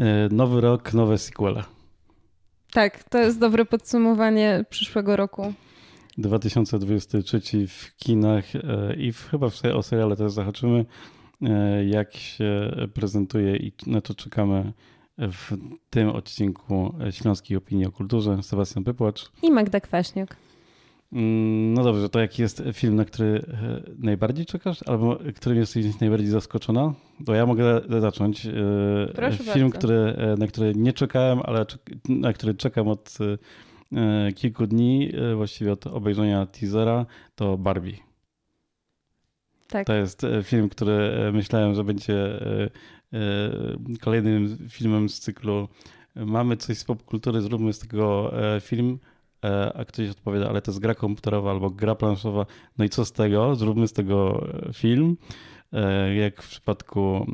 E, 0.00 0.28
nowy 0.30 0.60
rok, 0.60 0.94
nowe 0.94 1.18
sequele. 1.18 1.64
Tak, 2.72 3.04
to 3.04 3.18
jest 3.18 3.40
dobre 3.40 3.64
podsumowanie 3.64 4.64
przyszłego 4.70 5.16
roku. 5.16 5.52
2023 6.18 7.40
w 7.68 7.96
kinach 7.96 8.44
e, 8.56 8.94
i 8.96 9.12
w, 9.12 9.28
chyba 9.30 9.50
w, 9.50 9.64
o 9.74 9.82
seriale 9.82 10.16
też 10.16 10.32
zahaczymy, 10.32 10.84
e, 11.42 11.84
jak 11.84 12.16
się 12.16 12.76
prezentuje 12.94 13.56
i 13.56 13.72
na 13.86 14.00
to 14.00 14.14
czekamy 14.14 14.72
w 15.18 15.56
tym 15.90 16.08
odcinku 16.08 16.94
Śląskiej 17.10 17.56
Opinii 17.56 17.86
o 17.86 17.92
Kulturze. 17.92 18.42
Sebastian 18.42 18.84
Pypłacz. 18.84 19.30
I 19.42 19.50
Magda 19.50 19.80
Kwaśniak. 19.80 20.36
Mm, 21.16 21.74
no 21.74 21.84
dobrze, 21.84 22.08
to 22.08 22.20
jaki 22.20 22.42
jest 22.42 22.62
film, 22.72 22.96
na 22.96 23.04
który 23.04 23.26
e, 23.26 23.82
najbardziej 23.98 24.46
czekasz, 24.46 24.82
albo 24.86 25.18
którym 25.36 25.58
jesteś 25.58 26.00
najbardziej 26.00 26.28
zaskoczona? 26.28 26.94
To 27.26 27.34
ja 27.34 27.46
mogę 27.46 27.80
zacząć. 28.00 28.46
E, 28.46 28.52
Proszę 29.14 29.44
film, 29.44 29.70
który, 29.70 29.94
e, 29.94 30.36
na 30.38 30.46
który 30.46 30.74
nie 30.74 30.92
czekałem, 30.92 31.40
ale 31.44 31.66
na 32.08 32.32
który 32.32 32.54
czekam 32.54 32.88
od 32.88 33.18
kilku 34.34 34.66
dni, 34.66 35.12
właściwie 35.36 35.72
od 35.72 35.86
obejrzenia 35.86 36.46
teasera, 36.46 37.06
to 37.34 37.58
Barbie. 37.58 37.96
Tak. 39.68 39.86
To 39.86 39.94
jest 39.94 40.26
film, 40.42 40.68
który 40.68 41.12
myślałem, 41.32 41.74
że 41.74 41.84
będzie 41.84 42.40
kolejnym 44.00 44.68
filmem 44.68 45.08
z 45.08 45.20
cyklu 45.20 45.68
Mamy 46.16 46.56
coś 46.56 46.78
z 46.78 46.84
popkultury, 46.84 47.40
zróbmy 47.40 47.72
z 47.72 47.78
tego 47.78 48.32
film 48.60 48.98
a 49.74 49.84
ktoś 49.84 50.08
odpowiada, 50.08 50.48
ale 50.48 50.62
to 50.62 50.70
jest 50.70 50.80
gra 50.80 50.94
komputerowa 50.94 51.50
albo 51.50 51.70
gra 51.70 51.94
planszowa, 51.94 52.46
no 52.78 52.84
i 52.84 52.88
co 52.88 53.04
z 53.04 53.12
tego? 53.12 53.54
Zróbmy 53.54 53.88
z 53.88 53.92
tego 53.92 54.46
e, 54.68 54.72
film. 54.72 55.16
E, 55.72 56.14
jak 56.14 56.42
w 56.42 56.48
przypadku 56.48 57.26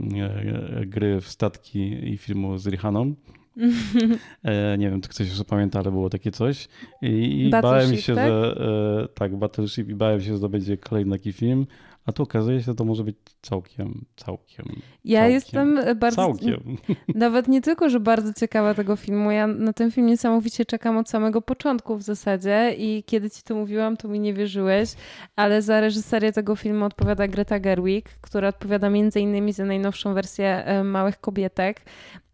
gry 0.87 1.21
w 1.21 1.29
statki 1.29 2.13
i 2.13 2.19
filmu 2.19 2.59
z 2.59 2.67
Rihaną. 2.67 3.15
nie 4.79 4.91
wiem, 4.91 5.01
czy 5.01 5.09
ktoś 5.09 5.29
jeszcze 5.29 5.45
pamięta, 5.45 5.79
ale 5.79 5.91
było 5.91 6.11
takie 6.11 6.31
coś. 6.31 6.69
I, 7.03 7.47
i 7.47 7.51
bałem 7.51 7.97
się, 7.97 8.15
tak? 8.15 8.27
że 8.27 9.09
tak, 9.15 9.37
Battleship 9.37 9.89
i 9.89 9.95
bałem 9.95 10.21
się, 10.21 10.35
że 10.35 10.41
to 10.41 10.49
będzie 10.49 10.77
kolejny 10.77 11.19
taki 11.19 11.33
film. 11.33 11.67
A 12.07 12.13
tu 12.13 12.23
okazuje 12.23 12.59
się, 12.59 12.65
że 12.65 12.75
to 12.75 12.85
może 12.85 13.05
być 13.05 13.17
całkiem, 13.43 14.05
całkiem. 14.17 14.67
Ja 15.05 15.21
całkiem, 15.21 15.35
jestem 15.35 15.81
bardzo. 15.97 16.17
Całkiem. 16.17 16.77
Nawet 17.15 17.49
nie 17.49 17.61
tylko, 17.61 17.91
że 17.91 18.01
bardzo 18.01 18.33
ciekawa 18.33 18.75
tego 18.75 18.97
filmu. 18.97 19.31
Ja 19.31 19.47
na 19.47 19.73
ten 19.73 19.91
film 19.91 20.07
niesamowicie 20.07 20.65
czekam 20.65 20.97
od 20.97 21.11
samego 21.11 21.43
początku 21.43 21.97
w 21.97 22.03
zasadzie 22.03 22.75
i 22.79 23.05
kiedy 23.07 23.31
ci 23.31 23.43
to 23.43 23.55
mówiłam, 23.55 23.97
to 23.97 24.09
mi 24.09 24.21
nie 24.21 24.35
wierzyłeś, 24.35 24.91
ale 25.37 25.63
za 25.63 25.81
reżyserię 25.81 26.33
tego 26.33 26.57
filmu 26.57 26.85
odpowiada 26.85 27.29
Greta 27.29 27.61
Gerwig, 27.61 28.09
która 28.21 28.49
odpowiada 28.49 28.91
między 28.91 29.21
innymi 29.21 29.53
za 29.53 29.65
najnowszą 29.65 30.15
wersję 30.15 30.65
e, 30.65 30.85
Małych 30.85 31.21
Kobietek, 31.21 31.81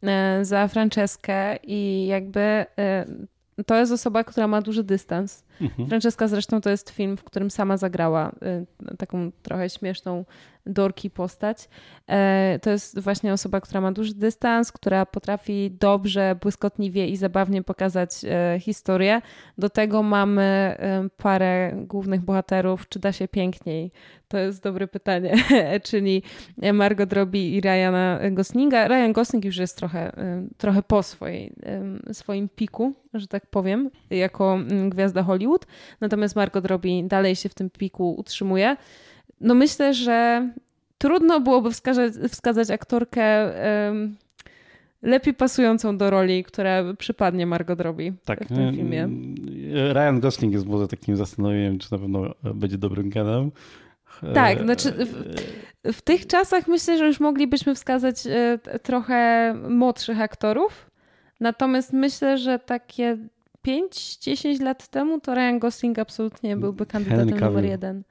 e, 0.03 0.45
za 0.45 0.69
Franceskę 0.69 1.57
i 1.63 2.07
jakby 2.07 2.41
e, 2.41 3.07
to 3.67 3.77
jest 3.77 3.93
osoba, 3.93 4.25
która 4.25 4.49
ma 4.49 4.63
duży 4.63 4.85
dystans. 4.85 5.45
Mhm. 5.61 6.01
Zresztą 6.27 6.61
to 6.61 6.71
jest 6.71 6.91
film, 6.91 7.17
w 7.17 7.25
którym 7.25 7.51
sama 7.51 7.77
zagrała 7.77 8.33
y, 8.93 8.97
taką 8.97 9.31
trochę 9.43 9.71
śmieszną 9.71 10.25
dorki 10.69 11.11
postać. 11.11 11.69
E, 12.09 12.59
to 12.63 12.71
jest 12.71 13.01
właśnie 13.01 13.33
osoba, 13.33 13.61
która 13.61 13.81
ma 13.81 13.93
duży 13.93 14.15
dystans, 14.15 14.73
która 14.73 15.07
potrafi 15.07 15.77
dobrze, 15.81 16.37
błyskotliwie 16.41 17.07
i 17.07 17.17
zabawnie 17.17 17.63
pokazać 17.63 18.11
e, 18.25 18.61
historię. 18.61 19.23
Do 19.59 19.71
tego 19.71 20.03
mamy 20.03 20.43
e, 20.43 21.09
parę 21.17 21.73
głównych 21.77 22.21
bohaterów. 22.21 22.89
Czy 22.89 22.99
da 22.99 23.13
się 23.13 23.29
piękniej? 23.29 23.93
To 24.29 24.39
jest 24.39 24.63
dobre 24.63 24.89
pytanie. 24.89 25.35
Czyli 25.89 26.23
Margot 26.73 27.13
Robbie 27.13 27.57
i 27.57 27.61
Ryana 27.61 28.21
Goslinga. 28.31 28.89
Ryan 28.89 29.13
Gosling 29.13 29.45
już 29.45 29.57
jest 29.57 29.77
trochę, 29.77 30.13
trochę 30.57 30.83
po 30.83 31.03
swojej, 31.03 31.53
swoim 32.13 32.49
piku, 32.49 32.93
że 33.15 33.27
tak 33.27 33.47
powiem, 33.47 33.91
jako 34.11 34.55
mm, 34.55 34.91
gwiazda 34.91 35.23
Hollywood. 35.23 35.48
Natomiast 36.01 36.37
Margot 36.37 36.67
Robbie 36.67 37.05
dalej 37.05 37.37
się 37.37 37.49
w 37.49 37.55
tym 37.55 37.71
piku 37.71 38.15
utrzymuje. 38.15 38.77
No 39.41 39.55
myślę, 39.55 39.95
że 39.95 40.49
trudno 40.99 41.41
byłoby 41.41 41.71
wskazać, 41.71 42.13
wskazać 42.29 42.71
aktorkę 42.71 43.53
um, 43.87 44.17
lepiej 45.03 45.35
pasującą 45.35 45.97
do 45.97 46.11
roli, 46.11 46.45
która 46.45 46.95
przypadnie 46.99 47.47
Margot 47.47 47.81
Robbie 47.81 48.13
tak, 48.25 48.45
w 48.45 48.49
tym 48.49 48.75
filmie. 48.75 49.09
Ryan 49.93 50.21
Gosling 50.21 50.53
jest 50.53 50.67
może 50.67 50.89
takim 50.89 51.17
zastanowieniem, 51.17 51.79
czy 51.79 51.93
na 51.93 51.99
pewno 51.99 52.35
będzie 52.55 52.79
dobrym 52.79 53.11
genem. 53.11 53.51
Tak, 54.35 54.63
znaczy 54.63 54.93
w, 54.93 55.93
w, 55.93 56.03
tych 56.03 56.27
czasach 56.27 56.69
myślę, 56.69 56.99
że 56.99 57.07
już 57.07 57.21
moglibyśmy 57.21 57.75
wskazać 57.75 58.27
e, 58.27 58.59
trochę 58.83 59.55
młodszych 59.69 60.21
aktorów. 60.21 60.91
Natomiast 61.41 61.93
myślę, 61.93 62.39
że 62.39 62.59
takie 62.59 63.19
5-10 63.67 64.63
lat 64.63 64.89
temu 64.89 65.21
to 65.21 65.35
Ryan 65.35 65.59
Gosling 65.59 65.99
absolutnie 65.99 66.57
byłby 66.57 66.87
kandydatem 66.87 67.41
numer 67.41 67.65
jeden. 67.65 68.03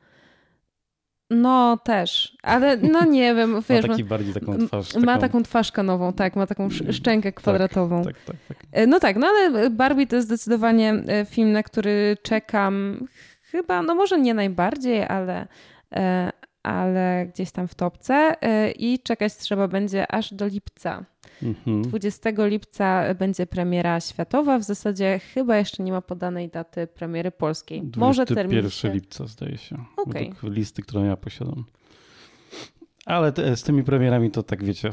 No 1.30 1.78
też, 1.84 2.38
ale 2.44 2.78
no 2.78 3.06
nie 3.06 3.34
wiem, 3.36 3.62
wiesz, 3.70 3.88
ma 3.88 3.90
taki 3.90 4.04
bardziej 4.04 4.34
taką 4.34 4.58
twarz. 4.68 4.94
Taką... 4.94 5.06
Ma 5.06 5.18
taką 5.18 5.44
twarz 5.44 5.72
kanową, 5.72 6.14
tak, 6.14 6.36
ma 6.36 6.48
taką 6.48 6.70
szczękę 6.70 7.32
tak, 7.32 7.42
kwadratową. 7.42 8.04
Tak, 8.04 8.16
tak, 8.20 8.36
tak, 8.48 8.58
tak. 8.58 8.88
No 8.88 9.00
tak, 9.00 9.16
no 9.16 9.28
ale 9.28 9.70
Barbie 9.70 10.08
to 10.08 10.16
jest 10.16 10.28
zdecydowanie 10.28 10.94
e, 11.08 11.26
film, 11.26 11.52
na 11.52 11.64
który 11.64 12.18
czekam 12.24 13.06
chyba, 13.42 13.82
no 13.82 13.96
może 13.96 14.20
nie 14.20 14.34
najbardziej, 14.34 15.04
ale, 15.04 15.48
e, 15.96 16.32
ale 16.68 17.28
gdzieś 17.34 17.52
tam 17.52 17.68
w 17.68 17.76
topce 17.76 18.36
i 18.80 19.00
czekać 19.00 19.36
trzeba 19.36 19.68
będzie 19.68 20.12
aż 20.12 20.34
do 20.34 20.48
lipca. 20.48 21.06
Mhm. 21.44 21.82
20 21.82 22.30
lipca 22.38 23.14
będzie 23.14 23.46
premiera 23.46 24.00
światowa. 24.00 24.60
W 24.60 24.64
zasadzie 24.64 25.20
chyba 25.34 25.58
jeszcze 25.58 25.84
nie 25.84 25.92
ma 25.92 26.02
podanej 26.02 26.50
daty 26.50 26.88
premiery 26.88 27.32
polskiej. 27.32 27.84
Może 27.98 28.26
termin. 28.26 28.58
1 28.58 28.94
lipca 28.94 29.28
zdaje 29.28 29.58
się. 29.58 29.86
Okay. 29.98 30.34
listy, 30.44 30.82
którą 30.82 31.04
ja 31.04 31.18
posiadam. 31.18 31.64
Ale 33.06 33.32
te, 33.32 33.56
z 33.56 33.64
tymi 33.64 33.84
premierami 33.84 34.32
to 34.32 34.44
tak 34.44 34.64
wiecie. 34.64 34.92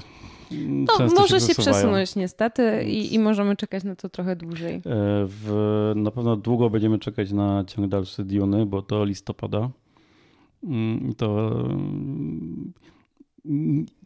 No, 0.68 1.06
może 1.16 1.40
się, 1.40 1.46
się 1.46 1.54
przesunąć 1.54 2.16
niestety 2.16 2.84
i, 2.84 3.14
i, 3.14 3.18
możemy 3.18 3.56
czekać 3.56 3.84
na 3.84 3.96
to 3.96 4.08
trochę 4.08 4.36
dłużej. 4.36 4.74
E, 4.74 4.80
w, 5.26 5.92
na 5.96 6.10
pewno 6.10 6.36
długo 6.36 6.70
będziemy 6.70 6.98
czekać 6.98 7.32
na 7.32 7.64
ciąg 7.64 7.88
dalszy 7.88 8.24
Diony, 8.24 8.66
bo 8.66 8.82
to 8.82 9.04
listopada. 9.04 9.70
Mm, 10.64 11.14
to 11.14 11.50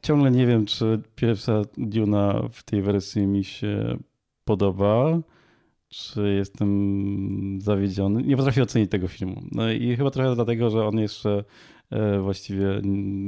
ciągle 0.02 0.30
nie 0.30 0.46
wiem, 0.46 0.66
czy 0.66 1.02
pierwsza 1.14 1.62
Duna 1.76 2.42
w 2.52 2.62
tej 2.62 2.82
wersji 2.82 3.26
mi 3.26 3.44
się 3.44 3.98
podoba, 4.44 5.20
czy 5.88 6.34
jestem 6.34 7.60
zawiedziony. 7.60 8.22
Nie 8.22 8.36
potrafię 8.36 8.62
ocenić 8.62 8.90
tego 8.90 9.08
filmu. 9.08 9.42
No 9.52 9.72
i 9.72 9.96
chyba 9.96 10.10
trochę 10.10 10.34
dlatego, 10.34 10.70
że 10.70 10.86
on 10.86 10.98
jeszcze 10.98 11.44
e, 11.90 12.20
właściwie 12.20 12.80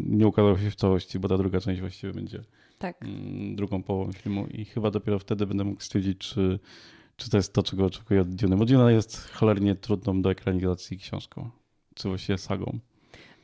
nie 0.06 0.26
ukazał 0.26 0.58
się 0.58 0.70
w 0.70 0.76
całości, 0.76 1.18
bo 1.18 1.28
ta 1.28 1.38
druga 1.38 1.60
część 1.60 1.80
właściwie 1.80 2.12
będzie 2.12 2.44
tak. 2.78 3.02
Mm, 3.02 3.56
drugą 3.56 3.82
połową 3.82 4.12
filmu 4.12 4.46
i 4.46 4.64
chyba 4.64 4.90
dopiero 4.90 5.18
wtedy 5.18 5.46
będę 5.46 5.64
mógł 5.64 5.82
stwierdzić, 5.82 6.18
czy, 6.18 6.58
czy 7.16 7.30
to 7.30 7.36
jest 7.36 7.52
to, 7.52 7.62
czego 7.62 7.84
oczekuję 7.84 8.20
od 8.20 8.34
Dune. 8.34 8.56
Bo 8.56 8.64
Duna 8.64 8.90
jest 8.90 9.30
cholernie 9.32 9.74
trudną 9.74 10.22
do 10.22 10.30
ekranizacji 10.30 10.98
książką, 10.98 11.50
czy 11.94 12.08
właściwie 12.08 12.38
sagą. 12.38 12.78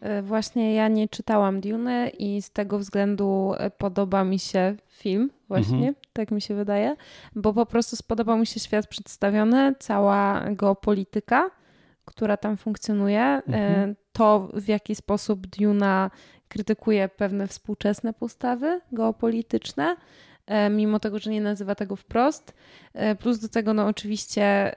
E, 0.00 0.22
właśnie 0.22 0.74
ja 0.74 0.88
nie 0.88 1.08
czytałam 1.08 1.60
Dune 1.60 2.08
i 2.08 2.42
z 2.42 2.50
tego 2.50 2.78
względu 2.78 3.52
e, 3.58 3.70
podoba 3.70 4.24
mi 4.24 4.38
się 4.38 4.74
film, 4.88 5.30
właśnie, 5.48 5.76
mhm. 5.76 5.94
tak 6.12 6.30
mi 6.30 6.40
się 6.40 6.54
wydaje, 6.54 6.96
bo 7.34 7.52
po 7.52 7.66
prostu 7.66 7.96
spodobał 7.96 8.38
mi 8.38 8.46
się 8.46 8.60
świat 8.60 8.86
przedstawiony, 8.86 9.74
cała 9.78 10.44
geopolityka, 10.50 11.50
która 12.04 12.36
tam 12.36 12.56
funkcjonuje, 12.56 13.20
e, 13.20 13.42
mhm. 13.46 13.96
to 14.12 14.48
w 14.54 14.68
jaki 14.68 14.94
sposób 14.94 15.46
Duna 15.46 16.10
krytykuje 16.48 17.09
pewne 17.09 17.47
współczesne 17.47 18.12
postawy 18.12 18.80
geopolityczne, 18.92 19.97
mimo 20.71 21.00
tego, 21.00 21.18
że 21.18 21.30
nie 21.30 21.41
nazywa 21.41 21.74
tego 21.74 21.97
wprost. 21.97 22.54
Plus 23.18 23.38
do 23.38 23.48
tego, 23.48 23.74
no 23.74 23.86
oczywiście, 23.86 24.76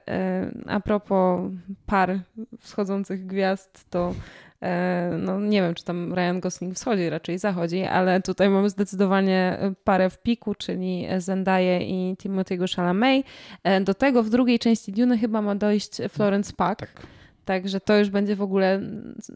a 0.66 0.80
propos 0.80 1.40
par 1.86 2.20
wschodzących 2.60 3.26
gwiazd, 3.26 3.90
to 3.90 4.14
no 5.18 5.40
nie 5.40 5.62
wiem, 5.62 5.74
czy 5.74 5.84
tam 5.84 6.14
Ryan 6.14 6.40
Gosling 6.40 6.74
wschodzi, 6.74 7.10
raczej 7.10 7.38
zachodzi, 7.38 7.82
ale 7.82 8.22
tutaj 8.22 8.50
mamy 8.50 8.70
zdecydowanie 8.70 9.58
parę 9.84 10.10
w 10.10 10.22
piku, 10.22 10.54
czyli 10.54 11.06
Zendaya 11.18 11.80
i 11.80 12.16
Timothy'ego 12.22 12.76
Chalamet. 12.76 13.26
E, 13.64 13.80
do 13.80 13.94
tego 13.94 14.22
w 14.22 14.30
drugiej 14.30 14.58
części 14.58 14.92
Dune 14.92 15.18
chyba 15.18 15.42
ma 15.42 15.54
dojść 15.54 15.90
Florence 16.08 16.52
Pack, 16.56 16.80
tak. 16.80 17.06
także 17.44 17.80
to 17.80 17.98
już 17.98 18.10
będzie 18.10 18.36
w 18.36 18.42
ogóle 18.42 18.80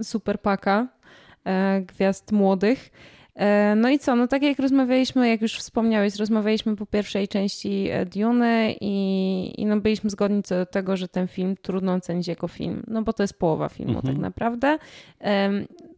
super 0.03 0.41
paka 0.41 0.89
e, 1.45 1.81
gwiazd 1.81 2.33
młodych. 2.33 2.91
E, 3.35 3.75
no 3.77 3.91
i 3.91 3.99
co, 3.99 4.17
no 4.17 4.29
tak 4.29 4.43
jak 4.43 4.59
rozmawialiśmy, 4.59 5.29
jak 5.29 5.43
już 5.43 5.55
wspomniałeś, 5.55 6.17
rozmawialiśmy 6.17 6.77
po 6.77 6.87
pierwszej 6.87 7.29
części 7.29 7.89
e, 7.91 8.07
Dune 8.07 8.73
i, 8.81 9.55
i 9.59 9.67
no 9.67 9.81
byliśmy 9.81 10.11
zgodni 10.11 10.43
co 10.43 10.55
do 10.55 10.67
tego, 10.67 10.97
że 10.97 11.09
ten 11.09 11.29
film 11.29 11.57
trudno 11.63 11.95
ocenić 11.95 12.29
jako 12.29 12.49
film, 12.49 12.83
no 12.87 13.03
bo 13.03 13.13
to 13.13 13.23
jest 13.23 13.39
połowa 13.39 13.69
filmu 13.69 13.97
mhm. 13.97 14.15
tak 14.15 14.23
naprawdę. 14.23 14.79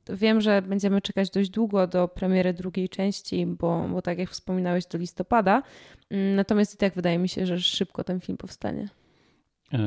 wiem, 0.09 0.41
że 0.41 0.63
będziemy 0.63 1.01
czekać 1.01 1.31
dość 1.31 1.51
długo 1.51 1.87
do 1.87 2.09
premiery 2.09 2.53
drugiej 2.53 2.89
części, 2.89 3.47
bo, 3.47 3.89
bo 3.93 4.03
tak 4.03 4.19
jak 4.19 4.31
wspominałeś, 4.31 4.87
do 4.87 4.99
listopada. 4.99 5.63
Mm, 6.11 6.37
natomiast 6.37 6.75
i 6.75 6.77
tak 6.77 6.95
wydaje 6.95 7.19
mi 7.19 7.29
się, 7.29 7.47
że 7.47 7.61
szybko 7.61 8.05
ten 8.05 8.21
film 8.21 8.39
powstanie. 8.39 8.89
E, 9.73 9.79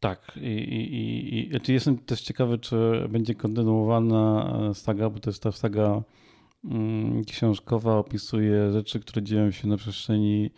tak. 0.00 0.32
I, 0.36 0.48
i, 0.48 1.38
i, 1.38 1.50
znaczy 1.50 1.72
jestem 1.72 1.98
też 1.98 2.20
ciekawy, 2.20 2.58
czy 2.58 2.76
będzie 3.08 3.34
kontynuowana 3.34 4.50
saga, 4.74 5.10
bo 5.10 5.20
to 5.20 5.30
jest 5.30 5.42
ta 5.42 5.52
saga 5.52 6.02
książkowa, 7.26 7.96
opisuje 7.96 8.72
rzeczy, 8.72 9.00
które 9.00 9.22
dzieją 9.22 9.50
się 9.50 9.68
na 9.68 9.76
przestrzeni 9.76 10.50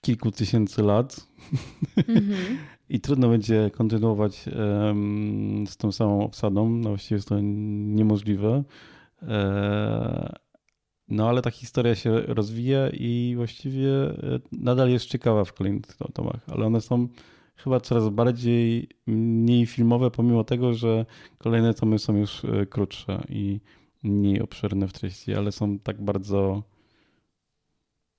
kilku 0.00 0.30
tysięcy 0.30 0.82
lat. 0.82 1.26
Mm-hmm. 1.96 2.56
I 2.90 3.00
trudno 3.00 3.28
będzie 3.28 3.70
kontynuować 3.70 4.44
z 5.66 5.76
tą 5.76 5.92
samą 5.92 6.24
obsadą. 6.24 6.70
No 6.70 6.88
właściwie 6.88 7.16
jest 7.16 7.28
to 7.28 7.40
niemożliwe. 7.40 8.64
E, 9.22 10.36
no 11.08 11.28
ale 11.28 11.42
ta 11.42 11.50
historia 11.50 11.94
się 11.94 12.20
rozwija 12.20 12.88
i 12.88 13.32
właściwie 13.36 13.90
e, 13.90 14.40
nadal 14.52 14.90
jest 14.90 15.06
ciekawa 15.06 15.44
w 15.44 15.52
kolejnych 15.52 15.96
tomach, 16.14 16.40
ale 16.46 16.66
one 16.66 16.80
są 16.80 17.08
chyba 17.56 17.80
coraz 17.80 18.08
bardziej 18.08 18.88
mniej 19.06 19.66
filmowe, 19.66 20.10
pomimo 20.10 20.44
tego, 20.44 20.74
że 20.74 21.06
kolejne 21.38 21.74
tomy 21.74 21.98
są 21.98 22.16
już 22.16 22.44
e, 22.44 22.66
krótsze 22.66 23.24
i 23.28 23.60
mniej 24.02 24.42
obszerne 24.42 24.88
w 24.88 24.92
treści, 24.92 25.34
ale 25.34 25.52
są 25.52 25.78
tak 25.78 26.02
bardzo 26.02 26.62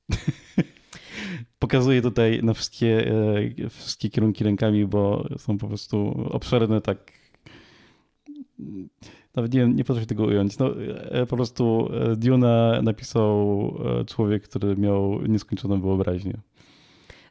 pokazuję 1.59 2.01
tutaj 2.01 2.39
na 2.43 2.53
wszystkie, 2.53 3.11
e, 3.65 3.69
wszystkie 3.69 4.09
kierunki 4.09 4.43
rękami, 4.43 4.85
bo 4.85 5.27
są 5.37 5.57
po 5.57 5.67
prostu 5.67 6.27
obszerne 6.29 6.81
tak. 6.81 7.11
Nawet 9.35 9.53
nie, 9.53 9.67
nie 9.67 9.83
potrafię 9.83 10.07
tego 10.07 10.23
ująć. 10.23 10.57
No, 10.57 10.81
e, 11.11 11.25
po 11.25 11.35
prostu 11.35 11.89
e, 11.93 12.15
Duna 12.15 12.81
napisał 12.81 13.73
człowiek, 14.07 14.43
który 14.43 14.75
miał 14.75 15.21
nieskończoną 15.21 15.81
wyobraźnię. 15.81 16.33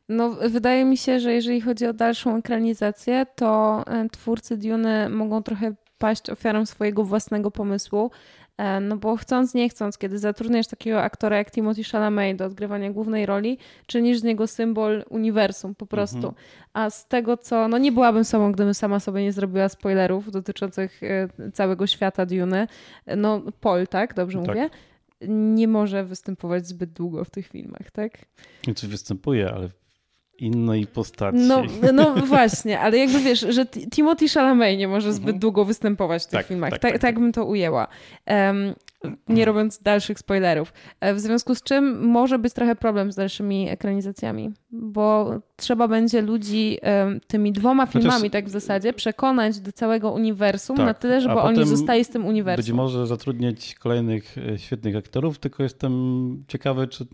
No, 0.09 0.31
wydaje 0.51 0.85
mi 0.85 0.97
się, 0.97 1.21
że 1.21 1.33
jeżeli 1.33 1.61
chodzi 1.61 1.87
o 1.87 1.93
dalszą 1.93 2.37
ekranizację, 2.37 3.27
to 3.37 3.85
twórcy 4.13 4.57
Dune 4.57 5.09
mogą 5.09 5.43
trochę 5.43 5.75
paść 5.99 6.31
ofiarą 6.31 6.67
swojego 6.67 7.05
własnego 7.05 7.51
pomysłu, 7.51 8.11
E, 8.59 8.81
no 8.81 8.97
bo 8.97 9.17
chcąc, 9.17 9.55
nie 9.55 9.69
chcąc, 9.69 9.99
kiedy 9.99 10.19
zatrudniasz 10.19 10.67
takiego 10.67 11.03
aktora 11.03 11.37
jak 11.37 11.51
Timothy 11.51 11.85
Chalamet 11.85 12.37
do 12.37 12.45
odgrywania 12.45 12.91
głównej 12.91 13.27
roli, 13.27 13.59
czynisz 13.87 14.19
z 14.19 14.23
niego 14.23 14.47
symbol 14.47 15.05
uniwersum 15.11 15.75
po 15.75 15.87
prostu. 15.87 16.17
Mhm. 16.17 16.35
A 16.73 16.91
z 16.91 17.09
tego, 17.09 17.37
co... 17.37 17.69
No 17.69 17.79
nie 17.79 17.93
byłabym 17.93 18.25
sobą, 18.25 18.53
gdybym 18.53 18.75
sama 18.75 19.01
sobie 19.01 19.23
nie 19.23 19.33
zrobiła 19.33 19.69
spoilerów 19.69 20.31
dotyczących 20.31 21.03
e, 21.03 21.29
całego 21.53 21.87
świata 21.87 22.27
Dune. 22.27 22.67
No 23.17 23.43
Paul, 23.61 23.87
tak? 23.87 24.15
Dobrze 24.15 24.39
tak. 24.39 24.49
mówię? 24.49 24.71
Nie 25.29 25.69
może 25.69 26.05
występować 26.05 26.67
zbyt 26.67 26.93
długo 26.93 27.25
w 27.25 27.31
tych 27.31 27.47
filmach, 27.47 27.91
tak? 27.91 28.13
Znaczy 28.65 28.89
występuje, 28.89 29.51
ale 29.51 29.69
innej 30.39 30.87
postaci. 30.87 31.39
No, 31.39 31.63
no 31.93 32.15
właśnie, 32.15 32.81
ale 32.81 32.99
jakby 32.99 33.21
wiesz, 33.21 33.47
że 33.49 33.67
Timothy 33.67 34.29
Chalamet 34.29 34.79
nie 34.79 34.89
może 34.89 35.13
zbyt 35.13 35.27
mhm. 35.27 35.39
długo 35.39 35.65
występować 35.65 36.23
w 36.23 36.27
tych 36.27 36.39
tak, 36.39 36.47
filmach. 36.47 36.71
Tak, 36.71 36.81
tak, 36.81 36.93
tak, 36.93 37.01
tak, 37.01 37.19
bym 37.19 37.33
to 37.33 37.45
ujęła. 37.45 37.89
Um, 38.27 38.75
nie 39.29 39.45
robiąc 39.45 39.83
dalszych 39.83 40.19
spoilerów. 40.19 40.73
E, 41.01 41.15
w 41.15 41.21
związku 41.21 41.55
z 41.55 41.63
czym 41.63 42.09
może 42.09 42.39
być 42.39 42.53
trochę 42.55 42.77
problem 42.77 43.13
z 43.13 43.17
dalszymi 43.17 43.69
ekranizacjami, 43.69 44.53
bo 44.71 45.41
trzeba 45.57 45.89
będzie 45.89 46.23
ludzi 46.23 46.79
um, 46.83 47.21
tymi 47.27 47.53
dwoma 47.53 47.87
filmami, 47.87 48.21
Chociaż... 48.21 48.33
tak 48.33 48.47
w 48.47 48.51
zasadzie, 48.51 48.93
przekonać 48.93 49.61
do 49.61 49.73
całego 49.73 50.13
uniwersum 50.13 50.77
tak, 50.77 50.87
na 50.87 50.95
tyle, 50.95 51.21
żeby 51.21 51.35
oni 51.35 51.67
zostali 51.67 52.05
z 52.05 52.09
tym 52.09 52.27
uniwersum. 52.27 52.65
Być 52.65 52.73
może 52.73 53.07
zatrudniać 53.07 53.75
kolejnych 53.75 54.39
e, 54.39 54.59
świetnych 54.59 54.97
aktorów, 54.97 55.39
tylko 55.39 55.63
jestem 55.63 56.45
ciekawy, 56.49 56.89
czy 56.89 57.07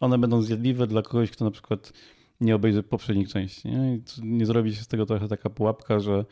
one 0.00 0.18
będą 0.18 0.42
zjadliwe 0.42 0.86
dla 0.86 1.02
kogoś, 1.02 1.30
kto 1.30 1.44
na 1.44 1.50
przykład 1.50 1.92
nie 2.42 2.54
obejrzy 2.54 2.82
poprzednich 2.82 3.28
części. 3.28 3.68
Nie, 3.68 4.00
nie 4.22 4.46
zrobi 4.46 4.74
się 4.74 4.82
z 4.82 4.88
tego 4.88 5.06
trochę 5.06 5.28
taka 5.28 5.50
pułapka, 5.50 6.00
że 6.00 6.24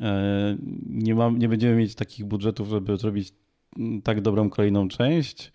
e, 0.00 0.56
nie, 0.86 1.14
mam, 1.14 1.38
nie 1.38 1.48
będziemy 1.48 1.76
mieć 1.76 1.94
takich 1.94 2.24
budżetów, 2.24 2.68
żeby 2.68 2.96
zrobić 2.96 3.32
mm, 3.78 4.02
tak 4.02 4.20
dobrą 4.20 4.50
kolejną 4.50 4.88
część, 4.88 5.52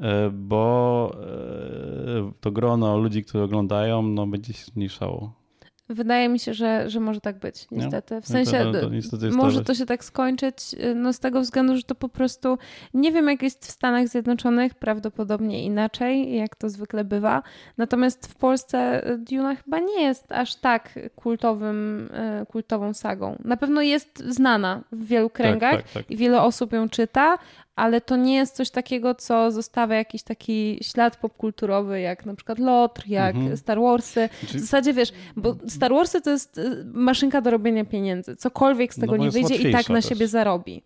e, 0.00 0.30
bo 0.30 1.12
e, 1.20 2.32
to 2.40 2.50
grono 2.50 2.98
ludzi, 2.98 3.24
którzy 3.24 3.44
oglądają, 3.44 4.02
no, 4.02 4.26
będzie 4.26 4.52
się 4.52 4.64
zmniejszało. 4.64 5.47
Wydaje 5.88 6.28
mi 6.28 6.38
się, 6.38 6.54
że, 6.54 6.90
że 6.90 7.00
może 7.00 7.20
tak 7.20 7.38
być, 7.38 7.66
niestety. 7.70 8.20
W 8.20 8.26
sensie, 8.26 8.58
to, 8.72 8.72
to, 8.72 9.18
to 9.18 9.36
może 9.36 9.64
to 9.64 9.74
się 9.74 9.86
tak 9.86 10.04
skończyć 10.04 10.74
y, 10.74 10.94
no, 10.94 11.12
z 11.12 11.18
tego 11.18 11.40
względu, 11.40 11.76
że 11.76 11.82
to 11.82 11.94
po 11.94 12.08
prostu 12.08 12.58
nie 12.94 13.12
wiem, 13.12 13.28
jak 13.28 13.42
jest 13.42 13.66
w 13.66 13.70
Stanach 13.70 14.08
Zjednoczonych, 14.08 14.74
prawdopodobnie 14.74 15.64
inaczej, 15.64 16.36
jak 16.36 16.56
to 16.56 16.68
zwykle 16.68 17.04
bywa. 17.04 17.42
Natomiast 17.76 18.26
w 18.26 18.34
Polsce 18.34 19.08
y, 19.10 19.18
Duna 19.18 19.56
chyba 19.56 19.78
nie 19.78 20.02
jest 20.02 20.32
aż 20.32 20.54
tak 20.54 20.98
kultowym, 21.16 22.08
y, 22.42 22.46
kultową 22.46 22.94
sagą. 22.94 23.36
Na 23.44 23.56
pewno 23.56 23.82
jest 23.82 24.18
znana 24.18 24.82
w 24.92 25.06
wielu 25.06 25.30
kręgach 25.30 25.72
tak, 25.72 25.82
tak, 25.82 25.92
tak. 25.92 26.10
i 26.10 26.16
wiele 26.16 26.42
osób 26.42 26.72
ją 26.72 26.88
czyta, 26.88 27.38
ale 27.78 28.00
to 28.00 28.16
nie 28.16 28.34
jest 28.34 28.56
coś 28.56 28.70
takiego, 28.70 29.14
co 29.14 29.50
zostawia 29.50 29.96
jakiś 29.96 30.22
taki 30.22 30.78
ślad 30.82 31.16
popkulturowy, 31.16 32.00
jak 32.00 32.26
na 32.26 32.34
przykład 32.34 32.58
Lotr, 32.58 33.02
jak 33.06 33.36
mhm. 33.36 33.56
Star 33.56 33.80
Warsy. 33.80 34.28
W 34.42 34.58
zasadzie 34.58 34.92
wiesz, 34.92 35.12
bo 35.36 35.56
Star 35.68 35.92
Warsy 35.92 36.20
to 36.20 36.30
jest 36.30 36.58
y, 36.58 36.84
maszynka 36.84 37.40
do 37.40 37.50
robienia 37.50 37.84
pieniędzy. 37.84 38.36
Cokolwiek 38.36 38.94
z 38.94 39.00
tego 39.00 39.16
no, 39.16 39.24
nie 39.24 39.30
wyjdzie 39.30 39.54
i 39.54 39.72
tak 39.72 39.88
na 39.88 40.02
siebie 40.02 40.28
zarobi. 40.28 40.82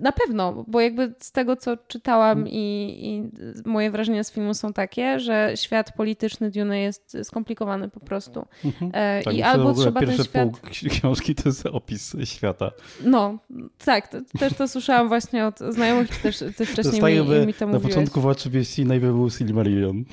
Na 0.00 0.12
pewno, 0.12 0.64
bo 0.68 0.80
jakby 0.80 1.14
z 1.18 1.32
tego, 1.32 1.56
co 1.56 1.76
czytałam 1.76 2.38
mm. 2.38 2.48
i, 2.48 2.98
i, 3.02 3.68
moje 3.68 3.90
wrażenia 3.90 4.24
z 4.24 4.32
filmu 4.32 4.54
są 4.54 4.72
takie, 4.72 5.20
że 5.20 5.52
świat 5.54 5.92
polityczny 5.96 6.50
Dune 6.50 6.80
jest 6.80 7.16
skomplikowany 7.22 7.88
po 7.88 8.00
prostu. 8.00 8.46
Mhm. 8.64 8.90
E, 8.94 9.22
tak, 9.24 9.34
I 9.34 9.42
albo 9.42 9.74
trzeba 9.74 10.00
ten 10.00 10.24
świat... 10.24 10.50
pół 10.50 10.90
książki 10.90 11.34
to 11.34 11.48
jest 11.48 11.66
opis 11.66 12.16
świata. 12.24 12.70
No, 13.04 13.38
tak, 13.84 14.08
to, 14.08 14.18
też 14.38 14.54
to 14.54 14.68
słyszałam 14.68 15.08
właśnie 15.08 15.46
od 15.46 15.58
znajomych, 15.58 16.22
też, 16.22 16.38
też 16.56 16.68
wcześniej 16.68 17.00
to 17.00 17.06
mi, 17.06 17.40
mi, 17.40 17.46
mi 17.46 17.54
to 17.54 17.66
Na 17.66 17.80
początku 17.80 18.20
Władcy 18.20 18.50
Wieści 18.50 18.84
najpierw 18.84 19.12
był 19.12 19.30
Silmarillion. 19.30 20.04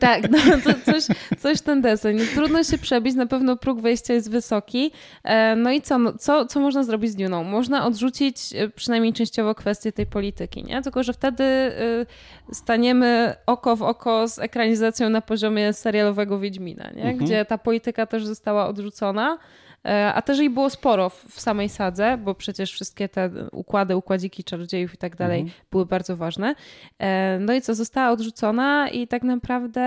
Tak, 0.00 0.30
no, 0.30 0.38
to 0.64 0.92
coś, 0.92 1.04
coś 1.38 1.60
ten 1.60 1.82
deseń. 1.82 2.18
Trudno 2.34 2.64
się 2.64 2.78
przebić, 2.78 3.14
na 3.14 3.26
pewno 3.26 3.56
próg 3.56 3.80
wejścia 3.80 4.14
jest 4.14 4.30
wysoki. 4.30 4.90
E, 5.24 5.56
no 5.56 5.72
i 5.72 5.82
co, 5.82 5.98
no, 5.98 6.12
co, 6.18 6.46
co 6.46 6.60
można 6.60 6.84
zrobić 6.84 7.10
z 7.10 7.16
Duną? 7.16 7.44
Można 7.44 7.86
odrzucić 7.86 8.36
e, 8.54 8.68
przynajmniej 8.68 8.93
przynajmniej 8.94 9.12
częściowo 9.12 9.54
kwestie 9.54 9.92
tej 9.92 10.06
polityki, 10.06 10.64
nie? 10.64 10.82
Tylko, 10.82 11.02
że 11.02 11.12
wtedy 11.12 11.44
y, 11.44 12.06
staniemy 12.54 13.34
oko 13.46 13.76
w 13.76 13.82
oko 13.82 14.28
z 14.28 14.38
ekranizacją 14.38 15.08
na 15.08 15.20
poziomie 15.20 15.72
serialowego 15.72 16.38
Wiedźmina, 16.38 16.90
nie? 16.90 17.02
Mhm. 17.02 17.16
Gdzie 17.16 17.44
ta 17.44 17.58
polityka 17.58 18.06
też 18.06 18.26
została 18.26 18.66
odrzucona. 18.66 19.38
E, 19.84 20.14
a 20.14 20.22
też 20.22 20.38
jej 20.38 20.50
było 20.50 20.70
sporo 20.70 21.10
w 21.10 21.40
samej 21.40 21.68
sadze, 21.68 22.18
bo 22.18 22.34
przecież 22.34 22.72
wszystkie 22.72 23.08
te 23.08 23.30
układy, 23.52 23.96
układziki 23.96 24.44
czarodziejów 24.44 24.94
i 24.94 24.96
tak 24.96 25.16
dalej 25.16 25.40
mhm. 25.40 25.60
były 25.70 25.86
bardzo 25.86 26.16
ważne. 26.16 26.54
E, 26.98 27.38
no 27.40 27.52
i 27.52 27.60
co, 27.60 27.74
została 27.74 28.10
odrzucona 28.10 28.88
i 28.88 29.08
tak 29.08 29.22
naprawdę 29.22 29.82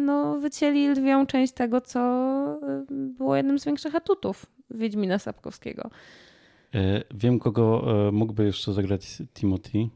no, 0.00 0.38
wycięli 0.40 0.88
lwią 0.88 1.26
część 1.26 1.52
tego, 1.52 1.80
co 1.80 2.00
y, 2.62 2.84
było 2.90 3.36
jednym 3.36 3.58
z 3.58 3.64
większych 3.64 3.94
atutów 3.94 4.46
Wiedźmina 4.70 5.18
Sapkowskiego. 5.18 5.90
E, 6.74 7.02
wiem, 7.14 7.38
kogo 7.38 7.84
e, 8.08 8.12
mógłby 8.12 8.44
jeszcze 8.44 8.72
zagrać 8.72 9.22
Timothy. 9.34 9.88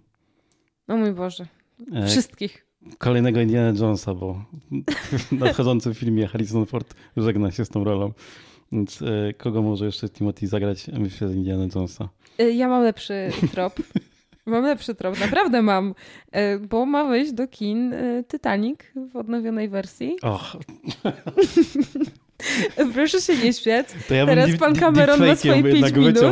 O 0.89 0.97
mój 0.97 1.13
Boże. 1.13 1.47
E, 1.93 2.07
Wszystkich. 2.07 2.67
Kolejnego 2.99 3.41
Indiana 3.41 3.79
Jonesa, 3.79 4.15
bo 4.15 4.45
w 5.29 5.33
nadchodzącym 5.33 5.95
filmie 5.95 6.27
Harrison 6.27 6.67
Ford 6.67 6.95
żegna 7.17 7.51
się 7.51 7.65
z 7.65 7.69
tą 7.69 7.85
rolą. 7.85 8.13
Więc 8.73 9.05
kogo 9.39 9.63
może 9.63 9.87
jeszcze 9.87 10.09
Timothy 10.09 10.47
zagrać, 10.47 10.87
myślę, 10.99 11.29
z 11.29 11.35
Indiana 11.35 11.67
Jonesa? 11.75 12.09
Ja 12.55 12.69
mam 12.69 12.83
lepszy 12.83 13.31
trop. 13.53 13.75
Mam 14.47 14.65
lepszy 14.65 14.95
trop, 14.95 15.21
naprawdę 15.21 15.63
mam, 15.63 15.95
bo 16.69 16.87
ma 16.87 17.05
wejść 17.05 17.33
do 17.33 17.49
kin 17.49 17.95
Titanic 18.29 18.81
w 19.13 19.17
odnowionej 19.17 19.69
wersji. 19.69 20.17
Och. 20.23 20.57
Proszę 22.95 23.21
się 23.21 23.37
nie 23.37 23.53
śmiać. 23.53 23.87
Ja 24.11 24.27
Teraz 24.27 24.51
pan 24.59 24.75
Cameron 24.75 25.27
ma 25.27 25.37
swoje 25.37 25.63
5 25.63 25.97
minut. 25.97 26.19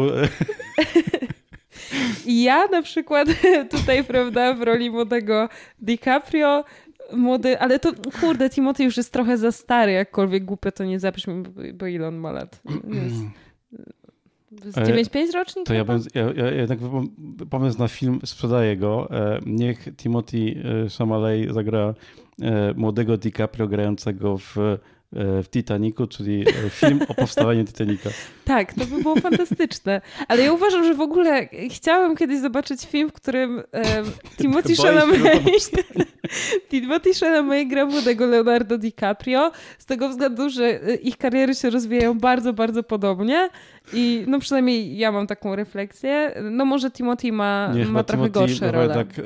I 2.26 2.42
ja 2.42 2.66
na 2.66 2.82
przykład 2.82 3.28
tutaj, 3.76 4.04
prawda, 4.04 4.54
w 4.54 4.62
roli 4.62 4.90
młodego 4.90 5.48
DiCaprio, 5.78 6.64
młody, 7.12 7.58
ale 7.58 7.78
to 7.78 7.92
kurde, 8.20 8.50
Timothy 8.50 8.84
już 8.84 8.96
jest 8.96 9.12
trochę 9.12 9.38
za 9.38 9.52
stary, 9.52 9.92
jakkolwiek 9.92 10.44
głupio 10.44 10.72
to 10.72 10.84
nie 10.84 11.00
zabrzmi, 11.00 11.42
bo 11.75 11.86
ile 11.86 12.08
on 12.08 12.16
ma 12.16 12.32
lat? 12.32 12.62
Jest, 12.94 13.16
z 14.64 14.76
9-5 14.76 15.32
rocznik? 15.34 15.66
To 15.66 15.75
ja, 15.75 15.84
bym, 15.84 16.00
ja, 16.14 16.44
ja 16.44 16.50
jednak 16.50 16.78
pomysł 17.50 17.78
na 17.78 17.88
film 17.88 18.20
sprzedaję 18.25 18.76
go. 18.76 19.08
E, 19.10 19.40
niech 19.46 19.88
Timothy 19.96 20.62
e, 20.84 20.88
Chalamet 20.88 21.54
zagra 21.54 21.94
e, 22.42 22.75
młodego 22.76 23.16
DiCaprio 23.16 23.68
grającego 23.68 24.38
w 24.38 24.58
e, 24.58 24.78
w 25.16 25.49
Titanicu, 25.50 26.06
czyli 26.06 26.44
e, 26.49 26.70
film 26.70 27.00
o 27.08 27.14
powstawaniu 27.14 27.64
Titanica. 27.68 28.11
Tak, 28.44 28.75
to 28.75 28.87
by 28.87 29.02
było 29.02 29.16
fantastyczne. 29.16 30.00
Ale 30.28 30.42
ja 30.42 30.52
uważam, 30.52 30.85
że 30.85 30.94
w 30.94 31.00
ogóle 31.00 31.49
chciałam 31.70 32.16
kiedyś 32.16 32.40
zobaczyć 32.40 32.87
film, 32.87 33.08
w 33.08 33.12
którym 33.12 33.62
e, 33.73 34.02
Timothy 34.38 34.76
Chalamet 34.76 35.20
Timothy 36.70 37.14
Chalamet 37.14 37.68
gra 37.68 37.87
młodego 37.87 38.26
Leonardo 38.26 38.78
DiCaprio 38.78 39.52
z 39.78 39.87
tego 39.87 40.08
względu, 40.08 40.50
że 40.50 40.80
ich 41.02 41.16
kariery 41.16 41.54
się 41.54 41.70
rozwijają 41.70 42.18
bardzo, 42.18 42.52
bardzo 42.52 42.82
podobnie 42.82 43.49
i 43.92 44.25
no 44.26 44.38
przynajmniej 44.38 44.96
ja 44.96 45.12
mam 45.12 45.26
taką 45.26 45.56
refleksję. 45.56 46.35
No 46.50 46.64
może 46.64 46.90
Timothy 46.90 47.32
ma, 47.32 47.73
nie, 47.75 47.85
ma 47.85 48.04
trochę 48.04 48.30
Timothy 48.30 48.40
gorsze 48.40 48.73
role. 48.73 48.94
tak 48.94 49.18
e, 49.18 49.23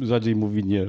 rzadziej 0.00 0.36
mówi 0.36 0.64
nie. 0.64 0.86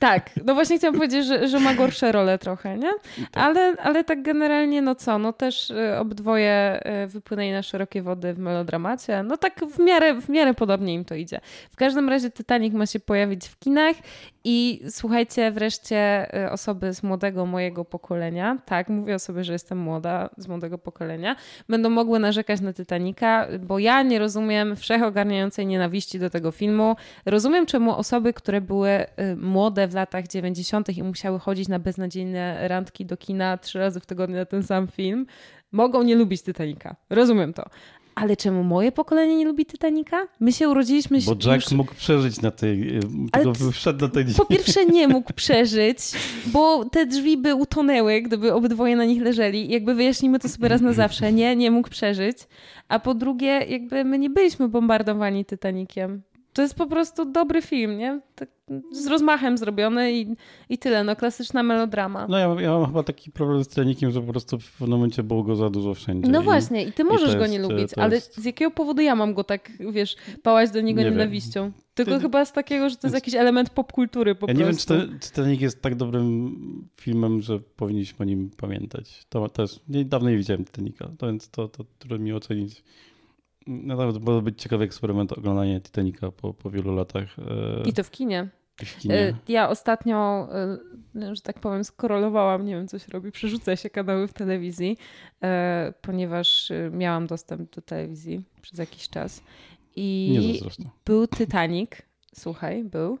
Tak, 0.00 0.30
no 0.44 0.54
właśnie 0.54 0.78
chciałam 0.78 0.94
powiedzieć, 0.94 1.26
że, 1.26 1.48
że 1.48 1.60
ma 1.60 1.74
gorsze 1.74 2.12
role 2.12 2.38
trochę, 2.38 2.78
nie? 2.78 2.92
Tak. 3.32 3.44
Ale, 3.44 3.74
ale 3.82 4.04
tak 4.04 4.22
generalnie, 4.22 4.82
no 4.82 4.94
co, 4.94 5.18
no 5.18 5.32
też 5.32 5.70
y, 5.70 5.98
obydwoje 5.98 6.80
y, 7.04 7.06
wypłynęli 7.06 7.52
na 7.52 7.62
szerokie 7.62 8.02
wody 8.02 8.34
w 8.34 8.38
melodramacie. 8.38 9.22
No 9.22 9.36
tak 9.36 9.60
w 9.60 9.78
miarę, 9.78 10.20
w 10.20 10.28
miarę 10.28 10.54
podobnie 10.54 10.94
im 10.94 11.04
to 11.04 11.14
idzie. 11.14 11.40
W 11.70 11.76
każdym 11.76 12.08
razie 12.08 12.30
Titanic 12.30 12.74
ma 12.74 12.86
się 12.86 13.00
pojawić 13.00 13.48
w 13.48 13.58
kinach 13.58 13.96
i 14.44 14.80
słuchajcie, 14.90 15.50
wreszcie 15.50 16.28
y, 16.44 16.50
osoby 16.50 16.92
z 16.92 17.02
młodego 17.02 17.46
mojego 17.46 17.84
pokolenia, 17.84 18.58
tak, 18.66 18.88
mówię 18.88 19.14
o 19.14 19.18
sobie, 19.18 19.44
że 19.44 19.52
jestem 19.52 19.78
młoda, 19.78 20.30
z 20.36 20.48
młodego 20.48 20.78
pokolenia, 20.78 21.36
będą 21.68 21.90
mogły 21.90 22.18
narzekać 22.18 22.60
na 22.60 22.72
Titanica, 22.72 23.46
bo 23.60 23.78
ja 23.78 24.02
nie 24.02 24.18
rozumiem 24.18 24.76
wszechogarniającej 24.76 25.66
nienawiści 25.66 26.18
do 26.18 26.30
tego 26.30 26.50
filmu. 26.50 26.96
Rozumiem, 27.26 27.66
czemu 27.66 27.96
osoby, 27.96 28.32
które 28.32 28.60
były 28.60 29.06
młode, 29.36 29.63
młode 29.64 29.88
w 29.88 29.94
latach 29.94 30.28
90. 30.28 30.98
i 30.98 31.02
musiały 31.02 31.38
chodzić 31.38 31.68
na 31.68 31.78
beznadziejne 31.78 32.68
randki 32.68 33.06
do 33.06 33.16
kina 33.16 33.58
trzy 33.58 33.78
razy 33.78 34.00
w 34.00 34.06
tygodniu 34.06 34.36
na 34.36 34.44
ten 34.44 34.62
sam 34.62 34.88
film, 34.88 35.26
mogą 35.72 36.02
nie 36.02 36.14
lubić 36.14 36.42
Titanica. 36.42 36.96
Rozumiem 37.10 37.52
to. 37.52 37.64
Ale 38.14 38.36
czemu 38.36 38.64
moje 38.64 38.92
pokolenie 38.92 39.36
nie 39.36 39.44
lubi 39.44 39.66
Titanica? 39.66 40.26
My 40.40 40.52
się 40.52 40.68
urodziliśmy... 40.68 41.18
Bo 41.26 41.32
Jack 41.32 41.64
już... 41.64 41.72
mógł 41.72 41.94
przeżyć 41.94 42.40
na 42.40 42.50
tej... 42.50 43.00
Ale 43.32 43.44
tylko 43.44 43.70
wszedł 43.70 44.00
na 44.00 44.08
tej... 44.08 44.24
Po 44.36 44.44
pierwsze 44.44 44.86
nie 44.86 45.08
mógł 45.08 45.32
przeżyć, 45.42 45.98
bo 46.46 46.84
te 46.84 47.06
drzwi 47.06 47.36
by 47.36 47.54
utonęły, 47.54 48.22
gdyby 48.22 48.52
obydwoje 48.52 48.96
na 48.96 49.04
nich 49.04 49.22
leżeli. 49.22 49.68
Jakby 49.68 49.94
wyjaśnimy 49.94 50.38
to 50.38 50.48
sobie 50.48 50.68
raz 50.68 50.80
na 50.80 50.92
zawsze. 50.92 51.32
Nie, 51.32 51.56
nie 51.56 51.70
mógł 51.70 51.90
przeżyć. 51.90 52.38
A 52.88 52.98
po 52.98 53.14
drugie, 53.14 53.66
jakby 53.68 54.04
my 54.04 54.18
nie 54.18 54.30
byliśmy 54.30 54.68
bombardowani 54.68 55.44
Titanikiem. 55.44 56.22
To 56.54 56.62
jest 56.62 56.74
po 56.74 56.86
prostu 56.86 57.24
dobry 57.24 57.62
film, 57.62 57.98
nie? 57.98 58.20
Tak 58.34 58.48
z 58.92 59.06
rozmachem 59.06 59.58
zrobiony 59.58 60.12
i, 60.12 60.26
i 60.68 60.78
tyle. 60.78 61.04
No 61.04 61.16
klasyczna 61.16 61.62
melodrama. 61.62 62.26
No 62.28 62.38
ja, 62.38 62.60
ja 62.60 62.78
mam 62.78 62.86
chyba 62.86 63.02
taki 63.02 63.30
problem 63.30 63.64
z 63.64 63.68
trenikiem, 63.68 64.10
że 64.10 64.20
po 64.20 64.32
prostu 64.32 64.58
w 64.58 64.72
pewnym 64.72 64.98
momencie 64.98 65.22
było 65.22 65.42
go 65.42 65.56
za 65.56 65.70
dużo 65.70 65.94
wszędzie. 65.94 66.30
No 66.30 66.40
I, 66.40 66.44
właśnie 66.44 66.84
i 66.84 66.92
ty 66.92 67.04
możesz 67.04 67.34
i 67.34 67.38
go 67.38 67.46
nie 67.46 67.58
lubić, 67.58 67.90
ale 67.96 68.14
jest... 68.14 68.40
z 68.40 68.44
jakiego 68.44 68.70
powodu 68.70 69.02
ja 69.02 69.14
mam 69.14 69.34
go 69.34 69.44
tak, 69.44 69.70
wiesz, 69.90 70.16
pałać 70.42 70.70
do 70.70 70.80
niego 70.80 71.02
nie 71.02 71.10
nienawiścią? 71.10 71.62
Wiem. 71.62 71.72
Tylko 71.94 72.12
ty... 72.12 72.20
chyba 72.20 72.44
z 72.44 72.52
takiego, 72.52 72.90
że 72.90 72.96
to 72.96 73.06
jest 73.06 73.14
jakiś 73.14 73.34
element 73.34 73.70
popkultury 73.70 74.34
po 74.34 74.46
ja 74.46 74.54
prostu. 74.54 74.94
nie 74.94 75.00
wiem, 75.00 75.18
czy, 75.18 75.28
Titanic 75.28 75.60
jest 75.60 75.82
tak 75.82 75.94
dobrym 75.94 76.88
filmem, 76.96 77.42
że 77.42 77.60
powinniśmy 77.60 78.18
o 78.18 78.24
nim 78.24 78.50
pamiętać. 78.56 79.26
To 79.28 79.48
też, 79.48 79.80
dawno 79.88 80.30
nie 80.30 80.36
widziałem 80.36 80.64
to 81.18 81.26
więc 81.26 81.50
to, 81.50 81.68
to 81.68 81.84
trudno 81.98 82.18
mi 82.18 82.32
ocenić 82.32 82.82
Naprawdę 83.66 84.20
może 84.20 84.42
być 84.42 84.62
ciekawy 84.62 84.84
eksperyment 84.84 85.32
oglądania 85.32 85.80
Titanica 85.80 86.30
po, 86.32 86.54
po 86.54 86.70
wielu 86.70 86.94
latach. 86.94 87.36
I 87.84 87.92
to 87.92 88.04
w 88.04 88.10
kinie. 88.10 88.48
W 88.76 88.98
kinie. 88.98 89.14
E, 89.14 89.34
ja 89.48 89.68
ostatnio, 89.68 90.48
e, 91.14 91.34
że 91.36 91.42
tak 91.42 91.60
powiem, 91.60 91.84
skorolowałam, 91.84 92.64
nie 92.66 92.76
wiem 92.76 92.88
co 92.88 92.98
się 92.98 93.06
robi, 93.12 93.32
przerzucę 93.32 93.76
się 93.76 93.90
kanały 93.90 94.28
w 94.28 94.32
telewizji, 94.32 94.98
e, 95.42 95.94
ponieważ 96.02 96.72
miałam 96.90 97.26
dostęp 97.26 97.74
do 97.74 97.82
telewizji 97.82 98.44
przez 98.62 98.78
jakiś 98.78 99.08
czas. 99.08 99.42
I 99.96 100.60
był 101.04 101.28
Titanic, 101.28 101.90
słuchaj, 102.34 102.84
był. 102.84 103.18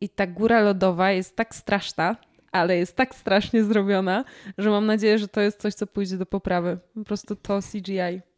I 0.00 0.08
ta 0.08 0.26
góra 0.26 0.60
lodowa 0.60 1.10
jest 1.10 1.36
tak 1.36 1.54
straszna, 1.54 2.16
ale 2.52 2.76
jest 2.76 2.96
tak 2.96 3.14
strasznie 3.14 3.64
zrobiona, 3.64 4.24
że 4.58 4.70
mam 4.70 4.86
nadzieję, 4.86 5.18
że 5.18 5.28
to 5.28 5.40
jest 5.40 5.60
coś, 5.60 5.74
co 5.74 5.86
pójdzie 5.86 6.18
do 6.18 6.26
poprawy. 6.26 6.78
Po 6.94 7.04
prostu 7.04 7.36
to 7.36 7.60
CGI. 7.72 8.31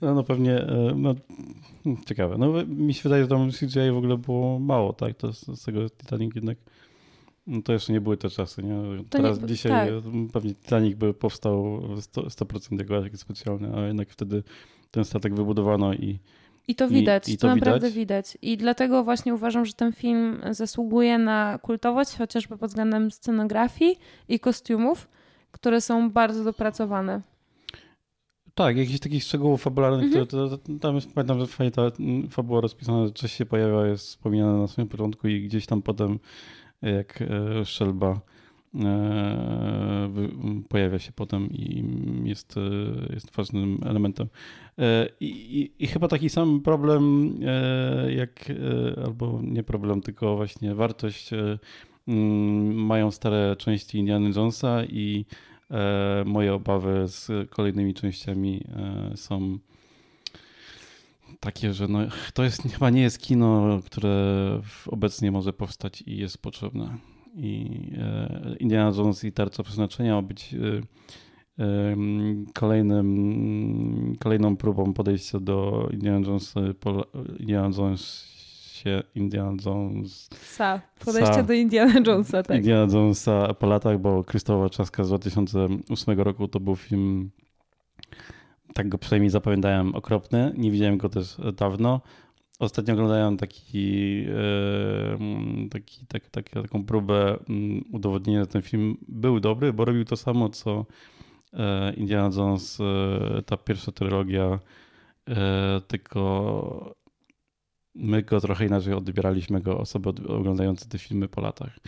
No, 0.00 0.14
no 0.14 0.24
pewnie, 0.24 0.52
e, 0.52 0.92
no 0.96 1.14
ciekawe. 2.06 2.38
No 2.38 2.52
mi 2.66 2.94
się 2.94 3.02
wydaje, 3.02 3.22
że 3.22 3.28
tam 3.28 3.50
CGI 3.50 3.90
w 3.92 3.96
ogóle 3.96 4.18
było 4.18 4.58
mało, 4.58 4.92
tak? 4.92 5.16
To 5.16 5.32
z, 5.32 5.46
z 5.46 5.64
tego 5.64 5.90
Titanic 5.90 6.34
jednak 6.34 6.58
no, 7.46 7.62
to 7.62 7.72
jeszcze 7.72 7.92
nie 7.92 8.00
były 8.00 8.16
te 8.16 8.30
czasy, 8.30 8.62
nie? 8.62 8.74
To 9.02 9.04
Teraz 9.10 9.40
nie, 9.40 9.46
dzisiaj 9.46 9.88
tak. 9.88 10.32
pewnie 10.32 10.54
Titanic 10.54 10.94
by 10.94 11.14
powstał 11.14 11.80
100%, 11.80 12.26
100% 12.26 12.78
jako 12.78 12.98
efekt 12.98 13.20
specjalny, 13.20 13.76
a 13.76 13.86
jednak 13.86 14.08
wtedy 14.10 14.42
ten 14.90 15.04
statek 15.04 15.34
wybudowano 15.34 15.94
i 15.94 16.18
i 16.68 16.74
to 16.74 16.88
widać, 16.88 17.28
i, 17.28 17.32
i 17.32 17.38
to, 17.38 17.48
to 17.48 17.54
naprawdę 17.54 17.90
widać. 17.90 17.94
widać. 17.94 18.38
I 18.42 18.56
dlatego 18.56 19.04
właśnie 19.04 19.34
uważam, 19.34 19.64
że 19.64 19.72
ten 19.72 19.92
film 19.92 20.40
zasługuje 20.50 21.18
na 21.18 21.58
kultowość, 21.62 22.16
chociażby 22.16 22.58
pod 22.58 22.70
względem 22.70 23.10
scenografii 23.10 23.98
i 24.28 24.40
kostiumów, 24.40 25.08
które 25.50 25.80
są 25.80 26.10
bardzo 26.10 26.44
dopracowane. 26.44 27.20
Tak, 28.54 28.76
jakichś 28.76 28.98
takich 28.98 29.22
szczegółów 29.22 29.62
fabularnych, 29.62 30.10
które 30.10 30.26
to, 30.26 30.58
to, 30.58 30.58
tam 30.80 30.94
jest, 30.94 31.14
pamiętam, 31.14 31.40
że 31.40 31.46
fajnie 31.46 31.70
ta 31.70 31.82
fabuła 32.30 32.60
rozpisana, 32.60 33.06
że 33.06 33.12
coś 33.12 33.32
się 33.32 33.46
pojawia, 33.46 33.86
jest 33.86 34.06
wspominana 34.06 34.58
na 34.58 34.68
samym 34.68 34.88
początku 34.88 35.28
i 35.28 35.42
gdzieś 35.42 35.66
tam 35.66 35.82
potem 35.82 36.18
jak 36.82 37.22
e, 37.22 37.64
Szelba 37.64 38.20
e, 38.74 40.10
pojawia 40.68 40.98
się 40.98 41.12
potem 41.12 41.50
i 41.50 41.84
jest, 42.24 42.56
e, 42.56 42.60
jest 43.14 43.36
ważnym 43.36 43.78
elementem. 43.86 44.28
I, 45.20 45.26
i, 45.26 45.84
I, 45.84 45.86
chyba 45.86 46.08
taki 46.08 46.30
sam 46.30 46.60
problem, 46.60 47.34
jak, 48.16 48.44
albo 49.04 49.40
nie 49.42 49.62
problem, 49.62 50.00
tylko 50.00 50.36
właśnie 50.36 50.74
wartość 50.74 51.30
mają 52.74 53.10
stare 53.10 53.56
części 53.56 53.98
Indiana 53.98 54.28
Jonesa 54.36 54.84
i 54.84 55.24
E, 55.53 55.53
moje 56.24 56.54
obawy 56.54 57.08
z 57.08 57.50
kolejnymi 57.50 57.94
częściami 57.94 58.64
e, 58.76 59.16
są 59.16 59.58
takie, 61.40 61.72
że 61.72 61.88
no, 61.88 61.98
to 62.34 62.44
jest, 62.44 62.62
chyba 62.62 62.90
nie 62.90 63.02
jest 63.02 63.18
kino, 63.18 63.80
które 63.86 64.60
obecnie 64.86 65.32
może 65.32 65.52
powstać 65.52 66.02
i 66.06 66.16
jest 66.16 66.38
potrzebne. 66.38 66.96
I 67.36 67.80
e, 67.98 68.56
Indiana 68.60 68.96
Jones 68.96 69.24
i 69.24 69.32
Tarca 69.32 69.62
Przeznaczenia 69.62 70.14
ma 70.14 70.22
być 70.22 70.54
kolejnym, 72.54 74.16
kolejną 74.20 74.56
próbą 74.56 74.92
podejścia 74.92 75.40
do 75.40 75.88
Indiana 75.92 76.26
Jones, 76.26 76.54
Indiana 77.38 77.70
Jones 77.78 78.33
się 78.74 79.02
Indiana 79.14 79.56
Jones. 79.66 80.28
Sa. 80.30 80.80
Podejście 81.04 81.34
Sa. 81.34 81.42
do 81.42 81.52
Indiana 81.52 82.00
Jonesa, 82.06 82.42
tak. 82.42 82.56
Indiana 82.56 82.92
Jonesa 82.92 83.54
po 83.54 83.66
latach, 83.66 83.98
bo 83.98 84.24
Krzysztofa 84.24 84.70
Czaska 84.70 85.04
z 85.04 85.08
2008 85.08 86.20
roku 86.20 86.48
to 86.48 86.60
był 86.60 86.76
film, 86.76 87.30
tak 88.74 88.88
go 88.88 88.98
przynajmniej 88.98 89.30
zapamiętałem, 89.30 89.94
okropny. 89.94 90.52
Nie 90.56 90.70
widziałem 90.70 90.98
go 90.98 91.08
też 91.08 91.36
dawno. 91.56 92.00
Ostatnio 92.58 92.94
oglądałem 92.94 93.36
taki, 93.36 94.26
taki, 95.70 96.06
tak, 96.06 96.30
tak, 96.30 96.50
taką 96.50 96.84
próbę 96.84 97.38
mm, 97.48 97.84
udowodnienia, 97.92 98.40
że 98.40 98.46
ten 98.46 98.62
film 98.62 98.96
był 99.08 99.40
dobry, 99.40 99.72
bo 99.72 99.84
robił 99.84 100.04
to 100.04 100.16
samo, 100.16 100.48
co 100.48 100.86
e, 101.52 101.92
Indiana 101.94 102.30
Jones, 102.36 102.78
e, 102.80 103.42
ta 103.42 103.56
pierwsza 103.56 103.92
trylogia, 103.92 104.58
e, 105.28 105.80
tylko 105.88 107.03
my 107.94 108.22
go 108.22 108.40
trochę 108.40 108.66
inaczej 108.66 108.94
odbieraliśmy 108.94 109.60
go, 109.60 109.78
osoby 109.78 110.10
oglądające 110.28 110.88
te 110.88 110.98
filmy 110.98 111.28
po 111.28 111.40
latach. 111.40 111.78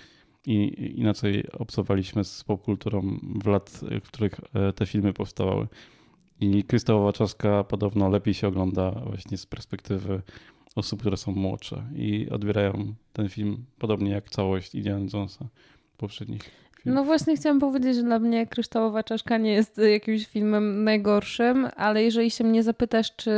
I 0.46 0.92
inaczej 1.00 1.52
obcowaliśmy 1.52 2.25
z 2.25 2.44
popkulturą 2.44 3.18
w 3.22 3.46
lat, 3.46 3.80
w 4.04 4.08
których 4.08 4.40
e, 4.54 4.72
te 4.72 4.86
filmy 4.86 5.12
powstawały. 5.12 5.66
I 6.40 6.64
Krystofa 6.64 7.04
Waczowska 7.04 7.64
podobno 7.64 8.08
lepiej 8.08 8.34
się 8.34 8.48
ogląda 8.48 8.90
właśnie 8.90 9.38
z 9.38 9.46
perspektywy 9.46 10.22
osób, 10.75 11.00
które 11.00 11.16
są 11.16 11.32
młodsze 11.32 11.84
i 11.94 12.30
odbierają 12.30 12.94
ten 13.12 13.28
film 13.28 13.64
podobnie 13.78 14.10
jak 14.10 14.30
całość 14.30 14.75
Indiana 14.75 15.06
Jonesa 15.12 15.48
poprzednich. 15.96 16.50
No 16.86 17.04
właśnie 17.04 17.36
chciałam 17.36 17.60
powiedzieć, 17.60 17.96
że 17.96 18.02
dla 18.02 18.18
mnie 18.18 18.46
Kryształowa 18.46 19.02
Czaszka 19.02 19.38
nie 19.38 19.52
jest 19.52 19.78
jakimś 19.92 20.26
filmem 20.26 20.84
najgorszym, 20.84 21.68
ale 21.76 22.02
jeżeli 22.02 22.30
się 22.30 22.44
mnie 22.44 22.62
zapytasz, 22.62 23.16
czy, 23.16 23.32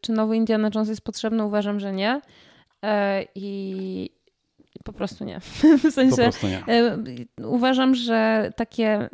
czy 0.00 0.12
nowy 0.12 0.36
Indiana 0.36 0.70
Jones 0.74 0.88
jest 0.88 1.04
potrzebny, 1.04 1.44
uważam, 1.44 1.80
że 1.80 1.92
nie. 1.92 2.20
E, 2.84 3.24
I 3.34 4.10
po 4.84 4.92
prostu 4.92 5.24
nie. 5.24 5.40
W 5.90 5.90
sensie 5.90 6.30
nie. 6.42 6.74
E, 6.74 6.98
uważam, 7.46 7.94
że 7.94 8.52
takie 8.56 9.08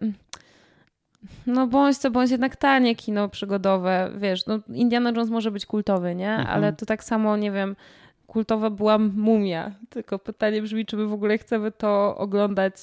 no 1.46 1.66
bądź 1.66 1.98
co 1.98 2.10
bądź 2.10 2.30
jednak 2.30 2.56
tanie 2.56 2.96
kino 2.96 3.28
przygodowe, 3.28 4.10
wiesz, 4.16 4.46
no 4.46 4.58
Indiana 4.68 5.10
Jones 5.10 5.30
może 5.30 5.50
być 5.50 5.66
kultowy, 5.66 6.14
nie? 6.14 6.30
Mhm. 6.30 6.48
Ale 6.48 6.72
to 6.72 6.86
tak 6.86 7.04
samo, 7.04 7.36
nie 7.36 7.50
wiem, 7.50 7.76
kultowa 8.26 8.70
była 8.70 8.98
Mumia. 8.98 9.74
Tylko 9.88 10.18
pytanie 10.18 10.62
brzmi, 10.62 10.86
czy 10.86 10.96
my 10.96 11.06
w 11.06 11.12
ogóle 11.12 11.38
chcemy 11.38 11.72
to 11.72 12.16
oglądać 12.16 12.74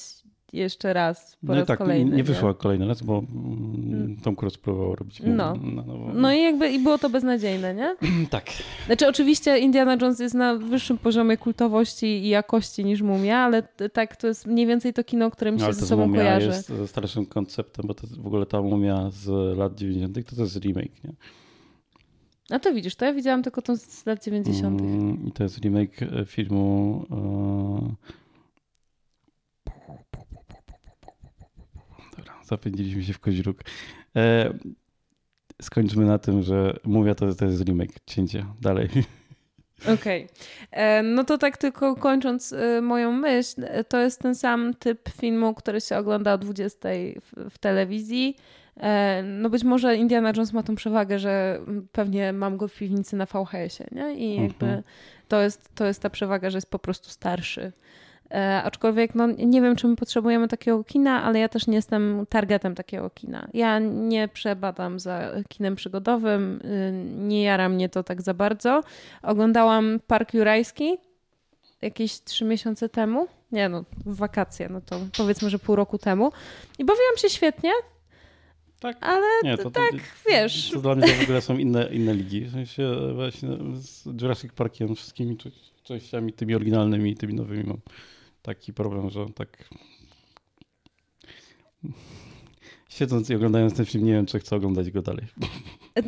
jeszcze 0.54 0.94
raz, 0.94 1.38
po 1.42 1.48
no 1.48 1.56
raz 1.56 1.68
tak, 1.68 1.78
kolejny. 1.78 2.12
Nie, 2.12 2.18
nie 2.18 2.24
wyszła 2.24 2.54
kolejny 2.54 2.88
raz, 2.88 3.02
bo 3.02 3.20
mm. 3.20 4.18
Tom 4.24 4.36
Cruise 4.36 4.58
próbował 4.58 4.96
robić. 4.96 5.22
No. 5.26 5.56
Na 5.56 5.82
nowo. 5.82 6.12
no 6.14 6.34
i 6.34 6.42
jakby 6.42 6.70
i 6.70 6.80
było 6.80 6.98
to 6.98 7.10
beznadziejne, 7.10 7.74
nie? 7.74 7.96
tak. 8.30 8.46
Znaczy 8.86 9.08
oczywiście 9.08 9.58
Indiana 9.60 9.98
Jones 10.02 10.20
jest 10.20 10.36
na 10.36 10.56
wyższym 10.56 10.98
poziomie 10.98 11.38
kultowości 11.38 12.06
i 12.06 12.30
jakości 12.30 12.86
niż 12.86 13.02
Mumia, 13.02 13.38
ale 13.38 13.64
tak 13.94 14.16
to 14.16 14.28
jest 14.28 14.46
mniej 14.46 14.66
więcej 14.66 14.94
to 14.94 15.04
kino, 15.04 15.32
które 15.32 15.52
mi 15.52 15.60
się 15.60 15.66
no, 15.66 15.74
ze 15.74 15.86
sobą 15.86 16.08
mumia 16.08 16.20
kojarzy. 16.20 16.48
jest 16.48 16.72
starszym 16.88 17.26
konceptem, 17.26 17.88
bo 17.88 17.94
to 17.94 18.08
w 18.18 18.28
ogóle 18.28 18.46
ta 18.46 18.62
Mumia 18.62 19.10
z 19.10 19.58
lat 19.58 19.76
90. 19.76 20.30
to, 20.30 20.36
to 20.36 20.42
jest 20.42 20.56
remake, 20.56 21.04
nie? 21.04 21.14
A 22.50 22.60
to 22.60 22.74
widzisz, 22.74 22.96
to 22.96 23.06
ja 23.06 23.14
widziałam 23.14 23.44
tylko 23.44 23.62
to 23.62 23.78
z 23.78 24.06
lat 24.06 24.24
90. 24.24 24.82
Mm, 24.82 25.28
I 25.28 25.32
to 25.32 25.44
jest 25.44 25.58
remake 25.58 26.02
e, 26.02 26.26
filmu. 26.26 27.06
E... 27.12 28.18
Dobra, 32.18 32.34
zapędziliśmy 32.48 33.04
się 33.04 33.14
w 33.14 33.20
koźróg. 33.20 33.58
E... 34.16 34.54
Skończmy 35.62 36.06
na 36.06 36.20
tym, 36.20 36.44
że 36.44 36.80
mówię 36.84 37.16
to, 37.16 37.36
to 37.36 37.46
jest 37.46 37.64
remake. 37.64 37.92
Cięcie. 38.06 38.46
Dalej. 38.62 38.90
Okej. 39.82 40.26
Okay. 40.26 40.28
E, 40.72 41.04
no 41.04 41.24
to 41.24 41.38
tak 41.38 41.58
tylko 41.58 41.96
kończąc 41.96 42.54
e, 42.54 42.82
moją 42.82 43.12
myśl, 43.12 43.62
to 43.88 44.02
jest 44.02 44.22
ten 44.22 44.36
sam 44.36 44.74
typ 44.74 45.10
filmu, 45.10 45.54
który 45.54 45.82
się 45.82 45.98
ogląda 45.98 46.34
o 46.34 46.38
20 46.38 46.90
w, 47.22 47.50
w 47.50 47.58
telewizji 47.58 48.36
E, 48.80 49.24
no 49.24 49.50
być 49.50 49.64
może 49.64 49.96
Indiana 49.96 50.32
Jones 50.36 50.54
ma 50.54 50.64
tą 50.64 50.76
przewagę, 50.76 51.20
że 51.20 51.60
pewnie 51.92 52.34
mam 52.34 52.58
go 52.58 52.68
w 52.68 52.74
piwnicy 52.74 53.16
na 53.16 53.26
VHS-ie, 53.26 53.90
nie? 53.92 54.14
I 54.14 54.36
jakby 54.36 54.66
mhm. 54.66 54.84
to, 55.28 55.42
jest, 55.42 55.76
to 55.76 55.86
jest 55.86 56.02
ta 56.02 56.10
przewaga, 56.10 56.50
że 56.50 56.58
jest 56.58 56.72
po 56.72 56.80
prostu 56.80 57.10
starszy. 57.10 57.72
E, 58.32 58.64
aczkolwiek 58.64 59.16
no, 59.16 59.28
nie 59.28 59.62
wiem, 59.62 59.76
czy 59.76 59.88
my 59.88 59.96
potrzebujemy 59.96 60.48
takiego 60.48 60.84
kina, 60.84 61.24
ale 61.24 61.40
ja 61.40 61.50
też 61.50 61.68
nie 61.68 61.76
jestem 61.76 62.26
targetem 62.30 62.76
takiego 62.76 63.10
kina. 63.10 63.48
Ja 63.54 63.80
nie 63.80 64.28
przebadam 64.28 65.00
za 65.00 65.32
kinem 65.48 65.76
przygodowym, 65.76 66.62
y, 66.66 66.92
nie 67.18 67.44
jara 67.44 67.70
mnie 67.70 67.90
to 67.90 68.04
tak 68.04 68.22
za 68.22 68.34
bardzo. 68.34 68.84
Oglądałam 69.22 70.00
Park 70.08 70.34
Jurajski 70.34 70.98
jakieś 71.82 72.22
trzy 72.22 72.46
miesiące 72.46 72.90
temu. 72.90 73.28
Nie 73.52 73.70
no, 73.70 73.84
w 74.06 74.16
wakacje, 74.16 74.70
no 74.70 74.82
to 74.82 75.00
powiedzmy, 75.18 75.50
że 75.50 75.60
pół 75.60 75.76
roku 75.76 75.98
temu. 75.98 76.32
I 76.80 76.86
bawiłam 76.86 77.18
się 77.18 77.30
świetnie. 77.30 77.72
Tak. 78.80 78.98
Ale 79.02 79.28
nie, 79.44 79.58
to, 79.58 79.72
tak, 79.72 79.92
to, 79.92 79.98
wiesz. 80.30 80.72
To 80.72 80.82
dla 80.82 80.96
mnie 80.96 81.08
to 81.08 81.14
w 81.14 81.24
ogóle 81.24 81.42
są 81.42 81.58
inne, 81.58 81.88
inne 81.92 82.14
ligi. 82.14 82.42
W 82.42 82.52
sensie 82.52 83.14
właśnie 83.16 83.50
z 83.74 84.06
Jurassic 84.22 84.54
Parkiem, 84.54 84.96
wszystkimi 84.96 85.38
częściami, 85.84 86.34
tymi 86.34 86.56
oryginalnymi 86.56 87.12
i 87.12 87.16
tymi 87.16 87.34
nowymi 87.34 87.64
mam 87.64 87.78
taki 88.48 88.74
problem, 88.74 89.10
że 89.10 89.26
tak 89.36 89.70
siedząc 92.90 93.30
i 93.30 93.36
oglądając 93.36 93.74
ten 93.74 93.86
film, 93.86 94.06
nie 94.06 94.14
wiem, 94.14 94.26
czy 94.26 94.40
chcę 94.40 94.56
oglądać 94.56 94.92
go 94.92 95.02
dalej. 95.02 95.26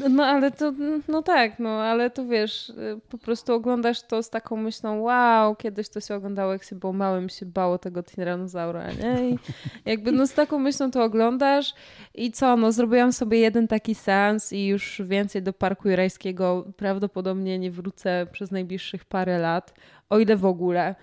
No 0.09 0.25
ale 0.25 0.51
to, 0.51 0.73
no 1.07 1.21
tak, 1.21 1.59
no 1.59 1.69
ale 1.69 2.09
to 2.09 2.25
wiesz, 2.25 2.73
po 3.09 3.17
prostu 3.17 3.53
oglądasz 3.53 4.01
to 4.01 4.23
z 4.23 4.29
taką 4.29 4.55
myślą, 4.55 5.01
wow, 5.01 5.55
kiedyś 5.55 5.89
to 5.89 5.99
się 5.99 6.15
oglądało, 6.15 6.53
jak 6.53 6.63
się 6.63 6.75
było 6.75 6.93
małym, 6.93 7.29
się 7.29 7.45
bało 7.45 7.77
tego 7.77 8.03
tiranozaura, 8.03 8.91
nie? 8.91 9.29
I 9.29 9.37
jakby 9.85 10.11
no 10.11 10.27
z 10.27 10.33
taką 10.33 10.59
myślą 10.59 10.91
to 10.91 11.03
oglądasz 11.03 11.73
i 12.15 12.31
co, 12.31 12.57
no 12.57 12.71
zrobiłam 12.71 13.13
sobie 13.13 13.39
jeden 13.39 13.67
taki 13.67 13.95
seans 13.95 14.53
i 14.53 14.67
już 14.67 15.01
więcej 15.05 15.43
do 15.43 15.53
Parku 15.53 15.89
Jurajskiego 15.89 16.65
prawdopodobnie 16.77 17.59
nie 17.59 17.71
wrócę 17.71 18.27
przez 18.31 18.51
najbliższych 18.51 19.05
parę 19.05 19.39
lat, 19.39 19.73
o 20.09 20.19
ile 20.19 20.35
w 20.35 20.45
ogóle. 20.45 20.95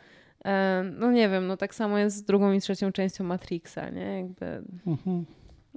No 0.99 1.11
nie 1.13 1.29
wiem, 1.29 1.47
no 1.47 1.57
tak 1.57 1.75
samo 1.75 1.99
jest 1.99 2.17
z 2.17 2.23
drugą 2.23 2.53
i 2.53 2.61
trzecią 2.61 2.93
częścią 2.93 3.25
Matrixa, 3.25 3.91
nie? 3.91 4.21
Jakby... 4.21 4.63
Mhm 4.87 5.25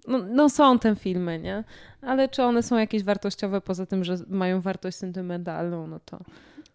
no, 0.07 0.19
no, 0.29 0.49
są 0.49 0.79
te 0.79 0.95
filmy, 0.95 1.39
nie? 1.39 1.63
Ale 2.01 2.29
czy 2.29 2.43
one 2.43 2.63
są 2.63 2.77
jakieś 2.77 3.03
wartościowe 3.03 3.61
poza 3.61 3.85
tym, 3.85 4.03
że 4.03 4.17
mają 4.27 4.61
wartość 4.61 4.97
sentymentalną, 4.97 5.88
no 5.88 5.99
to... 6.05 6.19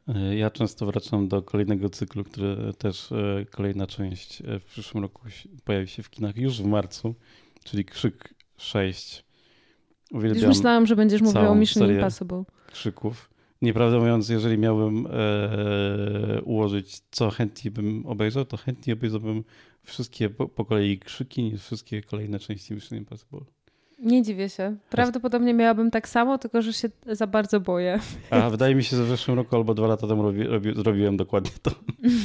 E, 0.08 0.36
ja 0.36 0.50
często 0.50 0.86
wracam 0.86 1.28
do 1.28 1.42
kolejnego 1.42 1.88
cyklu, 1.88 2.24
który 2.24 2.56
też 2.78 3.12
e, 3.12 3.44
kolejna 3.50 3.86
część 3.86 4.40
e, 4.40 4.60
w 4.60 4.64
przyszłym 4.64 5.02
roku 5.02 5.22
pojawi 5.64 5.88
się 5.88 6.02
w 6.02 6.10
kinach 6.10 6.36
już 6.36 6.62
w 6.62 6.66
marcu, 6.66 7.14
czyli 7.64 7.84
Krzyk 7.84 8.34
6. 8.56 9.24
Uwielbiam 10.10 10.48
już 10.48 10.56
myślałam, 10.56 10.86
że 10.86 10.96
będziesz 10.96 11.22
mówił 11.22 11.42
o 11.42 11.54
Mission 11.54 11.90
Impossible. 11.90 12.44
Krzyków. 12.72 13.30
Nieprawdę 13.64 13.98
mówiąc, 13.98 14.28
jeżeli 14.28 14.58
miałbym 14.58 15.06
e, 15.06 16.42
ułożyć, 16.42 17.00
co 17.10 17.30
chętnie 17.30 17.70
bym 17.70 18.06
obejrzał, 18.06 18.44
to 18.44 18.56
chętnie 18.56 18.92
obejrzałbym 18.92 19.44
wszystkie 19.82 20.30
po, 20.30 20.48
po 20.48 20.64
kolei 20.64 20.98
krzyki 20.98 21.42
niż 21.42 21.62
wszystkie 21.62 22.02
kolejne 22.02 22.38
części 22.38 22.74
Mission 22.74 22.98
Impossible. 22.98 23.40
Nie 23.98 24.22
dziwię 24.22 24.48
się. 24.48 24.76
Prawdopodobnie 24.90 25.54
miałabym 25.54 25.90
tak 25.90 26.08
samo, 26.08 26.38
tylko 26.38 26.62
że 26.62 26.72
się 26.72 26.88
za 27.06 27.26
bardzo 27.26 27.60
boję. 27.60 28.00
A 28.30 28.50
wydaje 28.50 28.74
mi 28.74 28.84
się, 28.84 28.96
że 28.96 29.04
w 29.04 29.08
zeszłym 29.08 29.36
roku 29.36 29.56
albo 29.56 29.74
dwa 29.74 29.86
lata 29.86 30.06
temu 30.06 30.22
robi, 30.22 30.42
robi, 30.42 30.74
zrobiłem 30.74 31.16
dokładnie 31.16 31.50
to. 31.62 31.70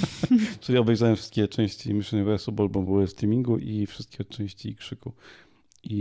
Czyli 0.61 0.77
obejrzałem 0.77 1.15
wszystkie 1.15 1.47
części 1.47 1.93
Mission 1.93 2.19
Impossible, 2.19 2.69
bo 2.69 2.81
były 2.81 3.07
w 3.07 3.09
streamingu 3.09 3.57
i 3.57 3.85
wszystkie 3.85 4.23
części 4.23 4.75
krzyku. 4.75 5.11
I, 5.83 5.93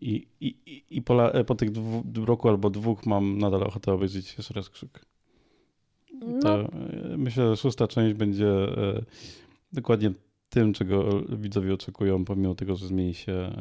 i, 0.00 0.46
i, 0.46 0.84
i 0.90 1.02
po, 1.02 1.14
la, 1.14 1.44
po 1.44 1.54
tych 1.54 1.70
dwu, 1.70 2.24
roku 2.24 2.48
albo 2.48 2.70
dwóch 2.70 3.06
mam 3.06 3.38
nadal 3.38 3.62
ochotę 3.62 3.92
obejrzeć 3.92 4.36
jeszcze 4.36 4.54
raz 4.54 4.70
krzyk. 4.70 5.04
No. 6.42 6.60
E, 6.60 6.68
myślę, 7.16 7.50
że 7.50 7.56
szósta 7.56 7.88
część 7.88 8.14
będzie 8.14 8.48
e, 8.48 9.04
dokładnie 9.72 10.12
tym, 10.48 10.72
czego 10.72 11.22
widzowie 11.28 11.74
oczekują, 11.74 12.24
pomimo 12.24 12.54
tego, 12.54 12.76
że 12.76 12.86
zmieni 12.86 13.14
się 13.14 13.52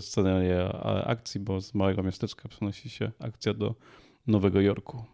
scenaria 0.00 0.72
akcji, 1.04 1.40
bo 1.40 1.60
z 1.60 1.74
małego 1.74 2.02
miasteczka 2.02 2.48
przenosi 2.48 2.90
się 2.90 3.10
akcja 3.18 3.54
do 3.54 3.74
Nowego 4.26 4.60
Jorku. 4.60 5.04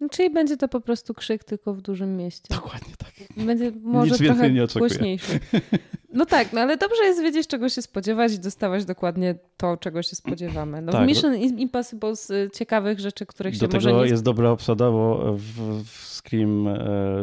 No, 0.00 0.08
czyli 0.08 0.30
będzie 0.30 0.56
to 0.56 0.68
po 0.68 0.80
prostu 0.80 1.14
krzyk 1.14 1.44
tylko 1.44 1.74
w 1.74 1.82
dużym 1.82 2.16
mieście. 2.16 2.54
Dokładnie 2.54 2.94
tak. 2.98 3.12
Będzie 3.46 3.72
może 3.82 4.10
Nic 4.10 4.18
trochę 4.18 4.50
nie 4.50 4.66
głośniejszy. 4.78 5.40
No 6.12 6.26
tak, 6.26 6.52
no 6.52 6.60
ale 6.60 6.76
dobrze 6.76 7.04
jest 7.04 7.22
wiedzieć, 7.22 7.46
czego 7.46 7.68
się 7.68 7.82
spodziewać 7.82 8.32
i 8.32 8.38
dostawać 8.38 8.84
dokładnie 8.84 9.34
to, 9.56 9.76
czego 9.76 10.02
się 10.02 10.16
spodziewamy. 10.16 10.82
No, 10.82 10.92
tak, 10.92 11.08
Mission 11.08 11.36
Impossible 11.36 12.16
z 12.16 12.54
ciekawych 12.54 13.00
rzeczy, 13.00 13.26
których 13.26 13.54
się 13.54 13.68
do 13.68 13.76
może 13.76 13.88
tego 13.90 14.04
jest 14.04 14.22
dobra 14.22 14.50
obsada, 14.50 14.90
bo 14.90 15.32
w, 15.36 15.84
w 15.84 16.06
Scream 16.06 16.68
e, 16.68 16.74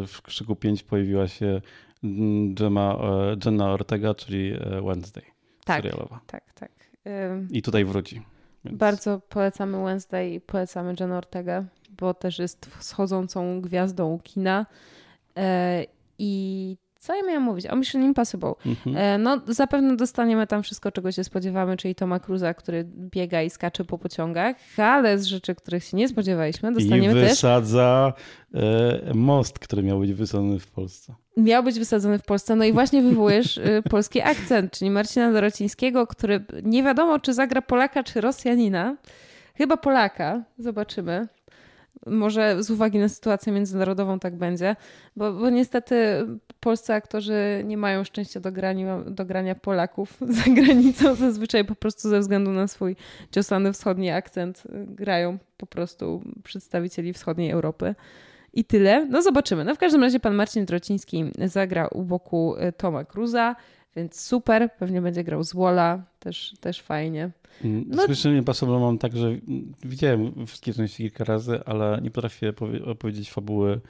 w 0.08 0.22
Krzyku 0.22 0.56
5 0.56 0.84
pojawiła 0.84 1.28
się 1.28 1.62
Gemma, 2.54 2.96
e, 2.96 3.36
Jenna 3.46 3.72
Ortega, 3.72 4.16
czyli 4.16 4.54
e, 4.54 4.82
Wednesday 4.82 5.24
tak, 5.66 5.78
serialowa. 5.78 6.20
Tak, 6.28 6.54
tak. 6.54 6.72
I 7.52 7.62
tutaj 7.62 7.86
wróci. 7.86 8.22
Więc... 8.66 8.78
Bardzo 8.78 9.22
polecamy 9.30 9.84
Wednesday 9.84 10.34
i 10.34 10.42
polecamy 10.42 10.96
Jenna 11.00 11.18
Ortega, 11.18 11.64
bo 11.90 12.14
też 12.14 12.40
jest 12.40 12.66
wschodzącą 12.66 13.62
gwiazdą 13.62 14.20
kina. 14.24 14.66
E, 15.38 15.86
I 16.20 16.78
co 17.00 17.16
ja 17.16 17.24
miałam 17.28 17.44
mówić? 17.44 17.68
O 17.68 17.76
Mission 17.76 18.04
Impossible. 18.04 18.54
Mhm. 18.66 19.24
No, 19.24 19.42
zapewne 19.48 19.96
dostaniemy 19.96 20.48
tam 20.48 20.64
wszystko, 20.64 20.92
czego 20.92 21.12
się 21.12 21.24
spodziewamy, 21.24 21.78
czyli 21.78 21.96
Toma 21.96 22.20
Cruza, 22.20 22.54
który 22.54 22.84
biega 22.86 23.42
i 23.42 23.50
skacze 23.50 23.86
po 23.86 23.98
pociągach, 23.98 24.56
ale 24.78 25.18
z 25.18 25.26
rzeczy, 25.26 25.56
których 25.56 25.84
się 25.84 25.98
nie 25.98 26.08
spodziewaliśmy, 26.08 26.72
dostaniemy 26.72 27.22
I 27.22 27.26
wysadza 27.26 28.14
też... 28.52 28.62
most, 29.16 29.60
który 29.60 29.84
miał 29.84 30.00
być 30.00 30.14
wysadzony 30.14 30.60
w 30.60 30.68
Polsce 30.68 31.14
miał 31.38 31.64
być 31.64 31.80
wysadzony 31.80 32.20
w 32.20 32.24
Polsce. 32.24 32.56
No 32.56 32.66
i 32.66 32.74
właśnie 32.74 33.02
wywołujesz 33.02 33.58
y, 33.58 33.84
polski 33.90 34.22
akcent, 34.22 34.72
czyli 34.72 34.92
Marcina 34.92 35.32
Dorocińskiego, 35.32 36.08
który 36.08 36.46
nie 36.64 36.84
wiadomo, 36.84 37.20
czy 37.20 37.34
zagra 37.34 37.62
Polaka, 37.62 38.04
czy 38.04 38.22
Rosjanina. 38.22 38.96
Chyba 39.56 39.78
Polaka. 39.78 40.44
Zobaczymy. 40.58 41.28
Może 42.06 42.64
z 42.64 42.72
uwagi 42.72 43.00
na 43.00 43.10
sytuację 43.10 43.54
międzynarodową 43.54 44.20
tak 44.20 44.36
będzie, 44.36 44.76
bo, 45.16 45.34
bo 45.34 45.50
niestety 45.50 45.96
polscy 46.60 46.94
aktorzy 46.94 47.62
nie 47.66 47.78
mają 47.78 48.04
szczęścia 48.04 48.40
do 48.40 48.52
grania, 48.52 49.02
do 49.02 49.26
grania 49.26 49.56
Polaków 49.56 50.18
za 50.38 50.52
granicą. 50.52 51.16
Zazwyczaj 51.16 51.66
po 51.66 51.76
prostu 51.76 52.10
ze 52.10 52.20
względu 52.20 52.52
na 52.52 52.68
swój 52.68 52.96
ciosany 53.32 53.74
wschodni 53.74 54.10
akcent 54.10 54.64
grają 54.88 55.38
po 55.58 55.66
prostu 55.66 56.24
przedstawicieli 56.44 57.14
wschodniej 57.14 57.52
Europy. 57.52 57.96
I 58.54 58.66
tyle. 58.66 59.06
No 59.06 59.22
zobaczymy. 59.22 59.64
No 59.64 59.76
w 59.76 59.78
każdym 59.78 60.04
razie 60.04 60.20
pan 60.20 60.36
Marcin 60.36 60.66
Trociński 60.66 61.26
zagra 61.46 61.88
u 61.88 62.04
boku 62.04 62.56
Toma 62.78 63.06
Cruza, 63.06 63.56
więc 63.98 64.22
super. 64.22 64.70
Pewnie 64.80 65.02
będzie 65.02 65.24
grał 65.24 65.44
z 65.44 65.54
Wola, 65.54 66.04
też, 66.20 66.54
też 66.60 66.82
fajnie. 66.82 67.32
Mm, 67.64 67.86
no. 67.88 68.44
Pasowo 68.46 68.80
mam 68.80 68.98
tak, 68.98 69.18
że 69.18 69.38
widziałem 69.84 70.46
wszystkie 70.46 70.74
części 70.74 70.98
kilka 71.04 71.24
razy, 71.24 71.60
ale 71.66 72.00
nie 72.02 72.12
potrafię 72.12 72.54
opowiedzieć 72.86 73.32
fabuły 73.32 73.82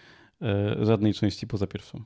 e, 0.42 0.86
żadnej 0.86 1.14
części 1.14 1.48
poza 1.48 1.68
pierwszą. 1.68 2.04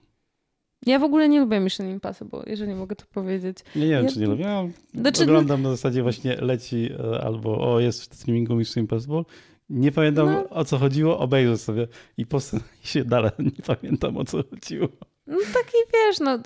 Ja 0.85 0.99
w 0.99 1.03
ogóle 1.03 1.29
nie 1.29 1.39
lubię 1.39 1.59
Mission 1.59 1.89
Impossible, 1.89 2.43
jeżeli 2.47 2.75
mogę 2.75 2.95
to 2.95 3.05
powiedzieć. 3.13 3.57
Nie, 3.75 3.81
nie 3.81 3.89
wiem, 3.89 4.05
ja... 4.05 4.11
czy 4.11 4.19
nie 4.19 4.27
lubię. 4.27 4.43
Ja 4.43 4.67
znaczy... 4.93 5.23
oglądam 5.23 5.61
na 5.61 5.69
zasadzie 5.69 6.03
właśnie 6.03 6.35
leci 6.35 6.89
e, 6.99 7.23
albo 7.23 7.73
o, 7.73 7.79
jest 7.79 8.01
w 8.01 8.15
streamingu 8.15 8.55
Mission 8.55 8.83
Impossible 8.83 9.23
nie 9.71 9.91
pamiętam 9.91 10.25
no. 10.25 10.49
o 10.49 10.65
co 10.65 10.77
chodziło, 10.77 11.19
obejrzę 11.19 11.57
sobie 11.57 11.87
i 12.17 12.25
posunę 12.25 12.61
się 12.83 13.05
dalej. 13.05 13.31
Nie 13.39 13.75
pamiętam 13.75 14.17
o 14.17 14.25
co 14.25 14.43
chodziło. 14.49 14.87
No 15.31 15.37
taki 15.53 15.77
wiesz, 15.93 16.19
no 16.19 16.37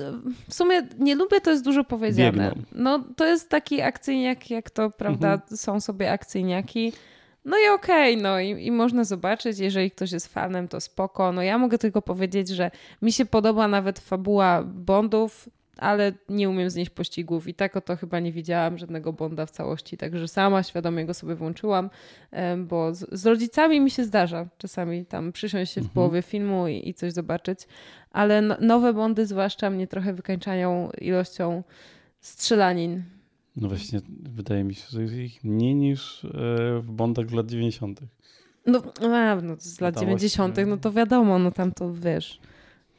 w 0.49 0.53
sumie 0.53 0.87
nie 0.99 1.15
lubię, 1.15 1.41
to 1.41 1.51
jest 1.51 1.63
dużo 1.63 1.83
powiedziane. 1.83 2.31
Biegną. 2.49 2.63
No 2.71 3.03
to 3.15 3.25
jest 3.25 3.49
taki 3.49 3.81
akcyjniak, 3.81 4.49
jak 4.49 4.69
to, 4.69 4.89
prawda, 4.89 5.33
Mhm. 5.33 5.57
są 5.57 5.79
sobie 5.81 6.11
akcyjniaki. 6.11 6.93
No 7.45 7.57
i 7.57 7.69
okej, 7.69 8.17
no 8.17 8.39
i, 8.39 8.65
i 8.65 8.71
można 8.71 9.03
zobaczyć, 9.03 9.59
jeżeli 9.59 9.91
ktoś 9.91 10.11
jest 10.11 10.27
fanem, 10.33 10.67
to 10.67 10.81
spoko. 10.81 11.31
No 11.31 11.41
ja 11.43 11.57
mogę 11.57 11.77
tylko 11.77 12.01
powiedzieć, 12.01 12.47
że 12.49 12.71
mi 13.01 13.11
się 13.11 13.25
podoba 13.25 13.67
nawet 13.67 13.99
fabuła 13.99 14.63
Bondów, 14.63 15.49
ale 15.77 16.13
nie 16.29 16.49
umiem 16.49 16.69
znieść 16.69 16.89
pościgów 16.89 17.47
i 17.47 17.53
tak 17.53 17.75
oto 17.77 17.95
chyba 17.95 18.19
nie 18.19 18.31
widziałam 18.31 18.77
żadnego 18.77 19.13
Bonda 19.13 19.45
w 19.45 19.51
całości, 19.51 19.97
także 19.97 20.27
sama 20.27 20.63
świadomie 20.63 21.05
go 21.05 21.13
sobie 21.13 21.35
włączyłam, 21.35 21.89
bo 22.57 22.93
z, 22.93 23.05
z 23.11 23.25
rodzicami 23.25 23.79
mi 23.81 23.91
się 23.91 24.03
zdarza 24.03 24.47
czasami 24.57 25.05
tam 25.05 25.31
przysiąść 25.31 25.73
się 25.73 25.81
w 25.81 25.83
Mhm. 25.83 25.93
połowie 25.93 26.21
filmu 26.21 26.67
i, 26.67 26.89
i 26.89 26.93
coś 26.93 27.13
zobaczyć, 27.13 27.59
ale 28.15 28.41
no, 28.41 28.57
nowe 28.61 28.93
Bondy 28.93 29.25
zwłaszcza 29.25 29.69
mnie 29.69 29.87
trochę 29.87 30.13
wykańczają 30.13 30.89
ilością 31.01 31.63
strzelanin. 32.19 33.03
No 33.55 33.67
właśnie, 33.67 34.01
wydaje 34.23 34.63
mi 34.63 34.75
się, 34.75 34.83
że 34.89 35.01
jest 35.01 35.13
ich 35.13 35.43
mniej 35.43 35.75
niż 35.75 36.25
e, 36.25 36.29
w 36.81 36.91
Bondach 36.91 37.29
z 37.29 37.33
lat 37.33 37.49
90. 37.49 37.99
No, 38.65 38.81
a, 39.01 39.35
no 39.35 39.55
z 39.59 39.81
lat 39.81 39.95
Tam 39.95 40.03
90., 40.03 40.55
właśnie- 40.55 40.71
no 40.71 40.77
to 40.77 40.91
wiadomo, 40.91 41.39
no 41.39 41.51
tam 41.51 41.71
to 41.71 41.93
wiesz. 41.93 42.39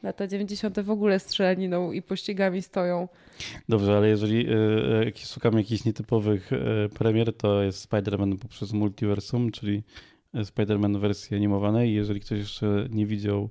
Lata 0.02 0.26
90. 0.26 0.80
w 0.80 0.90
ogóle 0.90 1.18
strzelaniną 1.18 1.92
i 1.92 2.02
pościgami 2.02 2.62
stoją. 2.62 3.08
Dobrze, 3.68 3.96
ale 3.96 4.08
jeżeli 4.08 4.46
e, 4.48 5.04
jak 5.04 5.18
szukamy 5.18 5.60
jakichś 5.60 5.84
nietypowych 5.84 6.52
e, 6.52 6.88
premier, 6.88 7.36
to 7.36 7.62
jest 7.62 7.90
Spider-Man 7.90 8.38
poprzez 8.38 8.72
Multiversum, 8.72 9.50
czyli 9.50 9.82
e, 10.34 10.40
Spider-Man 10.40 11.00
wersji 11.00 11.36
animowanej. 11.36 11.94
Jeżeli 11.94 12.20
ktoś 12.20 12.38
jeszcze 12.38 12.88
nie 12.90 13.06
widział 13.06 13.50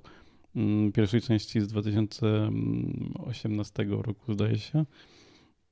pierwszej 0.94 1.20
części 1.20 1.60
z 1.60 1.68
2018 1.68 3.86
roku, 3.90 4.32
zdaje 4.32 4.58
się, 4.58 4.84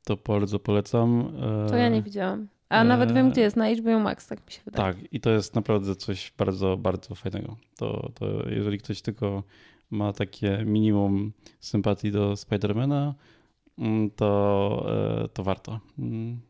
to 0.05 0.17
bardzo 0.17 0.59
polecam. 0.59 1.33
E, 1.67 1.71
To 1.71 1.77
ja 1.77 1.89
nie 1.89 2.03
widziałam. 2.03 2.49
A 2.69 2.83
e, 2.83 2.85
nawet 2.85 3.13
wiem, 3.13 3.31
gdzie 3.31 3.41
jest, 3.41 3.57
na 3.57 3.75
HBO 3.75 3.99
Max, 3.99 4.27
tak 4.27 4.47
mi 4.47 4.53
się 4.53 4.61
wydaje. 4.65 4.95
Tak, 4.95 5.13
i 5.13 5.21
to 5.21 5.31
jest 5.31 5.55
naprawdę 5.55 5.97
coś 5.97 6.33
bardzo, 6.39 6.77
bardzo 6.77 7.15
fajnego. 7.15 7.57
To, 7.77 8.11
to 8.15 8.49
jeżeli 8.51 8.79
ktoś 8.79 9.03
tylko 9.03 9.43
ma 9.91 10.13
takie 10.13 10.63
minimum 10.67 11.33
sympatii 11.61 12.11
do 12.11 12.37
Spidermana, 12.37 13.15
mm, 13.79 14.11
to, 14.11 14.87
e, 15.25 15.29
to 15.29 15.43
warto. 15.43 15.81
Mm, 15.99 16.41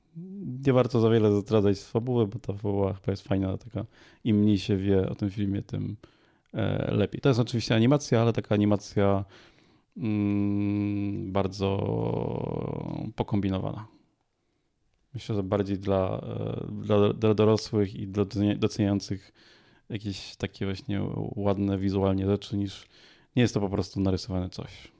Nie 0.66 0.72
warto 0.72 1.00
za 1.00 1.10
wiele 1.10 1.40
zdradzać 1.40 1.78
z 1.78 1.90
fabuły, 1.90 2.26
bo 2.26 2.38
ta 2.38 2.52
fabuła 2.52 2.92
chyba 2.92 3.10
jest 3.10 3.28
fajna, 3.28 3.58
taka 3.58 3.84
im 4.24 4.36
mniej 4.36 4.58
się 4.58 4.76
wie 4.76 5.08
o 5.08 5.14
tym 5.14 5.30
filmie, 5.30 5.62
tym 5.62 5.96
e, 6.02 6.06
lepiej. 6.88 7.20
To 7.20 7.28
jest 7.28 7.40
oczywiście 7.40 7.74
animacja, 7.74 8.20
ale 8.20 8.32
taka 8.32 8.54
animacja 8.54 9.24
mm, 9.96 11.32
bardzo 11.32 11.68
pokombinowana. 13.16 13.86
Myślę, 15.14 15.34
że 15.34 15.42
bardziej 15.42 15.78
dla, 15.78 16.20
e, 16.20 16.66
dla, 16.72 17.12
dla 17.12 17.34
dorosłych 17.34 17.94
i 17.94 18.06
dla 18.06 18.24
docenia- 18.24 18.58
doceniających 18.58 19.32
jakieś 19.88 20.36
takie 20.36 20.64
właśnie 20.64 21.00
ładne 21.36 21.78
wizualnie 21.78 22.26
rzeczy, 22.26 22.56
niż 22.56 22.86
nie 23.36 23.42
jest 23.42 23.54
to 23.54 23.60
po 23.60 23.68
prostu 23.68 24.00
narysowane 24.00 24.50
coś. 24.50 24.92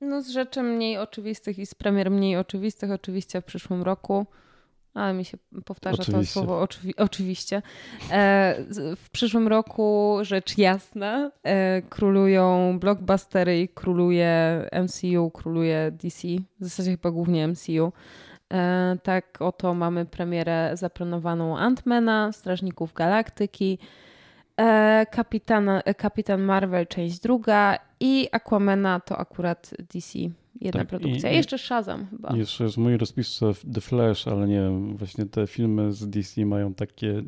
No 0.00 0.22
z 0.22 0.28
rzeczy 0.28 0.62
mniej 0.62 0.98
oczywistych 0.98 1.58
i 1.58 1.66
z 1.66 1.74
premier 1.74 2.10
mniej 2.10 2.36
oczywistych 2.36 2.90
oczywiście 2.90 3.40
w 3.40 3.44
przyszłym 3.44 3.82
roku. 3.82 4.26
Ale 4.94 5.14
mi 5.14 5.24
się 5.24 5.38
powtarza 5.64 5.96
to 5.96 6.02
Oczywiście. 6.02 6.32
słowo 6.32 6.64
oczywi- 6.64 6.92
oczywiście. 6.96 7.62
E, 8.10 8.54
w 8.96 9.10
przyszłym 9.10 9.48
roku 9.48 10.18
rzecz 10.22 10.58
jasna. 10.58 11.30
E, 11.42 11.82
królują 11.82 12.78
blockbustery 12.78 13.60
i 13.60 13.68
króluje 13.68 14.62
MCU, 14.72 15.30
króluje 15.30 15.90
DC. 15.92 16.28
W 16.60 16.64
zasadzie 16.64 16.90
chyba 16.90 17.10
głównie 17.10 17.48
MCU. 17.48 17.92
E, 18.52 18.96
tak 19.02 19.36
oto 19.40 19.74
mamy 19.74 20.04
premierę 20.06 20.70
zaplanowaną 20.74 21.58
Antmana, 21.58 22.32
Strażników 22.32 22.92
Galaktyki, 22.92 23.78
Kapitana, 25.10 25.82
Kapitan 25.96 26.42
Marvel 26.42 26.86
część 26.86 27.20
druga 27.20 27.78
i 28.04 28.28
Aquamana 28.32 29.00
to 29.00 29.18
akurat 29.18 29.70
DC 29.94 30.18
jedna 30.60 30.80
Tak, 30.80 30.88
produkcja. 30.88 31.32
i- 31.32 31.36
jeszcze 31.36 31.58
Shazam 31.58 32.06
chyba. 32.10 32.36
Jeszcze 32.36 32.64
jest 32.64 32.76
w 32.76 32.78
mojej 32.78 32.98
rozpisce 32.98 33.52
The 33.74 33.80
Flash, 33.80 34.28
ale 34.28 34.48
nie 34.48 34.60
wiem, 34.60 34.96
właśnie 34.96 35.26
te 35.26 35.46
filmy 35.46 35.92
z 35.92 36.08
DC 36.08 36.46
mają 36.46 36.74
takie 36.74 37.08
y, 37.08 37.22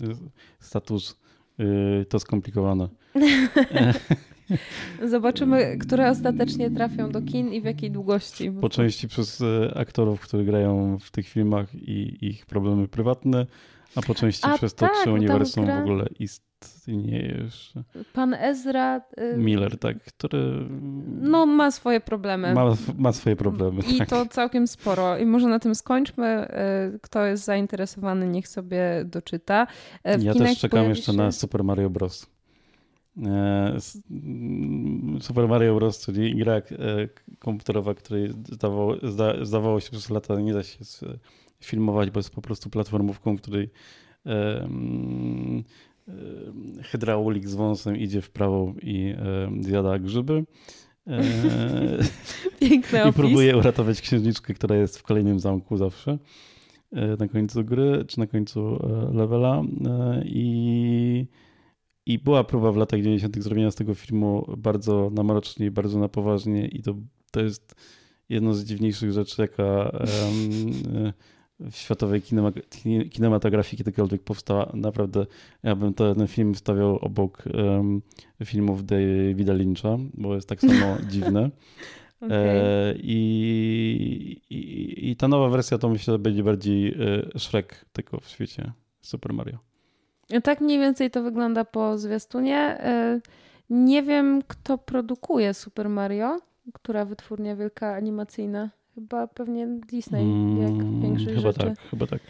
status 0.60 1.16
y, 1.60 2.06
to 2.08 2.18
skomplikowane. 2.18 2.88
Zobaczymy, 5.04 5.78
które 5.78 6.10
ostatecznie 6.10 6.70
trafią 6.70 7.10
do 7.10 7.22
kin 7.22 7.52
i 7.52 7.60
w 7.60 7.64
jakiej 7.64 7.90
długości. 7.90 8.50
Po 8.50 8.68
części 8.68 9.08
przez 9.08 9.40
y, 9.40 9.70
aktorów, 9.76 10.20
którzy 10.20 10.44
grają 10.44 10.98
w 10.98 11.10
tych 11.10 11.28
filmach 11.28 11.74
i 11.74 12.16
ich 12.26 12.46
problemy 12.46 12.88
prywatne, 12.88 13.46
a 13.94 14.02
po 14.02 14.14
części 14.14 14.46
A 14.46 14.58
przez 14.58 14.74
to, 14.74 14.80
tak, 14.86 14.94
bo 14.98 15.04
czy 15.04 15.12
uniwersum 15.12 15.64
gra- 15.64 15.78
w 15.78 15.82
ogóle 15.82 16.06
istnieje 16.18 16.45
jeszcze. 16.86 17.84
Pan 18.12 18.34
Ezra 18.34 19.00
y, 19.34 19.36
Miller, 19.36 19.78
tak, 19.78 20.04
który 20.04 20.66
no, 21.20 21.46
ma 21.46 21.70
swoje 21.70 22.00
problemy. 22.00 22.54
ma, 22.54 22.76
ma 22.98 23.12
swoje 23.12 23.36
problemy. 23.36 23.80
I 23.94 23.98
tak. 23.98 24.08
to 24.08 24.26
całkiem 24.26 24.66
sporo. 24.66 25.18
I 25.18 25.26
może 25.26 25.48
na 25.48 25.58
tym 25.58 25.74
skończmy. 25.74 26.48
Y, 26.94 26.98
Kto 27.02 27.24
jest 27.24 27.44
zainteresowany, 27.44 28.28
niech 28.28 28.48
sobie 28.48 29.04
doczyta. 29.04 29.66
Y, 30.14 30.18
w 30.18 30.22
Ja 30.22 30.34
też 30.34 30.58
czekam 30.58 30.70
pojawi 30.70 30.88
jeszcze 30.88 31.12
się- 31.12 31.18
na 31.18 31.32
Super 31.32 31.64
Mario 31.64 31.90
Bros. 31.90 32.26
Mm, 33.16 33.80
Super 35.20 35.48
Mario 35.48 35.74
Bros., 35.74 36.04
czyli 36.04 36.36
gra 36.36 36.62
komputerowa, 37.38 37.94
której 37.94 38.30
zdawało, 38.52 38.96
zda, 39.02 39.44
zdawało 39.44 39.80
się 39.80 39.90
przez 39.90 40.10
lata 40.10 40.40
nie 40.40 40.52
da 40.54 40.62
się 40.62 40.78
filmować, 41.60 42.10
bo 42.10 42.18
jest 42.18 42.30
po 42.30 42.42
prostu 42.42 42.70
platformówką, 42.70 43.36
w 43.36 43.40
której 43.40 43.70
hydraulik 46.82 47.48
z 47.48 47.54
wąsem 47.54 47.96
idzie 47.96 48.20
w 48.20 48.30
prawo 48.30 48.74
i 48.82 49.14
e, 49.18 49.50
zjada 49.60 49.98
grzyby. 49.98 50.44
E, 51.06 51.22
Piękny 52.60 53.08
I 53.08 53.12
próbuje 53.12 53.56
uratować 53.56 54.00
księżniczkę, 54.00 54.54
która 54.54 54.76
jest 54.76 54.98
w 54.98 55.02
kolejnym 55.02 55.40
zamku 55.40 55.76
zawsze. 55.76 56.18
Na 57.18 57.28
końcu 57.28 57.64
gry, 57.64 58.04
czy 58.08 58.18
na 58.18 58.26
końcu 58.26 58.78
levela. 59.12 59.62
I, 60.24 61.26
I 62.06 62.18
była 62.18 62.44
próba 62.44 62.72
w 62.72 62.76
latach 62.76 63.00
90. 63.00 63.42
zrobienia 63.42 63.70
z 63.70 63.74
tego 63.74 63.94
filmu 63.94 64.54
bardzo 64.58 65.10
na 65.14 65.22
mrocznie 65.22 65.66
i 65.66 65.70
bardzo 65.70 65.98
na 65.98 66.08
poważnie. 66.08 66.68
I 66.68 66.82
to, 66.82 66.94
to 67.30 67.40
jest 67.40 67.74
jedno 68.28 68.54
z 68.54 68.64
dziwniejszych 68.64 69.12
rzeczy, 69.12 69.42
jaka 69.42 69.62
e, 69.62 71.12
w 71.60 71.74
światowej 71.76 72.22
kinema, 72.22 72.50
kin- 72.50 73.08
kinematografii 73.08 73.78
kiedykolwiek 73.78 74.22
powstała. 74.22 74.70
Naprawdę 74.74 75.26
ja 75.62 75.76
bym 75.76 75.94
ten 75.94 76.26
film 76.26 76.54
stawiał 76.54 76.96
obok 76.96 77.44
em, 77.54 78.02
filmów 78.44 78.86
Davida 78.86 79.52
Lyncha, 79.52 79.96
bo 80.14 80.34
jest 80.34 80.48
tak 80.48 80.60
samo 80.60 80.96
dziwne. 81.10 81.50
E, 82.30 82.94
I, 82.98 84.40
i, 84.50 85.10
I 85.10 85.16
ta 85.16 85.28
nowa 85.28 85.48
wersja 85.48 85.78
to 85.78 85.88
myślę, 85.88 86.14
że 86.14 86.18
będzie 86.18 86.42
bardziej 86.42 86.88
e, 87.34 87.38
Shrek 87.38 87.84
tylko 87.92 88.20
w 88.20 88.28
świecie 88.28 88.72
Super 89.00 89.32
Mario. 89.32 89.58
Tak 90.42 90.60
mniej 90.60 90.78
więcej 90.78 91.10
to 91.10 91.22
wygląda 91.22 91.64
po 91.64 91.98
zwiastunie. 91.98 92.78
Y, 93.16 93.20
Nie 93.70 94.02
wiem, 94.02 94.42
kto 94.46 94.78
produkuje 94.78 95.54
Super 95.54 95.88
Mario, 95.88 96.40
która 96.72 97.04
wytwórnia 97.04 97.56
wielka 97.56 97.94
animacyjna. 97.94 98.70
Chyba 98.96 99.26
pewnie 99.26 99.66
Disney, 99.66 100.22
jak 100.60 100.70
Mm, 100.70 101.00
większość 101.02 101.36
Chyba 101.36 101.40
rzeczy. 101.52 101.58
tak, 101.58 101.78
chyba 101.90 102.06
tak. 102.06 102.20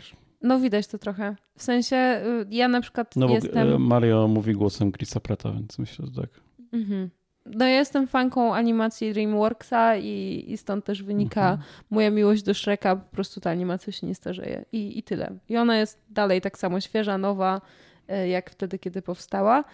No 0.42 0.60
widać 0.60 0.86
to 0.86 0.98
trochę. 0.98 1.36
W 1.56 1.62
sensie 1.62 1.96
y, 1.96 2.46
ja 2.50 2.68
na 2.68 2.80
przykład 2.80 3.16
No 3.16 3.28
bo 3.28 3.34
jestem... 3.34 3.82
Mario 3.82 4.28
mówi 4.28 4.52
głosem 4.52 4.92
Chrisa 4.92 5.20
Prata, 5.20 5.52
więc 5.52 5.78
myślę, 5.78 6.06
że 6.06 6.22
tak. 6.22 6.30
Mhm. 6.72 7.10
No 7.46 7.64
ja 7.64 7.70
jestem 7.78 8.06
fanką 8.06 8.54
animacji 8.54 9.12
DreamWorksa 9.12 9.96
i, 9.96 10.44
i 10.48 10.56
stąd 10.56 10.84
też 10.84 11.02
wynika 11.02 11.50
Mhm. 11.50 11.68
moja 11.90 12.10
miłość 12.10 12.42
do 12.42 12.54
Shreka. 12.54 12.96
Po 12.96 13.10
prostu 13.14 13.40
ta 13.40 13.50
animacja 13.50 13.92
się 13.92 14.06
nie 14.06 14.14
starzeje 14.14 14.64
i, 14.72 14.98
i 14.98 15.02
tyle. 15.02 15.30
I 15.48 15.56
ona 15.56 15.76
jest 15.78 16.02
dalej 16.10 16.40
tak 16.40 16.58
samo 16.58 16.80
świeża, 16.80 17.18
nowa, 17.18 17.60
e, 18.08 18.28
jak 18.28 18.50
wtedy, 18.50 18.78
kiedy 18.78 19.02
powstała. 19.02 19.64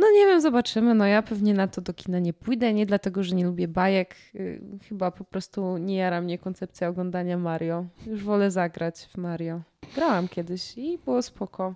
No 0.00 0.10
nie 0.10 0.26
wiem, 0.26 0.40
zobaczymy. 0.40 0.94
No 0.94 1.06
ja 1.06 1.22
pewnie 1.22 1.54
na 1.54 1.68
to 1.68 1.80
do 1.80 1.94
kina 1.94 2.18
nie 2.18 2.32
pójdę, 2.32 2.72
nie 2.74 2.86
dlatego, 2.86 3.22
że 3.22 3.34
nie 3.36 3.44
lubię 3.44 3.68
bajek. 3.68 4.16
Y, 4.34 4.60
Chyba 4.88 5.10
po 5.10 5.24
prostu 5.24 5.78
nie 5.78 5.96
jara 5.96 6.20
mnie 6.20 6.38
koncepcja 6.38 6.88
oglądania 6.88 7.38
Mario. 7.38 7.86
Już 8.06 8.24
wolę 8.24 8.50
zagrać 8.50 9.08
w 9.14 9.16
Mario. 9.18 9.60
Grałam 9.94 10.28
kiedyś 10.28 10.78
i 10.78 10.98
było 11.04 11.22
spoko. 11.22 11.74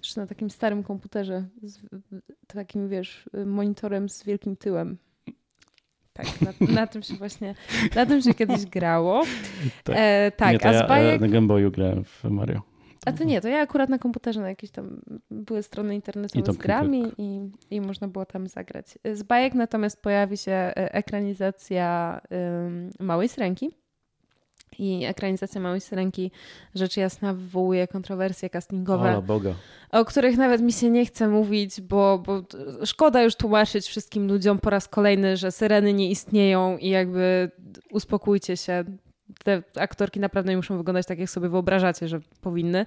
Też 0.00 0.16
na 0.16 0.26
takim 0.26 0.50
starym 0.50 0.82
komputerze, 0.82 1.44
z 1.62 1.80
takim, 2.46 2.88
wiesz, 2.88 3.28
monitorem 3.46 4.08
z 4.08 4.24
wielkim 4.24 4.56
tyłem. 4.56 4.96
Tak, 6.12 6.26
na, 6.40 6.74
na 6.74 6.86
tym 6.86 7.02
się 7.02 7.14
właśnie, 7.14 7.54
na 7.94 8.06
tym 8.06 8.22
się 8.22 8.34
kiedyś 8.34 8.66
grało. 8.66 9.22
Tak. 9.84 9.96
E, 9.98 10.32
tak, 10.36 10.52
Nie, 10.52 10.66
a 10.70 10.72
ja 10.72 10.84
z 10.84 10.88
bajek... 10.88 11.22
e, 11.22 11.26
na 11.26 11.32
Game 11.32 11.46
Boyu 11.46 11.70
grałem 11.70 12.04
w 12.04 12.24
Mario. 12.24 12.71
A 13.06 13.12
to 13.12 13.24
nie, 13.24 13.40
to 13.40 13.48
ja 13.48 13.60
akurat 13.60 13.90
na 13.90 13.98
komputerze 13.98 14.40
na 14.40 14.48
jakieś 14.48 14.70
tam 14.70 15.00
były 15.30 15.62
strony 15.62 15.94
internetowe 15.94 16.52
z 16.52 16.56
grami 16.56 17.12
i, 17.18 17.50
i 17.70 17.80
można 17.80 18.08
było 18.08 18.26
tam 18.26 18.46
zagrać. 18.46 18.98
Z 19.12 19.22
bajek 19.22 19.54
natomiast 19.54 20.02
pojawi 20.02 20.36
się 20.36 20.52
e, 20.52 20.94
ekranizacja 20.94 22.20
um, 22.30 22.90
Małej 23.00 23.28
Sręki. 23.28 23.70
I 24.78 25.04
ekranizacja 25.04 25.60
Małej 25.60 25.80
Syrenki 25.80 26.30
rzecz 26.74 26.96
jasna 26.96 27.34
wywołuje 27.34 27.88
kontrowersje 27.88 28.50
castingowe, 28.50 29.10
Ola 29.10 29.20
Boga. 29.20 29.54
o 29.90 30.04
których 30.04 30.36
nawet 30.36 30.62
mi 30.62 30.72
się 30.72 30.90
nie 30.90 31.06
chce 31.06 31.28
mówić, 31.28 31.80
bo, 31.80 32.22
bo 32.26 32.42
szkoda 32.84 33.22
już 33.22 33.34
tłumaczyć 33.34 33.86
wszystkim 33.86 34.28
ludziom 34.28 34.58
po 34.58 34.70
raz 34.70 34.88
kolejny, 34.88 35.36
że 35.36 35.52
syreny 35.52 35.92
nie 35.92 36.10
istnieją 36.10 36.78
i 36.78 36.88
jakby 36.88 37.50
uspokójcie 37.90 38.56
się. 38.56 38.84
Te 39.44 39.62
aktorki 39.76 40.20
naprawdę 40.20 40.50
nie 40.50 40.56
muszą 40.56 40.76
wyglądać 40.76 41.06
tak, 41.06 41.18
jak 41.18 41.30
sobie 41.30 41.48
wyobrażacie, 41.48 42.08
że 42.08 42.20
powinny. 42.40 42.86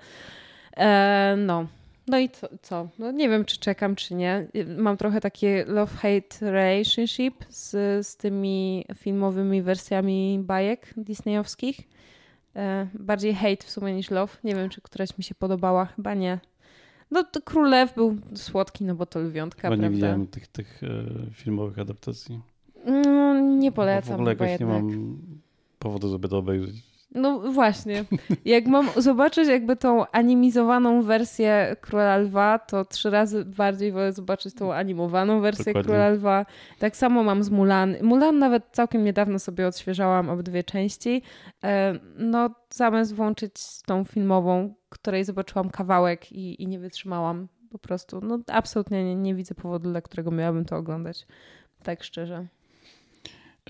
E, 0.78 1.36
no. 1.38 1.68
No 2.08 2.20
i 2.20 2.30
co, 2.30 2.48
co? 2.62 2.88
No 3.00 3.12
nie 3.12 3.30
wiem, 3.30 3.46
czy 3.46 3.60
czekam, 3.60 3.96
czy 3.96 4.16
nie. 4.16 4.48
Mam 4.78 4.98
trochę 4.98 5.22
takie 5.22 5.66
love-hate 5.66 6.42
relationship 6.42 7.46
z, 7.50 7.72
z 8.08 8.18
tymi 8.18 8.86
filmowymi 8.96 9.62
wersjami 9.62 10.40
bajek 10.44 10.94
disneyowskich. 10.98 11.80
E, 12.56 12.88
bardziej 12.94 13.34
hate 13.36 13.66
w 13.66 13.70
sumie 13.70 13.94
niż 13.94 14.12
love. 14.12 14.38
Nie 14.44 14.56
wiem, 14.56 14.70
czy 14.70 14.82
któraś 14.82 15.18
mi 15.18 15.24
się 15.24 15.36
podobała. 15.36 15.86
Chyba 15.86 16.14
nie. 16.14 16.40
No 17.12 17.24
to 17.24 17.42
Król 17.42 17.70
Lew 17.70 17.96
był 17.96 18.18
słodki, 18.36 18.86
no 18.86 18.96
bo 18.96 19.06
to 19.06 19.20
lwiątka, 19.20 19.62
Chyba 19.62 19.70
prawda? 19.70 19.88
nie 19.88 19.96
widziałem 19.96 20.28
tych, 20.28 20.48
tych 20.48 20.82
e, 20.84 20.88
filmowych 21.34 21.80
adaptacji. 21.80 22.42
No, 22.86 23.40
nie 23.40 23.72
polecam. 23.72 24.12
Bo 24.12 24.18
w 24.18 24.20
ogóle 24.20 24.50
jakoś 24.50 24.60
nie 24.60 24.66
mam 24.66 25.20
powodu, 25.86 26.10
żeby 26.10 26.28
to 26.30 26.38
obejrzeć. 26.38 26.76
No 27.16 27.40
właśnie. 27.40 28.06
Jak 28.46 28.66
mam 28.68 28.90
zobaczyć 28.98 29.48
jakby 29.48 29.76
tą 29.76 30.08
animizowaną 30.12 31.02
wersję 31.02 31.76
Króla 31.82 32.18
Lwa, 32.18 32.60
to 32.60 32.86
trzy 32.86 33.10
razy 33.10 33.46
bardziej 33.46 33.92
wolę 33.92 34.14
zobaczyć 34.14 34.56
tą 34.56 34.74
animowaną 34.74 35.42
wersję 35.42 35.66
Dokładnie. 35.66 35.84
Króla 35.84 36.10
Lwa. 36.10 36.46
Tak 36.80 36.96
samo 36.98 37.24
mam 37.24 37.44
z 37.44 37.50
Mulan. 37.50 37.96
Mulan 38.02 38.40
nawet 38.40 38.64
całkiem 38.72 39.04
niedawno 39.04 39.40
sobie 39.40 39.68
odświeżałam 39.68 40.30
obydwie 40.30 40.64
części. 40.64 41.22
E, 41.64 42.00
No 42.18 42.50
zamiast 42.70 43.16
włączyć 43.16 43.54
tą 43.86 44.04
filmową, 44.04 44.74
której 44.90 45.24
zobaczyłam 45.24 45.70
kawałek 45.70 46.32
i, 46.32 46.64
i 46.64 46.68
nie 46.68 46.80
wytrzymałam 46.80 47.48
po 47.70 47.80
prostu. 47.80 48.22
No 48.22 48.40
absolutnie 48.48 49.04
nie, 49.04 49.16
nie 49.16 49.36
widzę 49.36 49.56
powodu, 49.56 49.92
dla 49.92 50.02
którego 50.02 50.32
miałabym 50.32 50.66
to 50.66 50.78
oglądać. 50.78 51.28
Tak 51.84 52.04
szczerze. 52.04 52.48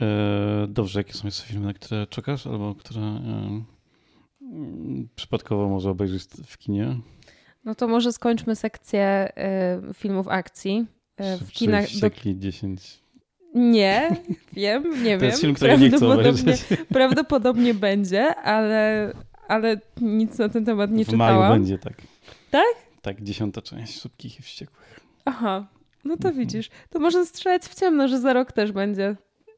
E, 0.02 0.68
dobrze, 0.68 1.00
jakie 1.00 1.14
są 1.14 1.28
jeszcze 1.28 1.44
filmy, 1.44 1.66
na 1.66 1.74
które 1.74 2.08
czekasz, 2.08 2.48
albo 2.48 2.76
które 2.76 3.02
e, 3.02 3.64
przypadkowo 5.16 5.70
może 5.70 5.90
obejrzeć 5.90 6.24
w 6.46 6.58
kinie? 6.58 6.98
No 7.66 7.76
to 7.76 7.88
może 7.88 8.14
skończmy 8.14 8.56
sekcję 8.56 9.32
y, 9.90 9.94
filmów 9.94 10.28
akcji. 10.28 10.86
W 11.18 11.52
kinach. 11.52 11.84
Do... 11.84 11.88
Wściekli 11.90 12.40
10. 12.40 13.02
Nie, 13.56 14.10
wiem, 14.54 14.84
nie 15.04 15.16
To 15.16 15.22
wiem. 15.22 15.24
jest 15.24 15.42
film, 15.42 15.54
który 15.54 15.78
nie 15.78 15.90
chcę 15.90 16.00
prawdopodobnie, 16.00 16.54
prawdopodobnie 16.90 17.74
będzie, 17.74 18.36
ale, 18.36 19.14
ale 19.48 19.78
nic 20.02 20.38
na 20.38 20.50
ten 20.50 20.66
temat 20.66 20.92
nie 20.92 21.06
w 21.06 21.14
maju 21.14 21.34
czytałam. 21.34 21.54
będzie, 21.54 21.78
tak. 21.78 21.94
Tak? 22.52 22.66
Tak, 23.02 23.24
dziesiąta 23.24 23.62
część 23.62 24.02
Szybkich 24.02 24.40
i 24.40 24.42
Wściekłych. 24.42 25.00
Aha, 25.26 25.68
no 26.06 26.18
to 26.18 26.32
widzisz. 26.32 26.70
To 26.90 27.00
może 27.00 27.26
strzelać 27.26 27.64
w 27.64 27.76
ciemno, 27.80 28.08
że 28.08 28.20
za 28.20 28.34
rok 28.34 28.52
też 28.52 28.72
będzie. 28.72 29.16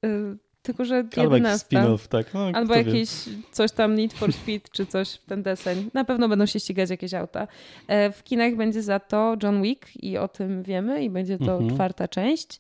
Y, 0.08 0.38
tylko, 0.62 0.86
że 0.86 0.96
Albo 0.96 1.08
jakiś 1.18 1.22
11. 1.22 1.68
spin-off, 1.68 2.08
tak. 2.08 2.34
No, 2.34 2.40
Albo 2.54 2.76
jakieś 2.76 3.10
coś 3.52 3.72
tam 3.72 3.96
Need 3.96 4.14
for 4.14 4.34
Speed, 4.34 4.70
czy 4.72 4.86
coś 4.86 5.14
w 5.14 5.26
ten 5.26 5.44
deseń. 5.44 5.90
Na 5.94 6.06
pewno 6.06 6.30
będą 6.30 6.46
się 6.46 6.60
ścigać 6.60 6.90
jakieś 6.90 7.14
auta. 7.14 7.48
E, 7.88 8.12
W 8.12 8.24
kinach 8.24 8.56
będzie 8.56 8.82
za 8.82 9.00
to 9.00 9.36
John 9.44 9.62
Wick 9.62 10.04
i 10.04 10.18
o 10.18 10.28
tym 10.28 10.64
wiemy 10.64 11.04
i 11.04 11.10
będzie 11.10 11.38
to 11.38 11.52
Mhm. 11.54 11.70
czwarta 11.76 12.08
część. 12.08 12.60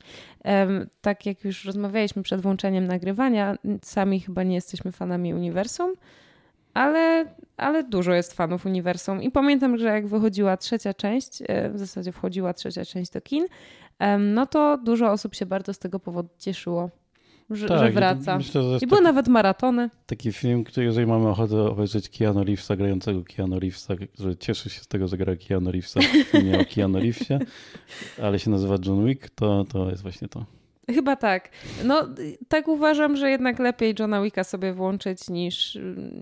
Tak 1.01 1.25
jak 1.25 1.43
już 1.43 1.65
rozmawialiśmy 1.65 2.23
przed 2.23 2.41
włączeniem 2.41 2.87
nagrywania, 2.87 3.55
sami 3.83 4.19
chyba 4.19 4.43
nie 4.43 4.55
jesteśmy 4.55 4.91
fanami 4.91 5.33
uniwersum, 5.33 5.93
ale, 6.73 7.25
ale 7.57 7.83
dużo 7.83 8.13
jest 8.13 8.33
fanów 8.33 8.65
uniwersum. 8.65 9.21
I 9.23 9.31
pamiętam, 9.31 9.77
że 9.77 9.87
jak 9.87 10.07
wychodziła 10.07 10.57
trzecia 10.57 10.93
część, 10.93 11.41
e, 11.47 11.69
w 11.69 11.79
zasadzie 11.79 12.11
wchodziła 12.11 12.53
trzecia 12.53 12.85
część 12.85 13.11
do 13.11 13.21
kin, 13.21 13.45
no 14.19 14.45
to 14.45 14.77
dużo 14.77 15.11
osób 15.11 15.35
się 15.35 15.45
bardzo 15.45 15.73
z 15.73 15.79
tego 15.79 15.99
powodu 15.99 16.29
cieszyło, 16.37 16.89
że, 17.49 17.67
Tak, 17.67 17.79
że 17.79 17.91
wraca. 17.91 18.37
Myślę, 18.37 18.61
że 18.63 18.77
I 18.81 18.87
były 18.87 19.01
taki, 19.01 19.03
nawet 19.03 19.27
maratony. 19.27 19.89
taki 20.05 20.31
film, 20.31 20.63
który 20.63 20.85
jeżeli 20.85 21.07
mamy 21.07 21.27
ochotę 21.27 21.61
obejrzeć 21.61 22.09
Keanu 22.09 22.43
Reevesa, 22.43 22.75
grającego 22.75 23.23
Keanu 23.23 23.59
Reevesa, 23.59 23.93
że 24.19 24.37
cieszy 24.37 24.69
się 24.69 24.81
z 24.81 24.87
tego, 24.87 25.07
że 25.07 25.17
gra 25.17 25.35
Keanu 25.47 25.71
Reevesa 25.71 25.99
w 25.99 26.03
filmie 26.27 26.59
o 26.59 26.65
Keanu 26.75 26.99
Reevesie, 26.99 27.39
ale 28.21 28.39
się 28.39 28.49
nazywa 28.49 28.75
John 28.85 29.05
Wick, 29.05 29.29
to, 29.29 29.65
to 29.71 29.89
jest 29.89 30.01
właśnie 30.03 30.27
to. 30.27 30.45
Chyba 30.95 31.15
tak. 31.15 31.49
No, 31.83 32.07
tak 32.47 32.67
uważam, 32.67 33.17
że 33.17 33.29
jednak 33.29 33.59
lepiej 33.59 33.95
Johna 33.99 34.21
Wicka 34.21 34.43
sobie 34.43 34.73
włączyć 34.73 35.29
niż, 35.29 35.77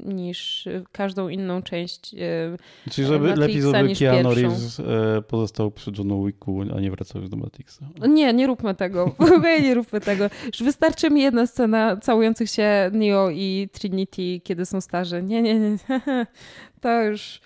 niż 0.06 0.68
każdą 0.92 1.30
inną 1.30 1.62
część. 1.62 2.14
e, 2.14 2.90
Czyli 2.92 3.08
żeby 3.08 3.28
Matrixa 3.28 3.68
lepiej, 3.72 3.96
żeby 3.96 4.12
Keanu. 4.12 4.36
Reeves 4.36 4.80
e, 4.80 5.22
pozostał 5.22 5.72
przy 5.72 5.92
Johnu 5.98 6.26
Wicku, 6.26 6.62
a 6.76 6.80
nie 6.80 6.92
wracał 6.92 7.22
już 7.22 7.30
do 7.30 7.38
Matrixa. 7.38 7.86
Nie, 8.08 8.34
nie 8.34 8.48
róbmy 8.48 8.76
tego. 8.76 9.16
Nie 9.62 9.74
róbmy 9.74 10.02
tego. 10.02 10.30
Już 10.46 10.64
wystarczy 10.64 11.10
mi 11.10 11.22
jedna 11.22 11.48
scena 11.48 11.98
całujących 11.98 12.50
się 12.50 12.90
Neo 12.94 13.30
i 13.30 13.70
Trinity, 13.74 14.40
kiedy 14.44 14.66
są 14.66 14.82
starzy. 14.82 15.24
Nie, 15.24 15.42
nie, 15.42 15.60
nie. 15.60 15.78
To 16.82 17.04
już... 17.04 17.42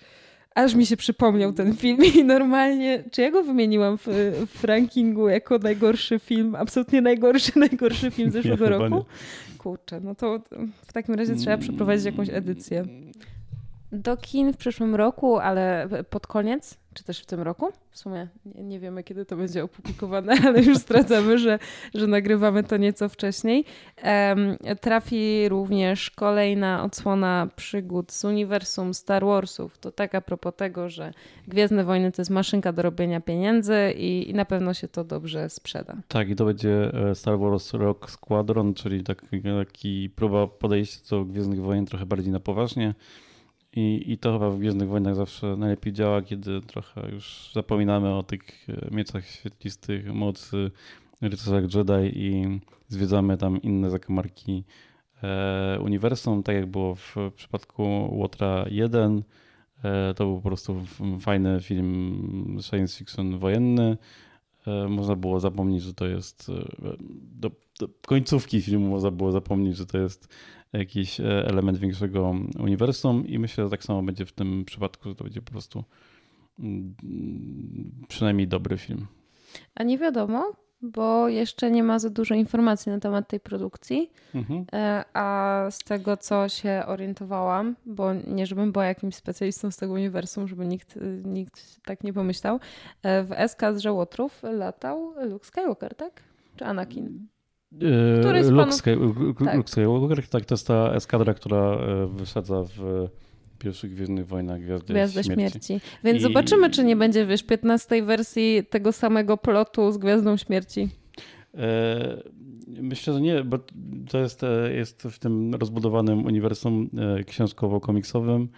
Aż 0.54 0.74
mi 0.74 0.86
się 0.86 0.96
przypomniał 0.96 1.52
ten 1.52 1.76
film 1.76 1.98
i 2.14 2.24
normalnie, 2.24 3.04
czy 3.10 3.22
ja 3.22 3.30
go 3.30 3.42
wymieniłam 3.42 3.98
w, 3.98 4.06
w 4.54 4.64
rankingu 4.64 5.28
jako 5.28 5.58
najgorszy 5.58 6.18
film, 6.18 6.54
absolutnie 6.54 7.00
najgorszy, 7.00 7.52
najgorszy 7.68 8.10
film 8.10 8.30
zeszłego 8.30 8.64
chyba 8.64 8.78
roku? 8.78 9.04
Kurczę, 9.58 10.00
no 10.00 10.14
to 10.14 10.40
w 10.86 10.92
takim 10.92 11.14
razie 11.14 11.34
trzeba 11.34 11.58
przeprowadzić 11.58 12.06
jakąś 12.06 12.28
edycję. 12.30 12.84
Do 13.92 14.16
kin 14.16 14.52
w 14.52 14.56
przyszłym 14.56 14.94
roku, 14.94 15.38
ale 15.38 15.88
pod 16.10 16.26
koniec, 16.26 16.78
czy 16.94 17.04
też 17.04 17.20
w 17.20 17.26
tym 17.26 17.40
roku? 17.40 17.68
W 17.90 17.98
sumie 17.98 18.28
nie, 18.46 18.62
nie 18.62 18.80
wiemy, 18.80 19.04
kiedy 19.04 19.24
to 19.24 19.36
będzie 19.36 19.64
opublikowane, 19.64 20.32
ale 20.46 20.62
już 20.62 20.78
zdradzamy, 20.78 21.38
że, 21.38 21.58
że 21.94 22.06
nagrywamy 22.06 22.62
to 22.62 22.76
nieco 22.76 23.08
wcześniej. 23.08 23.64
Em, 23.96 24.56
trafi 24.80 25.48
również 25.48 26.10
kolejna 26.10 26.84
odsłona 26.84 27.48
przygód 27.56 28.12
z 28.12 28.24
uniwersum 28.24 28.94
Star 28.94 29.24
Warsów. 29.24 29.78
To 29.78 29.92
tak 29.92 30.14
a 30.14 30.20
propos 30.20 30.54
tego, 30.56 30.88
że 30.88 31.12
Gwiezdne 31.48 31.84
Wojny 31.84 32.12
to 32.12 32.22
jest 32.22 32.30
maszynka 32.30 32.72
do 32.72 32.82
robienia 32.82 33.20
pieniędzy 33.20 33.92
i, 33.96 34.30
i 34.30 34.34
na 34.34 34.44
pewno 34.44 34.74
się 34.74 34.88
to 34.88 35.04
dobrze 35.04 35.50
sprzeda. 35.50 35.96
Tak, 36.08 36.28
i 36.28 36.36
to 36.36 36.44
będzie 36.44 36.92
e, 36.94 37.14
Star 37.14 37.38
Wars 37.38 37.74
Rock 37.74 38.10
Squadron, 38.10 38.74
czyli 38.74 39.04
taki, 39.04 39.42
taki 39.42 40.10
próba 40.10 40.46
podejścia 40.46 41.00
do 41.10 41.24
Gwiezdnych 41.24 41.60
Wojen 41.60 41.86
trochę 41.86 42.06
bardziej 42.06 42.32
na 42.32 42.40
poważnie. 42.40 42.94
I, 43.76 44.12
I 44.12 44.18
to 44.18 44.32
chyba 44.32 44.50
w 44.50 44.58
Gwiezdnych 44.58 44.88
Wojnach 44.88 45.14
zawsze 45.14 45.56
najlepiej 45.56 45.92
działa, 45.92 46.22
kiedy 46.22 46.60
trochę 46.60 47.10
już 47.12 47.50
zapominamy 47.54 48.14
o 48.14 48.22
tych 48.22 48.68
e, 48.68 48.94
mieczach 48.94 49.26
świetlistych, 49.26 50.14
mocy, 50.14 50.70
rycerzach 51.20 51.74
Jedi 51.74 52.18
i 52.18 52.60
zwiedzamy 52.88 53.36
tam 53.36 53.62
inne 53.62 53.90
zakamarki 53.90 54.64
e, 55.22 55.78
uniwersum, 55.80 56.42
tak 56.42 56.56
jak 56.56 56.66
było 56.66 56.94
w 56.94 57.16
przypadku 57.36 58.08
Łotra 58.12 58.64
1. 58.70 59.22
E, 59.84 60.14
to 60.14 60.24
był 60.24 60.36
po 60.36 60.48
prostu 60.48 60.82
fajny 61.20 61.60
film 61.60 62.58
science 62.60 62.98
fiction 62.98 63.38
wojenny. 63.38 63.96
E, 64.66 64.88
można 64.88 65.16
było 65.16 65.40
zapomnieć, 65.40 65.82
że 65.82 65.94
to 65.94 66.06
jest 66.06 66.48
e, 66.48 66.52
do, 67.32 67.50
do 67.80 67.88
końcówki 68.06 68.62
filmu 68.62 68.88
można 68.88 69.10
było 69.10 69.32
zapomnieć, 69.32 69.76
że 69.76 69.86
to 69.86 69.98
jest 69.98 70.28
jakiś 70.72 71.20
e, 71.20 71.24
element 71.46 71.78
większego 71.78 72.34
uniwersum 72.58 73.26
i 73.26 73.38
myślę, 73.38 73.64
że 73.64 73.70
tak 73.70 73.84
samo 73.84 74.02
będzie 74.02 74.26
w 74.26 74.32
tym 74.32 74.64
przypadku, 74.64 75.08
że 75.08 75.14
to 75.14 75.24
będzie 75.24 75.42
po 75.42 75.52
prostu 75.52 75.84
mm, 76.58 76.94
przynajmniej 78.08 78.48
dobry 78.48 78.78
film. 78.78 79.06
A 79.74 79.82
nie 79.82 79.98
wiadomo, 79.98 80.52
bo 80.82 81.28
jeszcze 81.28 81.70
nie 81.70 81.82
ma 81.82 81.98
za 81.98 82.10
dużo 82.10 82.34
informacji 82.34 82.92
na 82.92 83.00
temat 83.00 83.28
tej 83.28 83.40
produkcji. 83.40 84.10
Mhm. 84.34 84.64
E, 84.72 85.04
A 85.12 85.66
z 85.70 85.78
tego, 85.78 86.16
co 86.16 86.48
się 86.48 86.82
orientowałam, 86.86 87.76
bo 87.86 88.14
nie 88.14 88.46
żebym 88.46 88.72
była 88.72 88.84
jakimś 88.84 89.14
specjalistą 89.14 89.70
z 89.70 89.76
tego 89.76 89.92
uniwersum, 89.92 90.48
żeby 90.48 90.66
nikt, 90.66 90.98
nikt 91.24 91.80
tak 91.84 92.04
nie 92.04 92.12
pomyślał, 92.12 92.60
e, 93.02 93.24
w 93.24 93.32
eskadrze 93.32 93.92
Łotrów 93.92 94.42
latał 94.42 95.14
Luke 95.28 95.46
Skywalker, 95.46 95.94
tak? 95.94 96.22
Czy 96.56 96.64
Anakin? 96.64 97.26
Któryś 98.20 98.44
z 98.44 98.48
Luke, 98.50 98.64
panów- 98.64 98.82
tak. 99.44 100.28
Tak, 100.30 100.44
to 100.44 100.54
jest 100.54 100.66
ta 100.66 100.92
eskadra, 100.94 101.34
która 101.34 101.58
e, 101.74 102.06
wysadza 102.06 102.62
w 102.76 103.08
pierwszych 103.58 103.94
Gwiezdnych 103.94 104.26
Wojnach 104.26 104.60
Gwiazdę, 104.60 104.94
Gwiazdę 104.94 105.24
Śmierci. 105.24 105.50
Śmierci. 105.66 105.80
Więc 106.04 106.18
I- 106.18 106.22
zobaczymy, 106.22 106.70
czy 106.70 106.84
nie 106.84 106.96
będzie, 106.96 107.26
wiesz, 107.26 107.42
15 107.42 108.02
wersji 108.02 108.62
tego 108.70 108.92
samego 108.92 109.36
plotu 109.36 109.92
z 109.92 109.98
Gwiazdą 109.98 110.36
Śmierci. 110.36 110.88
E, 111.54 112.22
Myślę, 112.82 113.12
że 113.14 113.20
nie, 113.20 113.44
bo 113.44 113.58
to 114.10 114.18
jest, 114.18 114.42
e, 114.44 114.72
jest 114.74 115.02
w 115.02 115.18
tym 115.18 115.54
rozbudowanym 115.54 116.24
uniwersum 116.26 116.90
książkowo-komiksowym 117.26 118.48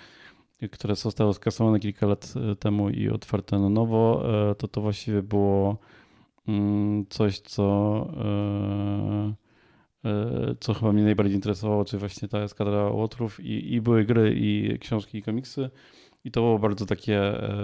które 0.72 0.96
zostało 0.96 1.32
skasowane 1.34 1.80
kilka 1.80 2.06
lat 2.06 2.34
temu 2.58 2.90
i 2.90 3.08
otwarte 3.08 3.58
na 3.58 3.68
nowo, 3.68 4.24
to 4.58 4.68
to 4.68 4.80
właściwie 4.80 5.22
było 5.22 5.78
coś, 7.08 7.38
co 7.38 8.06
co 10.60 10.74
chyba 10.74 10.92
mnie 10.92 11.02
najbardziej 11.02 11.34
interesowało, 11.34 11.84
czy 11.84 11.98
właśnie 11.98 12.28
ta 12.28 12.38
eskadra 12.38 12.82
łotrów 12.82 13.40
i, 13.40 13.74
i 13.74 13.80
były 13.80 14.04
gry 14.04 14.34
i 14.36 14.78
książki 14.78 15.18
i 15.18 15.22
komiksy 15.22 15.70
i 16.24 16.30
to 16.30 16.40
było 16.40 16.58
bardzo 16.58 16.86
takie 16.86 17.20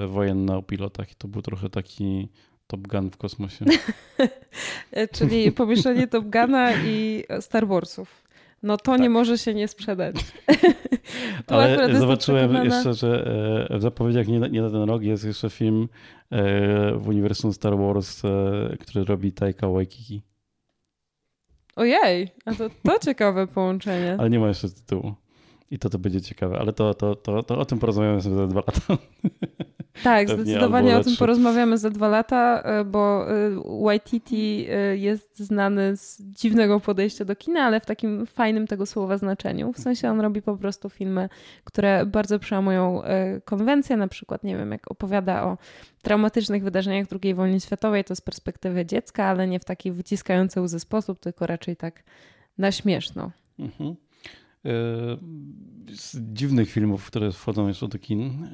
wojenne 0.08 0.56
o 0.56 0.62
pilotach 0.62 1.12
i 1.12 1.14
to 1.14 1.28
był 1.28 1.42
trochę 1.42 1.70
taki 1.70 2.28
Top 2.66 2.88
Gun 2.88 3.10
w 3.10 3.16
kosmosie. 3.16 3.64
Czyli 5.16 5.52
pomieszczenie 5.52 6.06
Top 6.06 6.24
Guna 6.24 6.72
i 6.84 7.24
Star 7.40 7.66
Warsów. 7.66 8.27
No 8.62 8.76
to 8.76 8.92
tak. 8.92 9.00
nie 9.00 9.10
może 9.10 9.38
się 9.38 9.54
nie 9.54 9.68
sprzedać. 9.68 10.16
Ale 11.46 11.98
zobaczyłem 11.98 12.64
jeszcze, 12.64 12.94
że 12.94 13.26
e, 13.70 13.78
w 13.78 13.82
zapowiedziach 13.82 14.28
nie, 14.28 14.38
nie 14.38 14.62
na 14.62 14.70
ten 14.70 14.82
rok 14.82 15.02
jest 15.02 15.24
jeszcze 15.24 15.50
film 15.50 15.88
e, 16.30 16.92
w 16.92 17.08
uniwersum 17.08 17.52
Star 17.52 17.78
Wars, 17.78 18.24
e, 18.24 18.28
który 18.80 19.04
robi 19.04 19.32
Taika 19.32 19.68
Waikiki. 19.68 20.22
Ojej, 21.76 22.28
a 22.44 22.54
to, 22.54 22.70
to 22.82 22.98
ciekawe 22.98 23.46
połączenie. 23.46 24.16
Ale 24.18 24.30
nie 24.30 24.38
ma 24.38 24.48
jeszcze 24.48 24.68
tytułu. 24.68 25.14
I 25.70 25.78
to 25.78 25.90
to 25.90 25.98
będzie 25.98 26.20
ciekawe, 26.20 26.58
ale 26.58 26.72
to, 26.72 26.94
to, 26.94 27.16
to, 27.16 27.42
to 27.42 27.58
o 27.58 27.64
tym 27.64 27.78
porozmawiamy 27.78 28.22
sobie 28.22 28.36
za 28.36 28.46
dwa 28.46 28.60
lata. 28.66 28.80
Tak, 30.04 30.26
Pewnie 30.26 30.44
zdecydowanie 30.44 30.96
o 30.96 31.04
tym 31.04 31.16
porozmawiamy 31.16 31.78
za 31.78 31.90
dwa 31.90 32.08
lata, 32.08 32.62
e, 32.62 32.84
bo 32.84 33.26
YTT 33.94 34.32
e, 34.32 34.36
e, 34.36 34.96
jest 34.96 35.38
znany 35.38 35.96
z 35.96 36.22
dziwnego 36.22 36.80
podejścia 36.80 37.24
do 37.24 37.36
kina, 37.36 37.60
ale 37.60 37.80
w 37.80 37.86
takim 37.86 38.26
fajnym 38.26 38.66
tego 38.66 38.86
słowa 38.86 39.18
znaczeniu. 39.18 39.72
W 39.72 39.78
sensie 39.78 40.10
on 40.10 40.20
robi 40.20 40.42
po 40.42 40.56
prostu 40.56 40.90
filmy, 40.90 41.28
które 41.64 42.06
bardzo 42.06 42.38
przełamują 42.38 43.02
konwencję, 43.44 43.96
na 43.96 44.08
przykład, 44.08 44.44
nie 44.44 44.56
wiem, 44.56 44.72
jak 44.72 44.90
opowiada 44.90 45.44
o 45.44 45.58
traumatycznych 46.02 46.64
wydarzeniach 46.64 47.06
II 47.22 47.34
wojny 47.34 47.60
światowej, 47.60 48.04
to 48.04 48.16
z 48.16 48.20
perspektywy 48.20 48.86
dziecka, 48.86 49.24
ale 49.24 49.48
nie 49.48 49.60
w 49.60 49.64
taki 49.64 49.92
wyciskający 49.92 50.60
łzy 50.60 50.80
sposób, 50.80 51.20
tylko 51.20 51.46
raczej 51.46 51.76
tak 51.76 52.02
na 52.58 52.72
śmieszno. 52.72 53.30
Mhm. 53.58 53.96
Z 55.94 56.16
dziwnych 56.32 56.70
filmów, 56.70 57.06
które 57.06 57.32
wchodzą 57.32 57.68
jeszcze 57.68 57.88
do 57.88 57.98
kin, 57.98 58.48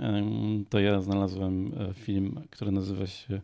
to 0.69 0.81
ja 0.81 1.01
znalazłem 1.01 1.73
e, 1.91 1.95
film, 1.95 2.41
który 2.51 2.73
nazywa 2.73 3.07
się, 3.07 3.41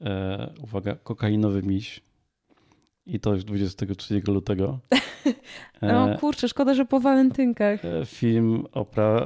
e, 0.00 0.52
uwaga, 0.62 0.94
Kokainowy 0.94 1.62
Miś. 1.62 2.00
I 3.06 3.20
to 3.20 3.34
już 3.34 3.44
23 3.44 4.22
lutego. 4.26 4.78
No 5.82 6.18
kurczę, 6.18 6.48
szkoda, 6.48 6.74
że 6.74 6.84
po 6.84 7.00
walentynkach. 7.00 7.84
E, 7.84 8.06
film 8.06 8.66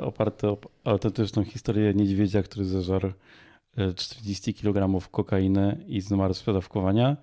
oparty 0.02 0.48
o 0.48 0.58
autentyczną 0.84 1.44
historię 1.44 1.94
niedźwiedzia, 1.94 2.42
który 2.42 2.64
zeżarł 2.64 3.12
40 3.96 4.54
kg 4.54 5.08
kokainy 5.10 5.84
i 5.86 6.00
zmarł 6.00 6.34
z 6.34 6.42
przedawkowania. 6.42 7.16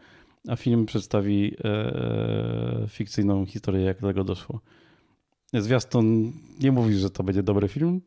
A 0.48 0.56
film 0.56 0.86
przedstawi 0.86 1.56
fikcyjną 2.88 3.46
historię, 3.46 3.82
jak 3.82 4.02
do 4.02 4.08
tego 4.08 4.24
doszło. 4.24 4.60
Zwiastun 5.54 6.32
nie 6.60 6.72
mówi, 6.72 6.96
że 6.96 7.10
to 7.10 7.24
będzie 7.24 7.44
dobry 7.44 7.68
film. 7.68 8.02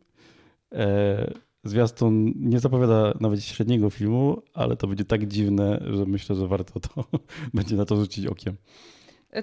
E, 0.72 1.32
zwiastun 1.64 2.32
nie 2.36 2.60
zapowiada 2.60 3.14
nawet 3.20 3.44
średniego 3.44 3.90
filmu, 3.90 4.42
ale 4.54 4.76
to 4.76 4.86
będzie 4.86 5.04
tak 5.04 5.26
dziwne, 5.26 5.80
że 5.90 6.06
myślę, 6.06 6.36
że 6.36 6.48
warto 6.48 6.80
to 6.80 7.04
będzie 7.54 7.76
na 7.76 7.84
to 7.84 7.96
rzucić 7.96 8.26
okiem. 8.26 8.56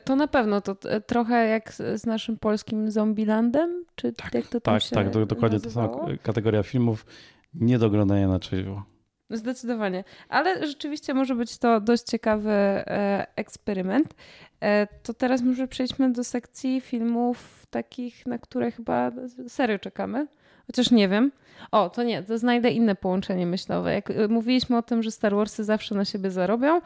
To 0.04 0.16
na 0.16 0.28
pewno, 0.28 0.62
to 0.62 0.76
trochę 1.08 1.48
jak 1.48 1.74
z 1.74 2.06
naszym 2.06 2.38
polskim 2.38 2.92
Zombielandem, 2.92 3.86
czy 3.96 4.14
tak, 4.14 4.34
jak 4.34 4.48
to 4.48 4.62
tam 4.62 4.74
tak, 4.74 4.84
się 4.84 4.96
Tak, 4.96 5.26
dokładnie 5.26 5.58
nazywało? 5.58 5.98
to 5.98 6.06
sama 6.06 6.18
kategoria 6.18 6.64
filmów. 6.64 7.06
Nie 7.54 7.80
do 7.80 7.86
oglądania 7.88 8.28
na 8.28 8.40
trzeźwo. 8.40 8.84
Zdecydowanie. 9.32 10.04
Ale 10.30 10.68
rzeczywiście 10.68 11.14
może 11.14 11.36
być 11.36 11.58
to 11.58 11.82
dość 11.82 12.04
ciekawy 12.04 12.52
e, 12.52 13.28
eksperyment. 13.36 14.14
E, 14.62 14.88
to 15.04 15.14
teraz 15.14 15.42
może 15.42 15.68
przejdźmy 15.68 16.12
do 16.12 16.24
sekcji 16.24 16.82
filmów 16.82 17.66
takich, 17.70 18.26
na 18.26 18.38
które 18.38 18.72
chyba 18.72 19.12
serio 19.48 19.80
czekamy. 19.80 20.28
Chociaż 20.68 20.92
nie 20.92 21.10
wiem. 21.10 21.32
O, 21.72 21.90
to 21.90 22.04
nie, 22.04 22.24
to 22.24 22.38
znajdę 22.38 22.70
inne 22.70 22.96
połączenie 22.96 23.46
myślowe. 23.46 23.94
Jak 23.94 24.12
e, 24.12 24.28
mówiliśmy 24.28 24.78
o 24.78 24.82
tym, 24.82 25.04
że 25.04 25.12
Star 25.12 25.36
Warsy 25.36 25.64
zawsze 25.64 25.96
na 25.96 26.06
siebie 26.06 26.32
zarobią, 26.32 26.82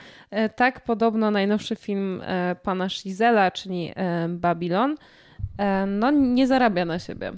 tak 0.56 0.82
podobno 0.84 1.32
najnowszy 1.32 1.76
film 1.76 2.22
pana 2.64 2.90
Shizela, 2.90 3.52
czyli 3.52 3.94
Babylon, 4.30 4.96
no 5.88 6.12
nie 6.12 6.48
zarabia 6.48 6.86
na 6.86 7.00
siebie. 7.00 7.32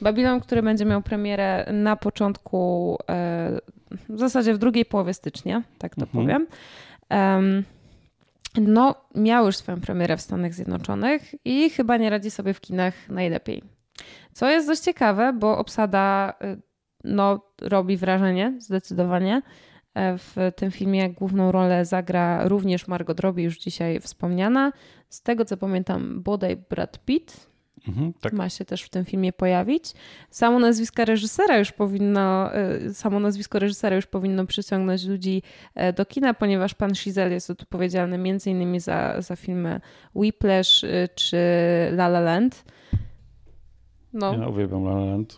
Babylon, 0.00 0.40
który 0.40 0.62
będzie 0.62 0.84
miał 0.84 1.02
premierę 1.02 1.66
na 1.72 1.96
początku, 1.96 2.98
w 4.08 4.18
zasadzie 4.18 4.54
w 4.54 4.58
drugiej 4.58 4.84
połowie 4.84 5.14
stycznia, 5.14 5.62
tak 5.78 5.94
to 5.94 6.02
mhm. 6.02 6.26
powiem. 6.26 6.46
no, 8.56 8.94
miał 9.14 9.46
już 9.46 9.56
swoją 9.56 9.80
premierę 9.80 10.16
w 10.16 10.20
Stanach 10.20 10.54
Zjednoczonych 10.54 11.34
i 11.44 11.70
chyba 11.70 11.96
nie 11.96 12.10
radzi 12.10 12.30
sobie 12.30 12.54
w 12.54 12.60
kinach 12.60 12.94
najlepiej. 13.08 13.62
Co 14.32 14.50
jest 14.50 14.66
dość 14.66 14.80
ciekawe, 14.80 15.32
bo 15.32 15.58
obsada 15.58 16.34
y, 16.44 16.60
no, 17.04 17.40
robi 17.60 17.96
wrażenie 17.96 18.54
zdecydowanie. 18.58 19.42
E, 19.94 20.18
w 20.18 20.36
tym 20.56 20.70
filmie 20.70 21.10
główną 21.10 21.52
rolę 21.52 21.84
zagra 21.84 22.48
również 22.48 22.88
Margot 22.88 23.20
Robbie, 23.20 23.44
już 23.44 23.58
dzisiaj 23.58 24.00
wspomniana. 24.00 24.72
Z 25.08 25.22
tego 25.22 25.44
co 25.44 25.56
pamiętam, 25.56 26.22
bodaj 26.22 26.56
Brad 26.56 27.04
Pitt, 27.04 27.49
Mhm, 27.88 28.12
tak. 28.20 28.32
ma 28.32 28.48
się 28.48 28.64
też 28.64 28.82
w 28.82 28.88
tym 28.88 29.04
filmie 29.04 29.32
pojawić. 29.32 29.92
Samo 30.30 30.58
nazwisko 30.58 31.04
reżysera 31.04 31.58
już 31.58 31.72
powinno, 31.72 32.50
y, 32.86 32.94
samo 32.94 33.20
nazwisko 33.20 33.58
reżysera 33.58 33.96
już 33.96 34.06
powinno 34.06 34.46
przyciągnąć 34.46 35.04
ludzi 35.04 35.42
e, 35.74 35.92
do 35.92 36.06
kina, 36.06 36.34
ponieważ 36.34 36.74
pan 36.74 36.94
Shizel 36.94 37.32
jest 37.32 37.50
odpowiedzialny 37.50 38.18
między 38.18 38.50
innymi 38.50 38.80
za, 38.80 39.20
za 39.22 39.36
filmy 39.36 39.80
Whiplash 40.14 40.84
y, 40.84 41.08
czy 41.14 41.36
La 41.92 42.06
La 42.06 42.20
Land. 42.20 42.64
No. 44.12 44.34
Ja 44.34 44.48
uwielbiam 44.48 44.84
La 44.84 44.92
La 44.92 45.04
Land. 45.04 45.36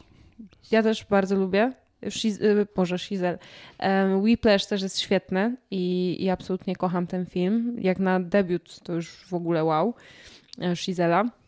Ja 0.70 0.82
też 0.82 1.04
bardzo 1.04 1.36
lubię. 1.36 1.72
Shiz, 2.10 2.40
y, 2.40 2.66
Boże, 2.76 2.98
Shizel. 2.98 3.38
Um, 3.80 4.22
Whiplash 4.22 4.66
też 4.66 4.82
jest 4.82 5.00
świetny 5.00 5.56
i, 5.70 6.16
i 6.20 6.30
absolutnie 6.30 6.76
kocham 6.76 7.06
ten 7.06 7.26
film. 7.26 7.76
Jak 7.78 7.98
na 7.98 8.20
debiut 8.20 8.80
to 8.80 8.92
już 8.92 9.24
w 9.26 9.34
ogóle 9.34 9.64
wow. 9.64 9.94
E, 10.60 10.76
Shizela. 10.76 11.41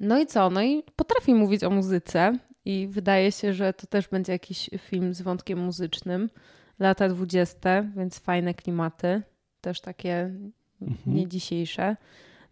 No 0.00 0.18
i 0.18 0.26
co? 0.26 0.50
No 0.50 0.62
i 0.62 0.82
potrafi 0.96 1.34
mówić 1.34 1.64
o 1.64 1.70
muzyce 1.70 2.38
i 2.64 2.88
wydaje 2.90 3.32
się, 3.32 3.54
że 3.54 3.72
to 3.72 3.86
też 3.86 4.08
będzie 4.08 4.32
jakiś 4.32 4.70
film 4.78 5.14
z 5.14 5.22
wątkiem 5.22 5.58
muzycznym. 5.58 6.30
Lata 6.78 7.08
dwudzieste, 7.08 7.90
więc 7.96 8.18
fajne 8.18 8.54
klimaty, 8.54 9.22
też 9.60 9.80
takie 9.80 10.34
mhm. 10.82 11.16
nie 11.16 11.28
dzisiejsze. 11.28 11.96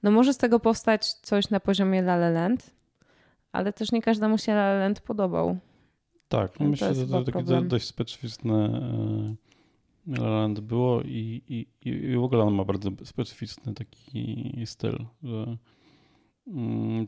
No 0.03 0.11
może 0.11 0.35
z 0.35 0.39
tego 0.39 0.61
powstać 0.61 1.13
coś 1.13 1.51
na 1.51 1.61
poziomie 1.61 1.99
La 1.99 2.15
La 2.15 2.31
Land, 2.31 2.71
ale 3.53 3.73
też 3.73 3.93
nie 3.93 4.03
każdemu 4.03 4.39
się 4.39 4.53
La 4.53 4.73
La 4.73 4.79
Land 4.79 5.01
podobał. 5.01 5.59
Tak, 6.29 6.61
no 6.61 6.69
myślę, 6.69 6.95
że 6.95 7.07
to 7.07 7.25
takie 7.25 7.63
dość 7.63 7.87
specyficzne 7.87 8.55
e, 10.09 10.13
La 10.13 10.29
La 10.29 10.41
Land 10.41 10.61
było 10.61 11.03
i, 11.03 11.43
i, 11.49 11.89
i 11.89 12.17
w 12.17 12.25
ogóle 12.25 12.43
on 12.43 12.55
ma 12.55 12.65
bardzo 12.65 12.91
specyficzny 13.05 13.75
taki 13.75 14.63
styl, 14.67 15.05
że 15.23 15.57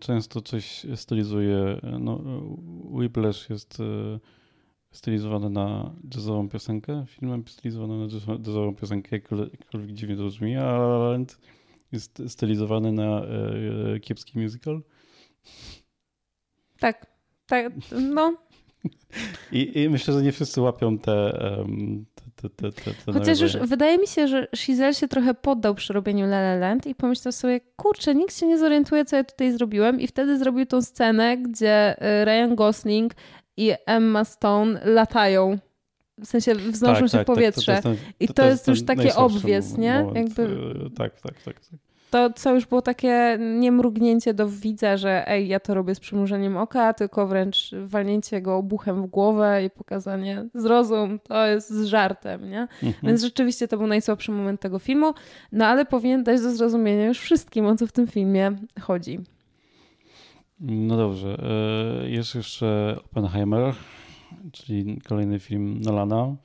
często 0.00 0.40
coś 0.40 0.86
stylizuje. 0.94 1.80
No, 2.00 2.20
Whiplash 2.90 3.50
jest 3.50 3.80
e, 3.80 4.18
stylizowany 4.92 5.50
na 5.50 5.94
jazzową 6.14 6.48
piosenkę, 6.48 7.04
filmem 7.08 7.48
stylizowany 7.48 7.98
na 7.98 8.12
jazzową 8.38 8.74
piosenkę, 8.74 9.08
jakkolwiek 9.16 9.92
dziwnie 9.92 10.16
to 10.16 10.24
brzmi, 10.24 10.56
a 10.56 10.78
Land 10.78 11.38
jest 11.92 12.22
stylizowany 12.28 12.92
na 12.92 13.22
e, 13.22 14.00
kiepski 14.00 14.38
musical. 14.38 14.82
Tak, 16.78 17.06
tak, 17.46 17.72
no. 18.12 18.36
I, 19.52 19.80
I, 19.82 19.88
myślę, 19.88 20.14
że 20.14 20.22
nie 20.22 20.32
wszyscy 20.32 20.60
łapią 20.60 20.98
te, 20.98 21.38
te, 22.48 22.72
te, 22.72 22.90
te 22.90 23.12
Chociaż 23.12 23.40
już 23.40 23.56
wydaje 23.56 23.98
mi 23.98 24.06
się, 24.06 24.28
że 24.28 24.48
Shizel 24.56 24.94
się 24.94 25.08
trochę 25.08 25.34
poddał 25.34 25.74
przy 25.74 25.92
robieniu 25.92 26.26
La 26.26 26.38
La 26.38 26.54
Land 26.56 26.86
i 26.86 26.94
pomyślał 26.94 27.32
sobie, 27.32 27.60
kurczę, 27.76 28.14
nikt 28.14 28.36
się 28.38 28.46
nie 28.46 28.58
zorientuje, 28.58 29.04
co 29.04 29.16
ja 29.16 29.24
tutaj 29.24 29.52
zrobiłem 29.52 30.00
i 30.00 30.06
wtedy 30.06 30.38
zrobił 30.38 30.66
tą 30.66 30.82
scenę, 30.82 31.38
gdzie 31.38 31.96
y, 32.22 32.24
Ryan 32.24 32.54
Gosling 32.54 33.14
i 33.56 33.72
Emma 33.86 34.24
Stone 34.24 34.80
latają. 34.84 35.58
W 36.18 36.26
sensie 36.26 36.54
wznoszą 36.54 37.00
tak, 37.00 37.10
się 37.10 37.18
tak, 37.18 37.26
w 37.26 37.26
powietrze. 37.26 37.72
Tak, 37.72 37.82
to, 37.82 37.90
to 37.90 37.96
ten, 37.96 38.12
I 38.20 38.28
to, 38.28 38.34
to 38.34 38.44
jest, 38.44 38.68
jest 38.68 38.68
już 38.68 38.86
takie 38.86 39.14
obwies, 39.14 39.76
nie? 39.76 40.02
Moment. 40.02 40.16
Jakby... 40.16 40.42
Y, 40.86 40.90
tak, 40.90 41.20
tak, 41.20 41.42
tak. 41.42 41.54
tak 41.54 41.91
to 42.12 42.32
co 42.32 42.54
już 42.54 42.66
było 42.66 42.82
takie 42.82 43.38
niemrugnięcie 43.40 44.34
do 44.34 44.48
widza, 44.48 44.96
że 44.96 45.28
ej, 45.28 45.48
ja 45.48 45.60
to 45.60 45.74
robię 45.74 45.94
z 45.94 46.00
przymrużeniem 46.00 46.56
oka, 46.56 46.94
tylko 46.94 47.26
wręcz 47.26 47.70
walnięcie 47.84 48.42
go 48.42 48.56
obuchem 48.56 49.02
w 49.02 49.06
głowę 49.06 49.64
i 49.64 49.70
pokazanie 49.70 50.44
zrozum, 50.54 51.18
to 51.18 51.46
jest 51.46 51.70
z 51.70 51.84
żartem, 51.84 52.50
nie? 52.50 52.60
Mhm. 52.60 52.94
Więc 53.02 53.22
rzeczywiście 53.22 53.68
to 53.68 53.78
był 53.78 53.86
najsłabszy 53.86 54.32
moment 54.32 54.60
tego 54.60 54.78
filmu, 54.78 55.14
no 55.52 55.66
ale 55.66 55.84
powinien 55.84 56.24
dać 56.24 56.40
do 56.40 56.50
zrozumienia 56.50 57.06
już 57.06 57.18
wszystkim, 57.18 57.66
o 57.66 57.76
co 57.76 57.86
w 57.86 57.92
tym 57.92 58.06
filmie 58.06 58.56
chodzi. 58.80 59.18
No 60.60 60.96
dobrze. 60.96 61.38
E, 62.02 62.10
jest 62.10 62.34
jeszcze 62.34 62.96
Oppenheimer, 63.04 63.74
czyli 64.52 65.00
kolejny 65.00 65.38
film 65.38 65.80
Nolana. 65.80 66.36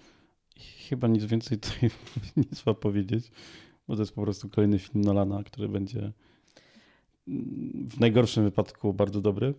Chyba 0.89 1.07
nic 1.07 1.26
więcej 1.26 1.57
tutaj 1.57 1.89
nie 2.38 2.43
trzeba 2.55 2.74
powiedzieć, 2.74 3.32
bo 3.88 3.96
to 3.96 4.02
jest 4.02 4.16
po 4.16 4.22
prostu 4.22 4.50
kolejny 4.50 4.80
film 4.80 5.04
Nolana, 5.04 5.44
który 5.44 5.70
będzie 5.70 6.12
w 7.90 8.00
najgorszym 8.00 8.44
wypadku 8.44 8.94
bardzo 8.94 9.22
dobry. 9.22 9.54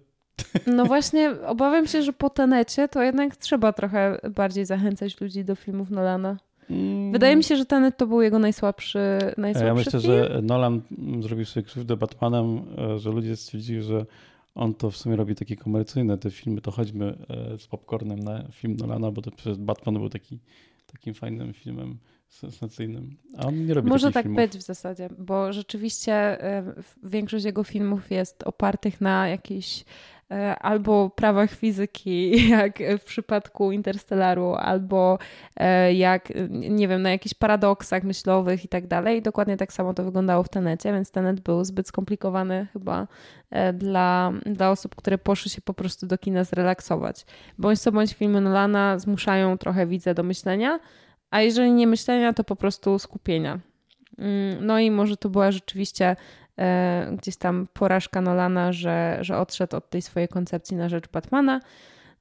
No 0.66 0.84
właśnie, 0.84 1.30
obawiam 1.46 1.86
się, 1.86 2.02
że 2.02 2.12
po 2.12 2.30
Tenecie 2.30 2.88
to 2.88 3.02
jednak 3.02 3.36
trzeba 3.36 3.72
trochę 3.72 4.20
bardziej 4.34 4.64
zachęcać 4.66 5.20
ludzi 5.20 5.44
do 5.44 5.54
filmów 5.54 5.90
Nolana. 5.90 6.36
Mm. 6.70 7.12
Wydaje 7.12 7.36
mi 7.36 7.44
się, 7.44 7.56
że 7.56 7.66
Tenet 7.66 7.96
to 7.96 8.06
był 8.06 8.22
jego 8.22 8.38
najsłabszy, 8.38 8.98
najsłabszy 9.36 9.66
Ja 9.66 9.74
myślę, 9.74 10.00
film. 10.00 10.02
że 10.02 10.40
Nolan 10.42 10.80
zrobił 11.20 11.44
sobie 11.44 11.66
krzywdę 11.66 11.96
Batmanem, 11.96 12.62
e, 12.78 12.98
że 12.98 13.10
ludzie 13.10 13.36
stwierdzili, 13.36 13.82
że 13.82 14.06
on 14.54 14.74
to 14.74 14.90
w 14.90 14.96
sumie 14.96 15.16
robi 15.16 15.34
takie 15.34 15.56
komercyjne 15.56 16.18
te 16.18 16.30
filmy, 16.30 16.60
to 16.60 16.70
chodźmy 16.70 17.18
e, 17.28 17.58
z 17.58 17.66
popcornem 17.66 18.18
na 18.18 18.44
film 18.52 18.76
Nolana, 18.76 19.10
bo 19.10 19.22
to 19.22 19.30
przecież 19.30 19.58
Batman 19.58 19.94
był 19.94 20.08
taki, 20.08 20.38
takim 20.92 21.14
fajnym 21.14 21.52
filmem 21.52 21.98
sensacyjnym. 22.28 23.16
A 23.38 23.46
on 23.46 23.66
nie 23.66 23.74
robi 23.74 23.88
Może 23.88 24.12
tak 24.12 24.22
filmów. 24.22 24.36
być 24.36 24.52
w 24.58 24.62
zasadzie, 24.62 25.08
bo 25.18 25.52
rzeczywiście 25.52 26.12
e, 26.14 26.74
większość 27.02 27.44
jego 27.44 27.64
filmów 27.64 28.10
jest 28.10 28.42
opartych 28.42 29.00
na 29.00 29.28
jakiejś 29.28 29.84
E, 29.84 30.17
albo 30.60 31.10
prawach 31.10 31.50
fizyki, 31.50 32.32
jak 32.58 32.78
w 32.98 33.04
przypadku 33.04 33.72
Interstellaru, 33.72 34.54
albo 34.54 35.18
e, 35.56 35.94
jak, 35.94 36.32
nie 36.50 36.88
wiem, 36.88 37.02
na 37.02 37.10
jakichś 37.10 37.34
paradoksach 37.34 38.02
myślowych 38.02 38.64
i 38.64 38.68
tak 38.68 38.86
dalej. 38.86 39.22
Dokładnie 39.22 39.56
tak 39.56 39.72
samo 39.72 39.94
to 39.94 40.04
wyglądało 40.04 40.42
w 40.42 40.48
Tenecie, 40.48 40.92
więc 40.92 41.10
Tenet 41.10 41.40
był 41.40 41.64
zbyt 41.64 41.88
skomplikowany 41.88 42.66
chyba 42.72 43.06
e, 43.50 43.72
dla, 43.72 44.32
dla 44.46 44.70
osób, 44.70 44.94
które 44.94 45.18
poszły 45.18 45.50
się 45.50 45.60
po 45.60 45.74
prostu 45.74 46.06
do 46.06 46.18
kina 46.18 46.44
zrelaksować. 46.44 47.26
Bądź 47.58 47.80
co 47.80 47.92
bądź 47.92 48.14
filmy 48.14 48.40
Nolana 48.40 48.98
zmuszają 48.98 49.58
trochę 49.58 49.86
widza 49.86 50.14
do 50.14 50.22
myślenia, 50.22 50.80
a 51.30 51.40
jeżeli 51.40 51.72
nie 51.72 51.86
myślenia, 51.86 52.32
to 52.32 52.44
po 52.44 52.56
prostu 52.56 52.98
skupienia. 52.98 53.58
Mm, 54.18 54.66
no 54.66 54.78
i 54.78 54.90
może 54.90 55.16
to 55.16 55.28
była 55.28 55.52
rzeczywiście 55.52 56.16
E, 56.16 56.47
gdzieś 57.12 57.36
tam 57.36 57.68
porażka 57.72 58.20
Nolana, 58.20 58.72
że, 58.72 59.18
że 59.20 59.38
odszedł 59.38 59.76
od 59.76 59.90
tej 59.90 60.02
swojej 60.02 60.28
koncepcji 60.28 60.76
na 60.76 60.88
rzecz 60.88 61.08
Batmana. 61.08 61.60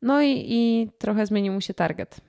No 0.01 0.21
i, 0.21 0.45
i 0.47 0.89
trochę 0.97 1.25
zmienił 1.25 1.53
mu 1.53 1.61
się 1.61 1.73
target 1.73 2.21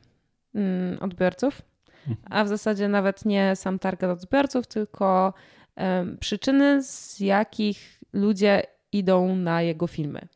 mm, 0.54 0.98
odbiorców, 1.00 1.62
mhm. 2.08 2.16
a 2.30 2.44
w 2.44 2.48
zasadzie 2.48 2.88
nawet 2.88 3.24
nie 3.24 3.56
sam 3.56 3.78
target 3.78 4.10
odbiorców, 4.10 4.66
tylko 4.66 5.34
um, 5.76 6.18
przyczyny, 6.20 6.82
z 6.82 7.20
jakich 7.20 8.00
ludzie 8.12 8.62
idą 8.92 9.36
na 9.36 9.62
jego 9.62 9.86
filmy. 9.86 10.28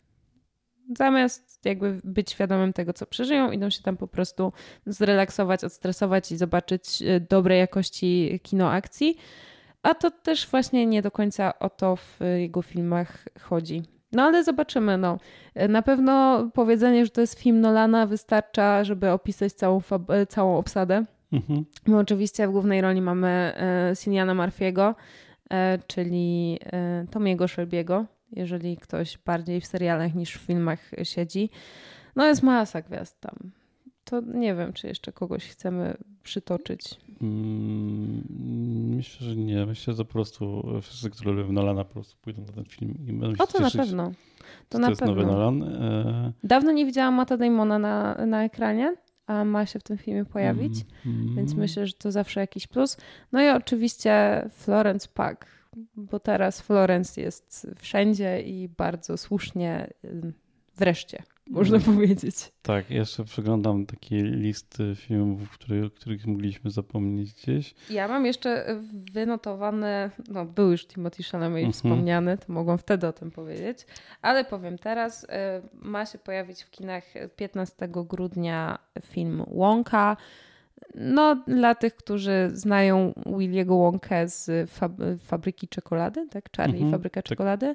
Zamiast 0.99 1.61
jakby 1.65 2.01
być 2.05 2.31
świadomym 2.31 2.73
tego, 2.73 2.93
co 2.93 3.07
przeżyją, 3.07 3.51
idą 3.51 3.71
się 3.71 3.83
tam 3.83 3.97
po 3.97 4.07
prostu 4.07 4.53
zrelaksować, 4.87 5.65
odstresować 5.65 6.33
i 6.33 6.37
zobaczyć 6.37 7.03
e, 7.03 7.21
dobrej 7.21 7.59
jakości 7.59 8.41
kino 8.43 8.71
akcji. 8.71 9.17
A 9.83 9.95
to 9.95 10.11
też 10.11 10.47
właśnie 10.47 10.87
nie 10.87 11.03
do 11.03 11.11
końca 11.11 11.59
o 11.59 11.71
to 11.71 11.97
w 11.97 12.19
jego 12.39 12.63
filmach 12.63 13.25
chodzi. 13.41 13.83
No 14.13 14.23
ale 14.23 14.45
zobaczymy. 14.45 14.99
No. 14.99 15.19
Na 15.69 15.83
pewno 15.83 16.45
powiedzenie, 16.55 17.05
że 17.05 17.11
to 17.11 17.21
jest 17.21 17.41
film 17.41 17.61
Nolana 17.61 18.07
wystarcza, 18.07 18.85
żeby 18.85 19.11
opisać 19.11 19.53
całą, 19.53 19.81
całą 20.29 20.57
obsadę. 20.57 21.05
Mhm. 21.33 21.65
My 21.87 21.99
oczywiście 21.99 22.49
w 22.49 22.51
głównej 22.51 22.81
roli 22.81 23.03
mamy 23.03 23.29
e, 23.29 23.97
Siniana 23.97 24.35
Marfiego, 24.35 24.95
e, 25.51 25.79
czyli 25.87 26.59
e, 26.73 27.07
Tomiego 27.11 27.45
Shelby'ego, 27.45 28.05
jeżeli 28.33 28.77
ktoś 28.77 29.19
bardziej 29.19 29.61
w 29.61 29.67
serialach 29.67 30.15
niż 30.15 30.35
w 30.39 30.41
filmach 30.41 30.91
siedzi. 31.03 31.51
No 32.17 32.27
jest 32.27 32.43
masa 32.43 32.83
gwiazd 32.83 33.21
tam. 33.21 33.53
To 34.05 34.21
nie 34.21 34.55
wiem, 34.55 34.73
czy 34.73 34.87
jeszcze 34.87 35.13
kogoś 35.13 35.49
chcemy 35.49 35.97
przytoczyć. 36.23 37.01
Mm, 37.23 38.23
myślę, 38.97 39.27
że 39.27 39.37
nie. 39.37 39.67
Myślę, 39.67 39.95
że 39.95 40.05
po 40.05 40.13
prostu 40.13 40.69
wszyscy, 40.83 41.11
którzy 41.11 41.31
lubią 41.31 41.53
Nolana, 41.53 41.85
po 41.85 41.93
prostu 41.93 42.17
pójdą 42.23 42.43
na 42.43 42.53
ten 42.53 42.65
film 42.65 42.95
i 43.09 43.13
będą 43.13 43.37
się 43.37 43.43
O, 43.43 43.47
to 43.47 43.59
cieszyć, 43.59 43.75
na 43.75 43.85
pewno. 43.85 44.13
To, 44.69 44.79
na 44.79 44.87
to 44.87 44.91
jest 44.91 45.01
pewno. 45.01 45.15
nowy 45.15 45.27
Nolan. 45.27 45.63
E... 45.63 46.33
Dawno 46.45 46.73
nie 46.73 46.87
widziałam 46.87 47.15
Mata 47.15 47.37
Damona 47.37 47.79
na, 47.79 48.27
na 48.27 48.45
ekranie, 48.45 48.97
a 49.27 49.45
ma 49.45 49.67
się 49.67 49.79
w 49.79 49.83
tym 49.83 49.99
filmie 49.99 50.25
pojawić, 50.25 50.75
mm, 51.07 51.37
więc 51.37 51.55
myślę, 51.55 51.87
że 51.87 51.93
to 51.93 52.13
zawsze 52.13 52.41
jakiś 52.41 52.67
plus. 52.67 52.97
No 53.33 53.43
i 53.43 53.49
oczywiście 53.49 54.45
Florence 54.51 55.09
Pugh, 55.15 55.47
bo 55.97 56.21
teraz 56.21 56.61
Florence 56.61 57.21
jest 57.21 57.71
wszędzie 57.77 58.43
i 58.43 58.69
bardzo 58.69 59.17
słusznie 59.17 59.91
wreszcie 60.77 61.23
można 61.51 61.77
mm. 61.77 61.95
powiedzieć. 61.95 62.53
Tak, 62.63 62.91
jeszcze 62.91 63.25
przeglądam 63.25 63.87
takie 63.87 64.23
listy 64.23 64.95
filmów, 64.97 65.51
który, 65.51 65.91
których 65.91 66.27
mogliśmy 66.27 66.71
zapomnieć 66.71 67.35
gdzieś. 67.35 67.75
Ja 67.91 68.09
mam 68.09 68.27
jeszcze 68.27 68.81
wynotowane, 69.13 70.11
no 70.29 70.45
był 70.45 70.71
już 70.71 70.87
Timothy 70.87 71.23
Chalamet 71.23 71.57
mhm. 71.57 71.73
wspomniany, 71.73 72.39
to 72.39 72.53
mogłam 72.53 72.79
wtedy 72.79 73.07
o 73.07 73.13
tym 73.13 73.31
powiedzieć, 73.31 73.87
ale 74.23 74.45
powiem 74.45 74.79
teraz, 74.79 75.25
y, 75.25 75.29
ma 75.75 76.07
się 76.07 76.19
pojawić 76.19 76.63
w 76.63 76.71
kinach 76.71 77.05
15 77.37 77.89
grudnia 77.89 78.79
film 79.03 79.45
Wonka. 79.51 80.17
No, 80.95 81.37
dla 81.47 81.75
tych, 81.75 81.97
którzy 81.97 82.51
znają 82.53 83.13
Williego 83.27 83.79
Wonkę 83.79 84.29
z 84.29 84.71
Fabryki 85.21 85.69
Czekolady, 85.69 86.29
tak? 86.29 86.45
Charlie 86.57 86.75
mhm, 86.75 86.93
Fabryka 86.93 87.23
tak. 87.23 87.29
Czekolady. 87.29 87.75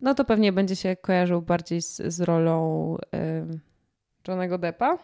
No 0.00 0.14
to 0.14 0.24
pewnie 0.24 0.52
będzie 0.52 0.76
się 0.76 0.96
kojarzył 0.96 1.42
bardziej 1.42 1.82
z, 1.82 1.96
z 1.96 2.20
rolą 2.20 2.96
y, 2.96 3.58
Johnego 4.28 4.58
Deppa. 4.58 4.98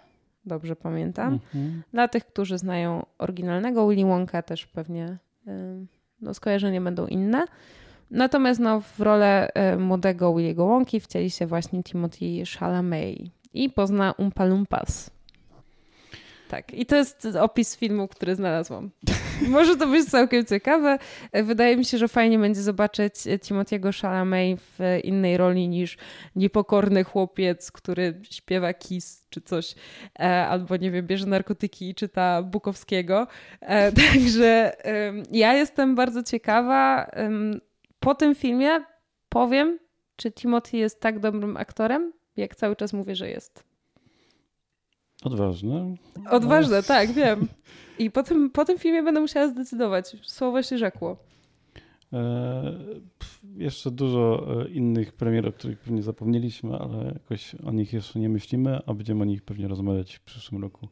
Dobrze 0.45 0.77
pamiętam. 0.77 1.33
Mhm. 1.33 1.83
Dla 1.93 2.09
tych, 2.09 2.27
którzy 2.27 2.59
znają 2.59 3.07
oryginalnego 3.19 3.89
Willy 3.89 4.05
Wonka, 4.05 4.43
też 4.43 4.67
pewnie 4.67 5.19
y, 5.49 5.87
no, 6.21 6.35
skojarzenia 6.35 6.81
będą 6.81 7.07
inne. 7.07 7.45
Natomiast 8.11 8.61
no, 8.61 8.81
w 8.81 9.01
rolę 9.01 9.49
y, 9.75 9.79
młodego 9.79 10.35
Willy'ego 10.35 10.69
Wonki 10.69 11.01
wcieli 11.01 11.31
się 11.31 11.47
właśnie 11.47 11.83
Timothy 11.83 12.43
Chalamet 12.59 13.19
i 13.55 13.71
pozna 13.71 14.13
Umpa 14.13 14.45
Lumpas. 14.45 15.11
Tak, 16.49 16.75
i 16.75 16.87
to 16.87 16.97
jest 16.97 17.27
opis 17.41 17.77
filmu, 17.77 18.09
który 18.09 18.35
znalazłam. 18.35 18.91
Może 19.49 19.77
to 19.77 19.87
być 19.87 20.11
całkiem 20.11 20.45
ciekawe. 20.45 20.99
Wydaje 21.33 21.77
mi 21.77 21.85
się, 21.85 21.99
że 21.99 22.09
fajnie 22.09 22.39
będzie 22.39 22.63
zobaczyć 22.63 23.15
Timothy'ego 23.15 24.01
Chalamet 24.03 24.61
w 24.61 24.99
innej 25.05 25.37
roli 25.37 25.69
niż 25.69 25.97
niepokorny 26.37 27.05
chłopiec, 27.05 27.73
który 27.73 28.21
śpiewa 28.31 28.75
Kiss 28.75 29.27
czy 29.31 29.41
coś, 29.41 29.75
e, 30.19 30.47
albo 30.47 30.77
nie 30.77 30.91
wiem, 30.91 31.07
bierze 31.07 31.27
narkotyki 31.27 31.91
i 31.91 31.95
czyta 31.95 32.43
Bukowskiego. 32.43 33.27
E, 33.61 33.93
także 34.03 34.77
ja 35.31 35.55
jestem 35.55 35.95
bardzo 35.95 36.23
ciekawa. 36.23 37.11
Po 38.01 38.15
tym 38.15 38.35
filmie 38.35 38.85
powiem, 39.29 39.79
czy 40.17 40.33
Timothy 40.33 40.77
jest 40.77 41.01
tak 41.01 41.19
dobrym 41.19 41.57
aktorem, 41.57 42.13
jak 42.37 42.57
cały 42.57 42.77
czas 42.77 42.93
mówię, 42.93 43.17
że 43.17 43.31
jest. 43.31 43.74
Odważne. 45.25 45.95
Odważne, 46.31 46.77
no. 46.77 46.83
tak, 46.83 47.12
wiem. 47.12 47.49
I 47.99 48.11
po 48.11 48.22
tym, 48.22 48.51
po 48.51 48.64
tym 48.64 48.79
filmie 48.79 49.03
będę 49.03 49.20
musiała 49.20 49.49
zdecydować. 49.49 50.16
Słowo 50.22 50.62
się 50.62 50.79
rzekło. 50.79 51.16
E, 52.12 52.79
jeszcze 53.57 53.91
dużo 53.91 54.47
e, 54.62 54.68
innych 54.68 55.12
premier, 55.12 55.49
o 55.49 55.53
których 55.53 55.79
pewnie 55.79 56.03
zapomnieliśmy, 56.03 56.79
ale 56.79 57.05
jakoś 57.05 57.55
o 57.55 57.72
nich 57.72 57.93
jeszcze 57.93 58.20
nie 58.20 58.29
myślimy, 58.29 58.81
a 58.87 58.95
będziemy 58.95 59.22
o 59.22 59.25
nich 59.25 59.43
pewnie 59.43 59.68
rozmawiać 59.68 60.14
w 60.14 60.20
przyszłym 60.20 60.62
roku 60.62 60.89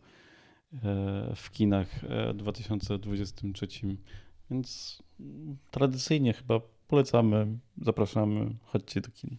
e, 0.75 1.33
w 1.37 1.51
kinach 1.51 1.89
2023. 2.35 3.67
Więc 4.51 5.03
tradycyjnie 5.71 6.33
chyba 6.33 6.61
polecamy, 6.89 7.47
zapraszamy, 7.83 8.55
chodźcie 8.65 9.01
do 9.01 9.11
kin. 9.11 9.37